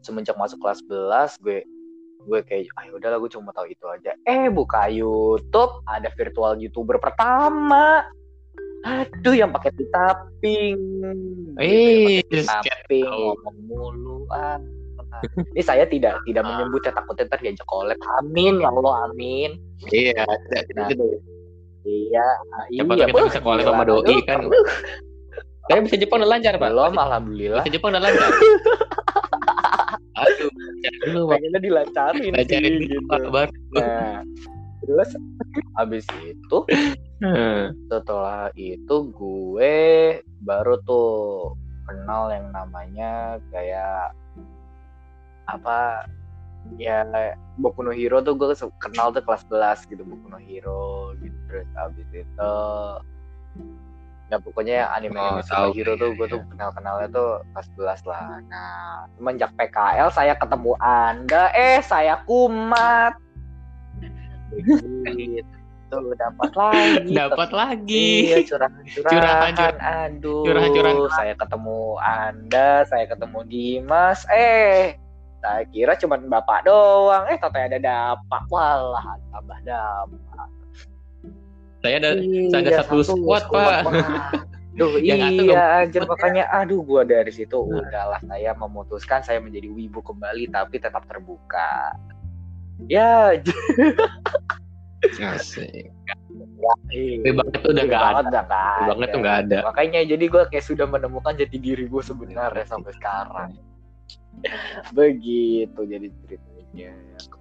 semenjak 0.04 0.36
masuk 0.38 0.62
kelas 0.62 0.84
11 0.86 1.42
gue 1.42 1.60
gue 2.26 2.40
kayak 2.42 2.74
ayo 2.82 2.98
udahlah 2.98 3.22
gue 3.22 3.32
cuma 3.32 3.54
tahu 3.54 3.70
itu 3.70 3.86
aja. 3.88 4.12
Eh 4.26 4.52
buka 4.52 4.90
YouTube 4.90 5.82
ada 5.88 6.12
virtual 6.14 6.60
youtuber 6.60 7.00
pertama. 7.00 8.04
Aduh 8.86 9.34
yang 9.34 9.50
pakai 9.50 9.74
tapping. 9.90 10.78
Eh, 11.58 12.22
tapping 12.46 13.06
ngomong 13.06 13.58
mulu. 13.66 14.30
Ah. 14.30 14.62
Ini 15.56 15.64
saya 15.64 15.88
tidak 15.88 16.22
tidak 16.28 16.44
Ah. 16.44 16.50
menyebut 16.60 16.84
ya 16.86 16.92
takutnya 16.94 17.26
ntar 17.32 17.40
diajak 17.42 17.66
collab. 17.66 17.98
Amin 18.22 18.62
ya 18.62 18.70
Allah 18.70 19.10
amin. 19.10 19.58
Iya, 19.90 20.22
tidak 20.52 20.66
Nah, 20.76 20.88
gitu. 20.92 21.06
Iya 21.86 22.28
Siapa 22.74 22.92
iya 22.94 23.06
tahu 23.06 23.14
kita 23.14 23.22
bisa 23.30 23.40
gila, 23.42 23.64
sama 23.64 23.84
doi 23.86 24.18
kan. 24.26 24.40
Saya 25.66 25.80
bisa 25.82 25.96
Jepang 25.98 26.22
udah 26.22 26.30
lancar, 26.30 26.54
Pak. 26.58 26.70
belum 26.70 26.94
alhamdulillah 26.94 27.62
Bisa 27.66 27.74
Jepang 27.74 27.90
udah 27.94 28.04
lancar. 28.04 28.30
Aduh, 30.16 30.48
dulu, 31.12 31.22
pengennya 31.36 31.60
dilancarin 31.60 32.32
Lancarin 32.32 32.74
sih, 32.80 32.88
gitu. 32.88 33.04
Pak. 33.10 33.20
Baru. 33.30 33.52
nah 33.76 34.22
terus 34.86 35.10
habis 35.74 36.06
itu 36.22 36.58
Hmm. 37.16 37.72
setelah 37.88 38.52
itu 38.54 38.96
gue 39.16 39.76
baru 40.44 40.76
tuh 40.84 41.56
kenal 41.88 42.28
yang 42.28 42.52
namanya 42.52 43.40
kayak 43.50 44.12
apa 45.48 46.04
ya 46.76 47.06
Boku 47.56 47.82
no 47.82 47.92
Hero 47.94 48.20
tuh 48.20 48.36
gue 48.36 48.52
kenal 48.82 49.14
tuh 49.14 49.24
kelas 49.24 49.46
11 49.48 49.90
gitu 49.90 50.04
Boku 50.04 50.28
no 50.28 50.40
Hero 50.42 51.14
gitu 51.20 51.38
terus 51.48 51.68
abis 51.78 52.08
itu 52.12 52.54
ya 54.26 54.38
pokoknya 54.42 54.90
anime 54.90 55.16
Oh, 55.16 55.38
tahu 55.46 55.70
superhero 55.72 55.94
tuh 55.96 56.10
gue 56.12 56.18
kayaknya. 56.18 56.34
tuh 56.34 56.42
kenal 56.50 56.70
kenalnya 56.74 57.08
tuh 57.14 57.30
kelas 57.54 57.68
11 58.04 58.10
lah 58.10 58.24
nah 58.50 59.06
semenjak 59.16 59.52
PKL 59.54 60.10
saya 60.10 60.34
ketemu 60.34 60.74
anda 60.82 61.44
eh 61.54 61.80
saya 61.80 62.26
kumat 62.26 63.14
begitu 65.06 65.46
dapat 66.18 66.52
lagi 66.58 67.14
Dapat 67.14 67.50
lagi. 67.54 68.10
Iya 68.28 68.38
curahan-curahan. 68.44 69.06
Curahan-curahan. 69.56 70.10
Aduh. 70.12 70.44
Curahan-curahan. 70.44 70.98
Saya 71.14 71.34
ketemu 71.38 71.80
Anda, 72.02 72.70
saya 72.90 73.06
ketemu 73.06 73.40
Dimas. 73.48 74.20
Eh, 74.28 74.98
saya 75.46 75.64
kira 75.70 75.94
cuma 75.96 76.18
Bapak 76.18 76.66
doang. 76.66 77.30
Eh, 77.30 77.38
ternyata 77.38 77.70
ada 77.70 77.80
Dapak. 77.80 78.44
Walah, 78.50 79.06
tambah 79.30 79.60
Dapak. 79.62 80.48
Saya 81.80 82.02
ada 82.02 82.10
Iya, 82.18 82.50
saya 82.50 82.62
ada 82.66 82.72
satu 82.82 82.98
squad, 83.06 83.46
Pak. 83.48 83.82
Duh, 84.76 84.92
satu 84.92 85.00
iya 85.00 85.16
nggak- 85.16 85.72
anjir 85.88 86.04
makanya 86.04 86.44
aduh 86.52 86.84
gua 86.84 87.08
dari 87.08 87.32
situ 87.32 87.56
udahlah 87.56 88.20
saya 88.20 88.52
memutuskan 88.52 89.24
saya 89.24 89.40
menjadi 89.40 89.72
wibu 89.72 90.04
kembali 90.04 90.52
tapi 90.52 90.84
tetap 90.84 91.08
terbuka. 91.08 91.96
Ya, 92.92 93.32
Asik. 95.16 95.96
iya. 96.92 97.22
Tapi 97.24 97.32
banget 97.32 97.60
tuh 97.62 97.72
udah 97.72 97.84
nggak 97.86 98.02
ada. 98.04 98.12
banget 98.20 98.34
Tapi 98.52 98.84
banget 98.90 99.08
tuh 99.08 99.20
nggak 99.22 99.38
ada. 99.48 99.58
makanya 99.64 100.00
jadi 100.04 100.26
gue 100.26 100.44
kayak 100.50 100.66
sudah 100.66 100.86
menemukan 100.86 101.34
jati 101.38 101.56
diri 101.56 101.86
gue 101.86 102.04
sebenarnya 102.04 102.66
sampai 102.66 102.92
sekarang 102.92 103.50
begitu 104.92 105.80
jadi 105.82 106.08
ceritanya 106.22 106.90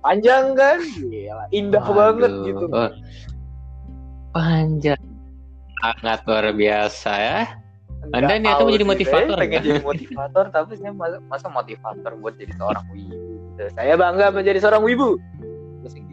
panjang 0.00 0.44
kan 0.52 0.78
Gila, 0.78 1.44
indah 1.50 1.80
Waduh. 1.80 1.94
banget 1.96 2.32
gitu 2.44 2.64
Oh. 2.68 2.90
Panjang. 4.30 5.00
Sangat 5.78 6.20
luar 6.24 6.50
biasa 6.50 7.10
ya. 7.14 7.40
Anda 8.10 8.36
niatnya 8.36 8.58
tahu 8.58 8.66
menjadi 8.68 8.84
sih, 8.84 8.90
motivator, 8.90 9.28
saya 9.30 9.40
pengen 9.40 9.60
jadi 9.62 9.80
motivator 9.80 10.44
tapi 10.50 10.72
saya 10.76 10.92
masa, 10.92 11.16
masa 11.24 11.46
motivator 11.48 12.12
buat 12.18 12.34
jadi 12.36 12.52
seorang 12.54 12.84
wibu 12.90 13.16
Gitu. 13.54 13.70
saya 13.72 13.94
bangga 13.94 14.26
menjadi 14.28 14.58
seorang 14.60 14.82
wibu 14.82 15.16
terus 15.80 15.94
gitu 15.94 16.12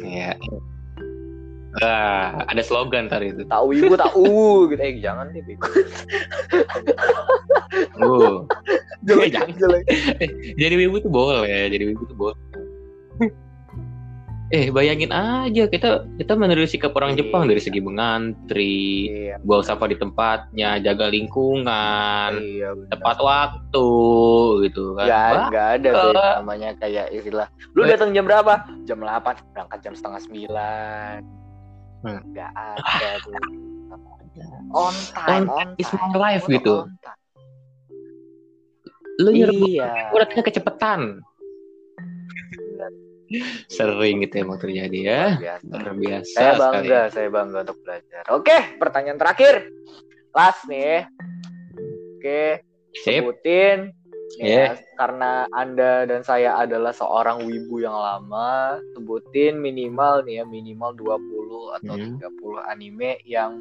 Iya. 0.00 0.32
Wah, 1.76 2.40
ada 2.46 2.62
slogan 2.62 3.04
tadi 3.06 3.34
itu. 3.34 3.44
tak 3.44 3.60
wibu 3.60 3.92
tak 3.94 4.14
u 4.16 4.64
gitu 4.66 4.80
eh 4.80 4.96
jangan 4.96 5.28
deh 5.28 5.44
bego 5.44 5.68
Uh. 7.98 8.44
jelek 9.06 9.28
jangan. 9.32 9.54
jelek 9.56 9.84
Jadi 10.62 10.74
wibu 10.80 10.96
tuh 10.98 11.12
boleh, 11.12 11.68
jadi 11.70 11.84
wibu 11.92 12.02
tuh 12.06 12.16
boleh. 12.16 12.38
eh, 14.54 14.70
bayangin 14.70 15.10
aja 15.10 15.66
kita 15.66 16.06
kita 16.22 16.38
meniru 16.38 16.70
sikap 16.70 16.94
orang 16.94 17.18
Iya. 17.18 17.26
Jepang 17.26 17.50
dari 17.50 17.58
segi 17.58 17.82
mengantri, 17.82 19.10
iya 19.10 19.34
buang 19.42 19.66
sampah 19.66 19.90
di 19.90 19.98
tempatnya, 19.98 20.78
jaga 20.78 21.10
lingkungan, 21.10 22.30
iya 22.38 22.70
tepat 22.86 23.18
waktu 23.18 23.88
gitu 24.70 24.94
kan. 24.94 25.06
Gak, 25.10 25.30
Wah, 25.34 25.46
nggak 25.50 25.68
ada 25.82 25.90
tuh 25.90 26.10
Wah. 26.14 26.32
namanya 26.38 26.68
kayak 26.78 27.10
istilah. 27.10 27.50
Lu 27.74 27.90
datang 27.90 28.14
jam 28.14 28.22
berapa? 28.22 28.62
Jam 28.86 29.02
8, 29.02 29.34
berangkat 29.50 29.78
jam 29.82 29.94
setengah 29.98 30.20
9. 30.22 31.26
Hmm. 32.06 32.20
Gak 32.30 32.52
ada 32.54 33.10
tuh. 33.26 33.34
On 34.70 34.94
time, 35.10 35.48
on, 35.50 35.74
is 35.74 35.88
time. 35.90 36.12
my 36.12 36.14
life 36.14 36.44
gitu. 36.46 36.86
on 36.86 36.94
time. 37.02 37.18
Lu 39.18 39.30
nyuruh 39.30 39.56
Iya. 39.66 40.10
uratnya 40.10 40.42
kecepatan. 40.42 41.00
Sering 43.68 44.22
gitu 44.22 44.34
emang 44.38 44.56
terjadi 44.56 44.98
ya. 45.02 45.22
Luar 45.64 45.92
biasa 45.92 46.30
Saya 46.30 46.52
sekali. 46.52 46.62
bangga, 46.62 47.00
saya 47.10 47.28
bangga 47.28 47.58
untuk 47.66 47.78
belajar. 47.82 48.22
Oke, 48.30 48.56
pertanyaan 48.76 49.18
terakhir. 49.18 49.54
Last 50.30 50.62
nih. 50.66 51.08
Oke, 52.16 52.62
Sip. 52.94 53.24
sebutin 53.24 53.90
ya, 54.36 54.74
karena 54.94 55.46
Anda 55.50 56.04
dan 56.04 56.20
saya 56.20 56.54
adalah 56.56 56.90
seorang 56.90 57.42
wibu 57.42 57.78
yang 57.78 57.94
lama, 57.94 58.76
sebutin 58.92 59.56
minimal 59.56 60.22
nih 60.22 60.40
ya, 60.40 60.44
minimal 60.44 60.92
20 60.92 61.18
atau 61.72 61.94
Hmm. 61.94 62.18
30 62.20 62.62
anime 62.64 63.16
yang 63.22 63.58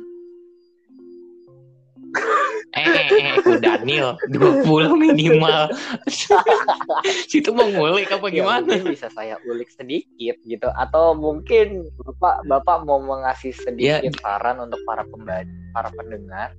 Eh, 2.75 2.83
eh, 2.83 3.07
eh, 3.07 3.35
ku 3.39 3.55
Daniel 3.55 4.19
20 4.27 4.67
minimal. 4.99 5.71
Situ 7.31 7.55
mau 7.55 7.63
ngulik 7.65 8.11
apa 8.11 8.27
ya 8.27 8.43
gimana? 8.43 8.67
mungkin 8.67 8.91
bisa 8.91 9.07
saya 9.09 9.39
ulik 9.47 9.71
sedikit 9.71 10.35
gitu 10.43 10.67
atau 10.69 11.15
mungkin 11.15 11.87
Bapak 11.95 12.43
Bapak 12.45 12.77
mau 12.83 12.99
mengasih 12.99 13.55
sedikit 13.55 14.03
Ya. 14.03 14.19
saran 14.19 14.59
untuk 14.59 14.79
para 14.83 15.07
pembaca, 15.07 15.47
para 15.71 15.89
pendengar 15.95 16.51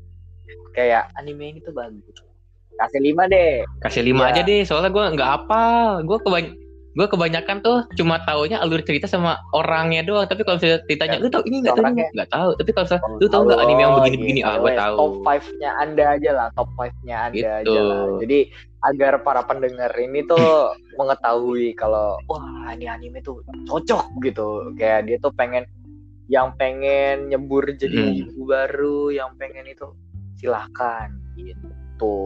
kayak 0.72 1.12
anime 1.14 1.52
ini 1.52 1.60
tuh 1.60 1.72
bagus. 1.72 2.16
Kasih 2.76 3.00
lima 3.00 3.24
deh. 3.24 3.64
Kasih 3.80 4.04
5 4.04 4.20
Iya. 4.20 4.28
aja 4.28 4.40
deh, 4.42 4.60
soalnya 4.64 4.90
gue 4.92 5.04
nggak 5.16 5.30
hafal. 5.32 6.04
Gue 6.04 6.18
kebany 6.20 6.48
gue 6.96 7.06
kebanyakan 7.06 7.60
tuh 7.60 7.84
cuma 7.92 8.24
taunya 8.24 8.56
alur 8.56 8.80
cerita 8.80 9.04
sama 9.04 9.36
orangnya 9.52 10.00
doang. 10.00 10.24
Tapi 10.24 10.40
kalau 10.42 10.56
misalnya 10.56 10.80
ditanya, 10.88 11.16
lu 11.20 11.28
tau 11.28 11.44
ini 11.44 11.56
nggak? 11.60 11.76
Tahu 11.76 11.92
nggak? 11.92 12.28
Tahu. 12.32 12.50
Tapi 12.56 12.70
kalau 12.72 12.84
misalnya, 12.88 13.04
lu 13.20 13.26
tau 13.28 13.40
nggak 13.44 13.60
anime 13.60 13.80
yang 13.84 13.94
begini-begini? 13.94 14.40
gitu. 14.40 14.48
Ah, 14.48 14.56
gue 14.56 14.72
tahu. 14.72 14.96
Top 14.96 15.14
5-nya 15.20 15.70
Anda 15.76 16.04
aja 16.16 16.30
lah, 16.32 16.48
top 16.56 16.68
5-nya 16.72 17.16
Anda 17.22 17.36
Gitu. 17.36 17.68
aja 17.68 17.80
lah. 17.84 18.04
Jadi 18.24 18.38
agar 18.80 19.12
para 19.20 19.42
pendengar 19.44 19.92
ini 19.94 20.20
tuh 20.24 20.48
mengetahui 20.98 21.76
kalau 21.76 22.16
wah 22.24 22.72
ini 22.72 22.88
anime 22.88 23.20
tuh 23.20 23.44
cocok 23.68 24.16
gitu. 24.24 24.72
Kayak 24.74 25.04
dia 25.04 25.16
tuh 25.20 25.36
pengen 25.36 25.68
yang 26.26 26.56
pengen 26.56 27.28
nyebur 27.28 27.68
jadi 27.70 27.92
Hmm. 27.92 28.18
ibu 28.24 28.40
baru, 28.48 29.12
yang 29.12 29.36
pengen 29.36 29.68
itu 29.68 29.92
silahkan 30.34 31.12
gitu. 31.36 32.16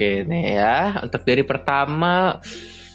Oke 0.00 0.24
nih 0.24 0.56
ya, 0.56 0.96
untuk 1.04 1.28
dari 1.28 1.44
pertama, 1.44 2.40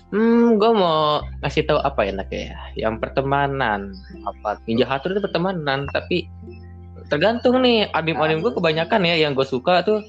hmm, 0.10 0.58
gue 0.58 0.72
mau 0.74 1.22
ngasih 1.46 1.70
tahu 1.70 1.78
apa 1.78 2.02
ya 2.02 2.18
enaknya 2.18 2.42
ya. 2.50 2.60
Yang 2.90 2.96
pertemanan, 2.98 3.94
Apa 4.26 4.58
Ninja 4.66 4.90
Hattori 4.90 5.14
itu 5.14 5.22
pertemanan, 5.22 5.86
tapi 5.94 6.26
tergantung 7.14 7.62
nih 7.62 7.94
anim-anim 7.94 8.42
gue 8.42 8.50
kebanyakan 8.50 9.06
ya 9.06 9.22
yang 9.22 9.38
gue 9.38 9.46
suka 9.46 9.86
tuh 9.86 10.02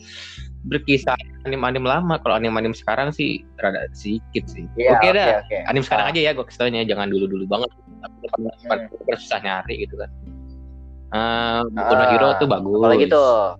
berkisah 0.65 1.21
anim-anim 1.45 1.85
lama. 1.85 2.17
Kalau 2.17 2.41
anim-anim 2.41 2.73
sekarang 2.73 3.13
sih 3.13 3.45
rada 3.61 3.85
sedikit 3.93 4.49
sih. 4.49 4.65
Iya, 4.81 4.97
Oke 4.97 5.13
dah, 5.13 5.45
oke. 5.45 5.57
anim 5.69 5.85
sekarang 5.85 6.09
Ah. 6.09 6.13
aja 6.17 6.21
ya 6.25 6.31
gue 6.33 6.45
kasih 6.49 6.61
taunya, 6.65 6.81
jangan 6.89 7.13
dulu-dulu 7.13 7.45
banget. 7.45 7.77
Tapi 8.01 8.25
Hmm. 8.73 9.21
susah 9.21 9.45
nyari 9.45 9.85
gitu 9.85 10.01
kan. 10.01 10.09
Boku 11.77 11.93
no 11.93 12.01
Ah, 12.01 12.09
Hero 12.09 12.29
tuh 12.41 12.49
bagus. 12.49 12.81
Apalagi 12.81 13.05
tuh. 13.13 13.53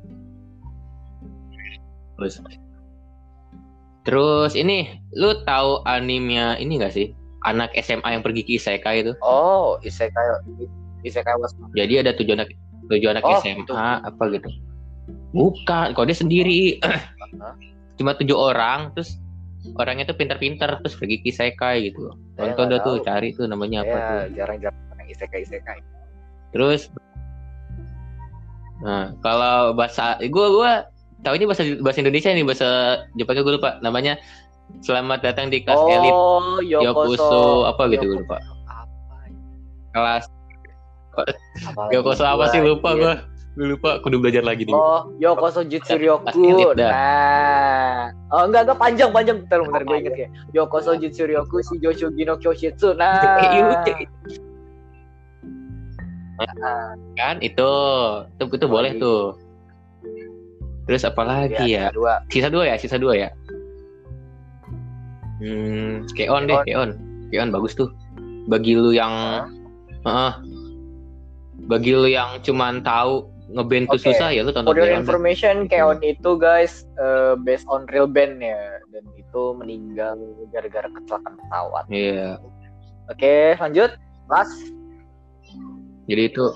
Terus, 2.17 2.41
terus 4.07 4.55
ini, 4.55 5.03
lu 5.19 5.43
tahu 5.43 5.83
animenya 5.85 6.57
ini 6.57 6.79
gak 6.79 6.95
sih? 6.95 7.13
Anak 7.45 7.75
SMA 7.79 8.17
yang 8.17 8.23
pergi 8.23 8.43
ke 8.43 8.57
Isekai 8.59 9.07
itu. 9.07 9.13
Oh, 9.23 9.79
isekai 9.83 10.43
isekai 11.07 11.39
was. 11.39 11.55
Jadi 11.79 12.03
ada 12.03 12.11
tujuh 12.15 12.35
anak 12.35 12.51
tujuh 12.91 13.11
anak 13.11 13.23
Oh, 13.23 13.39
SMA 13.39 13.63
itu. 13.63 13.75
apa 13.77 14.25
gitu. 14.35 14.49
Bukan, 15.31 15.95
kok 15.95 16.07
dia 16.11 16.17
sendiri. 16.19 16.83
Cuma 17.99 18.19
tujuh 18.19 18.35
orang, 18.35 18.91
terus 18.95 19.19
orangnya 19.79 20.11
tuh 20.11 20.19
pintar-pintar 20.19 20.79
terus 20.83 20.99
pergi 20.99 21.23
ke 21.23 21.31
Isekai 21.31 21.91
gitu. 21.91 22.11
Tonton 22.35 22.71
dah 22.71 22.79
nggak 22.79 22.87
tuh, 22.87 22.97
cari 23.07 23.31
tuh 23.35 23.47
namanya 23.47 23.87
apa 23.87 23.97
tuh. 23.97 24.19
Ya, 24.35 24.43
jarang-jarang 24.43 24.99
yang 24.99 25.11
isekai 25.11 25.41
isekai. 25.47 25.79
Terus 26.51 26.91
Nah, 28.77 29.17
kalau 29.25 29.73
bahasa 29.73 30.21
gua 30.29 30.85
gua 31.17 31.25
tahunya 31.25 31.47
bahasa 31.49 31.63
bahasa 31.81 31.99
Indonesia 32.05 32.31
nih, 32.31 32.45
bahasa 32.45 32.69
Jepangnya 33.17 33.43
gue 33.43 33.55
lupa. 33.57 33.71
Namanya 33.81 34.21
Selamat 34.83 35.23
datang 35.23 35.49
di 35.49 35.63
kelas 35.63 35.79
elit 35.87 36.11
Oh, 36.15 36.59
Yokoso 36.63 37.71
apa 37.71 37.87
gitu 37.91 38.05
gue 38.07 38.19
lupa. 38.27 38.39
Kelas 39.95 40.27
Yokoso 41.95 42.23
apa 42.27 42.51
sih 42.53 42.61
lupa 42.61 42.93
gua. 42.99 43.15
Gue 43.57 43.73
lupa, 43.73 43.97
kudu 44.05 44.21
belajar 44.21 44.45
lagi 44.45 44.69
nih. 44.69 44.77
Oh, 44.77 45.09
Yokoso 45.17 45.65
Jutsu 45.65 45.97
Ryoku. 45.97 46.29
elit. 46.29 46.77
Nah, 46.77 48.13
oh 48.29 48.45
enggak 48.45 48.69
enggak 48.69 48.77
panjang 48.77 49.11
panjang 49.17 49.37
bentar 49.41 49.65
bentar 49.65 49.83
gue 49.87 49.97
inget 49.97 50.15
ya. 50.19 50.29
Yokoso 50.53 50.93
Jutsu 51.01 51.25
Ryoku 51.25 51.65
si 51.65 51.81
Joshu 51.81 52.13
Gino 52.13 52.37
Kyoshitsu. 52.37 52.93
Nah, 53.01 53.17
iya, 53.57 53.81
iya. 53.97 54.07
Ah, 56.37 56.93
kan 57.17 57.41
itu 57.41 57.71
itu, 58.37 58.45
itu 58.45 58.67
boleh 58.69 59.01
tuh. 59.01 59.41
Terus 60.87 61.03
apa 61.03 61.23
lagi 61.27 61.75
ya? 61.75 61.91
Dua. 61.91 62.23
Sisa 62.31 62.47
dua 62.47 62.65
ya, 62.71 62.77
sisa 62.79 62.97
dua 62.97 63.15
ya. 63.19 63.29
Hmm, 65.43 66.07
Keon 66.15 66.49
deh, 66.49 66.57
Keon. 66.65 66.91
Keon 67.35 67.51
bagus 67.51 67.75
tuh. 67.75 67.91
Bagi 68.47 68.79
lu 68.79 68.95
yang 68.95 69.13
Heeh. 70.07 70.33
bagi 71.67 71.91
lu 71.99 72.07
yang 72.07 72.39
cuman 72.47 72.79
tahu 72.87 73.27
ngeband 73.51 73.91
tuh 73.91 73.99
Oke. 73.99 74.07
susah 74.11 74.31
ya 74.31 74.47
lu 74.47 74.55
tonton 74.55 74.71
For 74.71 74.79
your 74.79 74.91
Keon 74.91 75.03
information, 75.03 75.55
Keon 75.67 75.99
itu 76.07 76.39
guys 76.39 76.87
eh, 77.03 77.35
based 77.43 77.67
on 77.67 77.91
real 77.91 78.07
band 78.07 78.39
ya 78.39 78.79
dan 78.95 79.03
itu 79.19 79.43
meninggal 79.59 80.15
gara-gara 80.55 80.87
kecelakaan 80.87 81.35
pesawat. 81.35 81.85
Iya. 81.91 82.39
Oke, 83.11 83.59
lanjut. 83.59 83.91
Mas, 84.27 84.51
Jadi 86.07 86.23
itu 86.31 86.47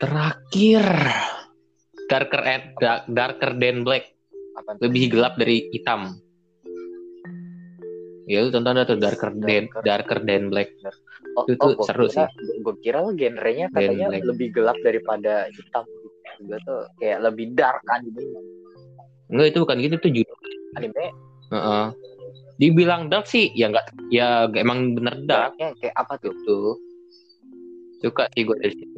terakhir 0.00 0.84
darker 2.06 2.42
and 2.42 2.64
dark- 2.78 3.06
darker 3.08 3.50
than 3.54 3.82
black, 3.82 4.04
apa 4.54 4.76
lebih 4.80 5.10
gelap 5.10 5.34
dari 5.36 5.68
hitam. 5.70 6.14
Ya 8.24 8.40
lu 8.40 8.48
tonton 8.48 8.72
dah 8.72 8.88
tuh 8.88 8.96
darker 8.96 9.30
than 9.36 9.68
Darker. 9.68 9.82
darker 9.84 10.18
than 10.24 10.48
black. 10.48 10.72
Oh, 11.34 11.44
Itu 11.44 11.58
tuh 11.58 11.74
gua 11.76 11.84
seru 11.84 12.06
kira, 12.06 12.24
Gue 12.62 12.74
kira 12.80 12.98
genrenya 13.12 13.66
katanya 13.68 14.06
Black. 14.08 14.22
lebih 14.24 14.48
gelap 14.54 14.78
daripada 14.80 15.50
hitam. 15.50 15.84
Gue 16.40 16.58
tuh 16.64 16.80
kayak 16.96 17.18
lebih 17.20 17.52
dark 17.52 17.82
anime. 17.90 18.22
Enggak 19.28 19.46
itu 19.50 19.58
bukan 19.60 19.76
gitu 19.82 19.96
tuh 19.98 20.10
judul. 20.14 20.38
Anime 20.74 21.04
Heeh. 21.52 21.86
Dibilang 22.54 23.10
dark 23.10 23.26
sih 23.26 23.50
ya 23.52 23.68
enggak 23.68 23.92
ya 24.08 24.46
emang 24.54 24.94
bener 24.94 25.20
dark 25.26 25.52
darknya 25.58 25.68
kayak 25.82 25.94
apa 25.98 26.14
tuh? 26.16 26.32
gitu. 26.32 26.58
Suka 28.00 28.24
sih 28.32 28.42
gue 28.46 28.56
dari 28.56 28.74
situ. 28.78 28.93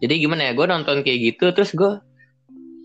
Jadi 0.00 0.14
gimana 0.24 0.48
ya, 0.48 0.52
gue 0.56 0.66
nonton 0.66 1.04
kayak 1.04 1.18
gitu, 1.32 1.52
terus 1.52 1.76
gue 1.76 2.00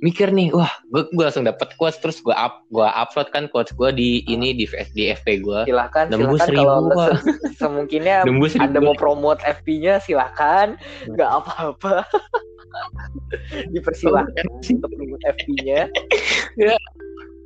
mikir 0.04 0.30
nih, 0.36 0.52
wah, 0.52 0.70
gue 0.92 1.08
gue 1.08 1.24
langsung 1.24 1.48
dapet 1.48 1.72
quotes, 1.80 1.98
terus 2.04 2.20
gue 2.20 2.36
up, 2.36 2.62
gue 2.68 2.84
upload 2.84 3.32
kan 3.32 3.48
quotes 3.48 3.72
gue 3.72 3.90
di 3.96 4.10
ini 4.28 4.52
di 4.52 4.68
di 4.92 5.04
FP 5.16 5.40
gue, 5.40 5.64
Silahkan, 5.66 6.12
nembus 6.12 6.44
silahkan 6.44 6.84
kalau 6.92 7.08
se- 7.08 7.56
semungkinnya 7.56 8.28
nembus 8.28 8.60
ribu. 8.60 8.84
mau 8.84 8.96
promote 9.00 9.40
FP-nya 9.48 10.04
silahkan, 10.04 10.76
nggak 11.08 11.30
apa-apa. 11.42 12.04
Dipersilahkan 13.74 14.46
untuk 14.52 14.92
promote 14.92 15.24
FP-nya. 15.24 15.88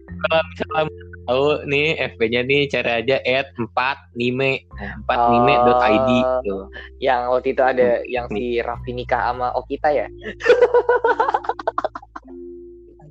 Kalau 0.09 0.41
misalnya 0.49 1.08
tahu 1.29 1.45
nih 1.69 1.87
FP-nya 2.13 2.41
nih 2.41 2.61
cara 2.73 2.91
aja 2.99 3.21
add 3.21 3.53
4 3.53 4.17
nime, 4.17 4.65
nah, 4.73 4.97
4 5.05 5.31
nime.id 5.37 6.09
Oh. 6.09 6.41
gitu. 6.41 6.55
Yang 6.97 7.21
waktu 7.29 7.47
itu 7.53 7.63
ada 7.63 7.89
yang 8.09 8.25
si 8.33 8.57
Raffi 8.59 8.91
nikah 8.97 9.29
sama 9.29 9.53
Okita 9.53 9.89
ya. 9.93 10.07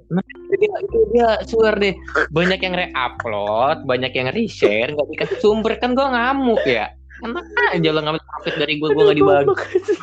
Itu 0.09 0.57
dia, 0.57 0.73
itu 0.81 0.99
dia 1.12 1.29
swear 1.45 1.77
deh, 1.77 1.93
banyak 2.33 2.64
yang 2.64 2.73
re-upload, 2.73 3.85
banyak 3.85 4.09
yang 4.16 4.33
re-share, 4.33 4.89
nggak 4.97 5.05
dikasih 5.12 5.37
sumber 5.45 5.77
kan 5.77 5.93
gue 5.93 6.01
ngamuk 6.01 6.64
ya. 6.64 6.89
Enak 7.21 7.45
aja 7.77 7.89
lo 7.93 8.01
ngambil 8.01 8.23
profit 8.25 8.55
dari 8.57 8.81
gue, 8.81 8.89
gue 8.89 9.03
nggak 9.05 9.19
dibagi. 9.21 9.53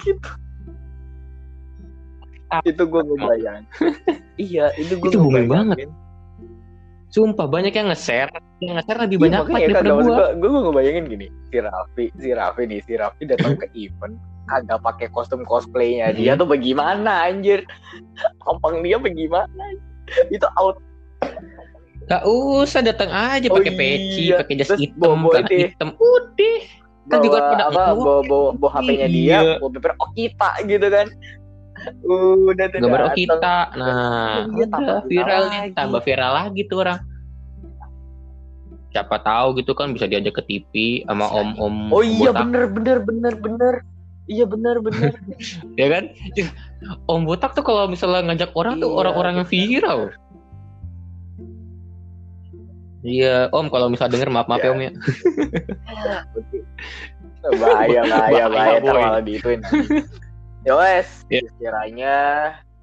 gitu. 0.06 0.30
itu 2.70 2.84
gue 2.86 3.02
ngebayang. 3.02 3.64
iya, 4.38 4.70
itu 4.78 4.94
gue 5.02 5.10
Itu 5.10 5.18
booming 5.26 5.50
banget. 5.50 5.90
Sumpah 7.16 7.48
banyak 7.48 7.72
yang 7.72 7.88
nge-share, 7.88 8.28
yang 8.60 8.76
nge-share 8.76 9.00
lebih 9.08 9.24
banyak 9.24 9.48
banyak 9.48 9.56
like 9.56 9.64
daripada 9.72 9.92
gue. 9.96 10.04
gue 10.36 10.50
gue 10.52 10.62
ngebayangin 10.68 11.06
gini 11.08 11.28
si 11.48 11.58
Raffi 11.64 12.06
si 12.20 12.30
Raffi 12.36 12.64
nih 12.68 12.80
si 12.84 12.94
Raffi 13.00 13.24
datang 13.24 13.56
ke 13.56 13.72
event 13.72 14.20
kagak 14.46 14.84
pakai 14.84 15.08
kostum 15.10 15.48
cosplaynya 15.48 16.12
dia 16.12 16.36
tuh 16.36 16.44
bagaimana 16.44 17.26
anjir 17.26 17.64
tampang 18.44 18.84
dia 18.84 19.00
bagaimana 19.00 19.64
itu 20.28 20.44
out 20.60 20.76
Gak 22.06 22.22
usah 22.22 22.86
datang 22.86 23.10
aja 23.10 23.50
Oh 23.50 23.58
pakai 23.58 23.74
peci, 23.74 24.30
iya. 24.30 24.38
pakai 24.38 24.62
jas 24.62 24.78
hitam, 24.78 25.26
celana 25.26 25.50
ini. 25.50 25.74
hitam, 25.74 25.90
udah. 25.98 26.58
Kan 27.10 27.18
juga 27.22 27.38
pada 27.50 27.64
apa 27.74 27.98
bawa 27.98 28.22
bawa, 28.22 28.48
bawa 28.54 28.70
HP-nya 28.78 29.08
dia 29.10 29.38
Iya. 29.42 29.58
bawa 29.58 29.70
paper 29.74 29.94
Okita 29.98 30.52
gitu 30.70 30.88
kan 30.94 31.08
udah 32.04 32.66
tuh 32.68 32.80
Gambar 32.80 33.02
datang. 33.06 33.18
kita, 33.18 33.56
nah 33.76 34.48
Iya, 34.48 34.66
tambah 34.68 34.96
udah 34.96 35.00
viral 35.06 35.44
nih, 35.48 35.62
tambah 35.74 36.02
viral 36.02 36.32
lagi 36.34 36.62
tuh 36.66 36.78
orang. 36.82 37.00
Siapa 38.90 39.18
tahu 39.20 39.60
gitu 39.60 39.76
kan 39.76 39.92
bisa 39.92 40.06
diajak 40.06 40.34
ke 40.34 40.44
TV 40.46 40.72
sama 41.04 41.28
Bisa. 41.28 41.36
om-om 41.36 41.76
oh 41.92 42.00
iya 42.00 42.32
botak, 42.32 42.48
bener 42.48 42.64
bener 42.72 42.98
bener 43.04 43.34
bener 43.36 43.74
iya 44.26 44.48
bener 44.48 44.80
bener 44.80 45.12
ya 45.82 45.88
kan? 45.92 46.04
Om 47.04 47.28
botak 47.28 47.52
tuh 47.52 47.62
kalau 47.62 47.86
misalnya 47.86 48.24
ngajak 48.24 48.56
orang 48.56 48.80
tuh 48.80 48.88
Iya, 48.88 48.96
orang-orang 48.96 49.34
yang 49.36 49.48
viral. 49.48 50.00
Iya, 53.04 53.36
Om 53.52 53.68
kalau 53.68 53.92
misalnya 53.92 54.18
denger 54.18 54.32
maaf 54.32 54.48
maaf 54.48 54.64
ya 54.64 54.72
Iya. 54.72 54.74
Om 54.74 54.82
ya. 54.82 54.92
bahaya 57.62 58.02
bahaya 58.02 58.46
Bahaya, 58.50 58.80
bahaya 58.80 58.80
malah 58.82 59.22
diituin 59.22 59.62
ya 60.66 60.74
wes 60.74 61.08
Iya. 61.30 61.46
kiranya 61.62 62.16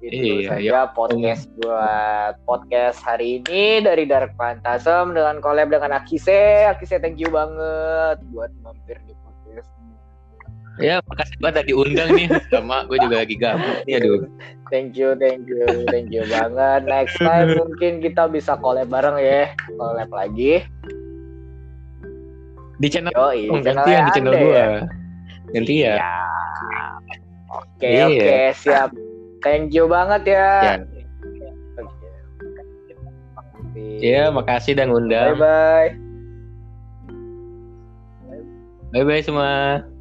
itu 0.03 0.43
Iya, 0.43 0.51
saja 0.51 0.79
podcast 0.91 1.47
buat 1.63 2.35
podcast 2.43 2.99
hari 3.03 3.39
ini 3.39 3.79
dari 3.79 4.03
Dark 4.03 4.35
Phantasm 4.35 5.15
dengan 5.15 5.39
collab 5.39 5.71
dengan 5.71 5.95
Akise 5.95 6.67
Akise 6.67 6.99
thank 6.99 7.19
you 7.19 7.27
banget 7.27 8.19
buat 8.31 8.51
mampir 8.63 8.99
di 9.03 9.15
podcast 9.19 9.67
Ya, 10.81 11.05
makasih 11.05 11.37
banget 11.37 11.53
udah 11.53 11.65
diundang 11.69 12.09
nih. 12.17 12.27
Sama 12.51 12.81
gue 12.89 12.97
juga 12.97 13.21
lagi 13.21 13.37
gabut 13.37 13.85
nih, 13.85 14.01
aduh. 14.01 14.25
thank 14.73 14.97
you 14.97 15.13
thank 15.21 15.45
you 15.45 15.61
thank 15.93 16.09
you 16.09 16.25
banget 16.25 16.81
next 16.89 17.13
time 17.21 17.53
mungkin 17.61 18.01
kita 18.01 18.25
bisa 18.25 18.57
collab 18.57 18.89
bareng 18.89 19.21
ya 19.21 19.53
collab 19.77 20.09
lagi 20.09 20.65
Di 22.81 22.87
channel 22.89 23.13
yo 23.37 23.53
oh, 23.53 23.61
gantian 23.61 24.09
di 24.09 24.11
channel 24.17 24.33
gue. 24.33 24.65
Gantian. 25.53 25.95
Iya. 26.01 26.11
Oke 27.53 27.85
Iya. 27.85 28.05
oke 28.09 28.35
siap. 28.57 28.89
Thank 29.43 29.75
you 29.75 29.85
banget 29.85 30.33
ya. 30.33 30.49
Ya. 30.63 30.75
Iya, 34.03 34.23
makasih 34.29 34.75
udah 34.77 34.85
Bye 34.85 34.91
ngundang. 34.91 35.35
bye. 35.39 35.89
Bye 38.93 39.03
bye 39.03 39.23
semua. 39.25 39.92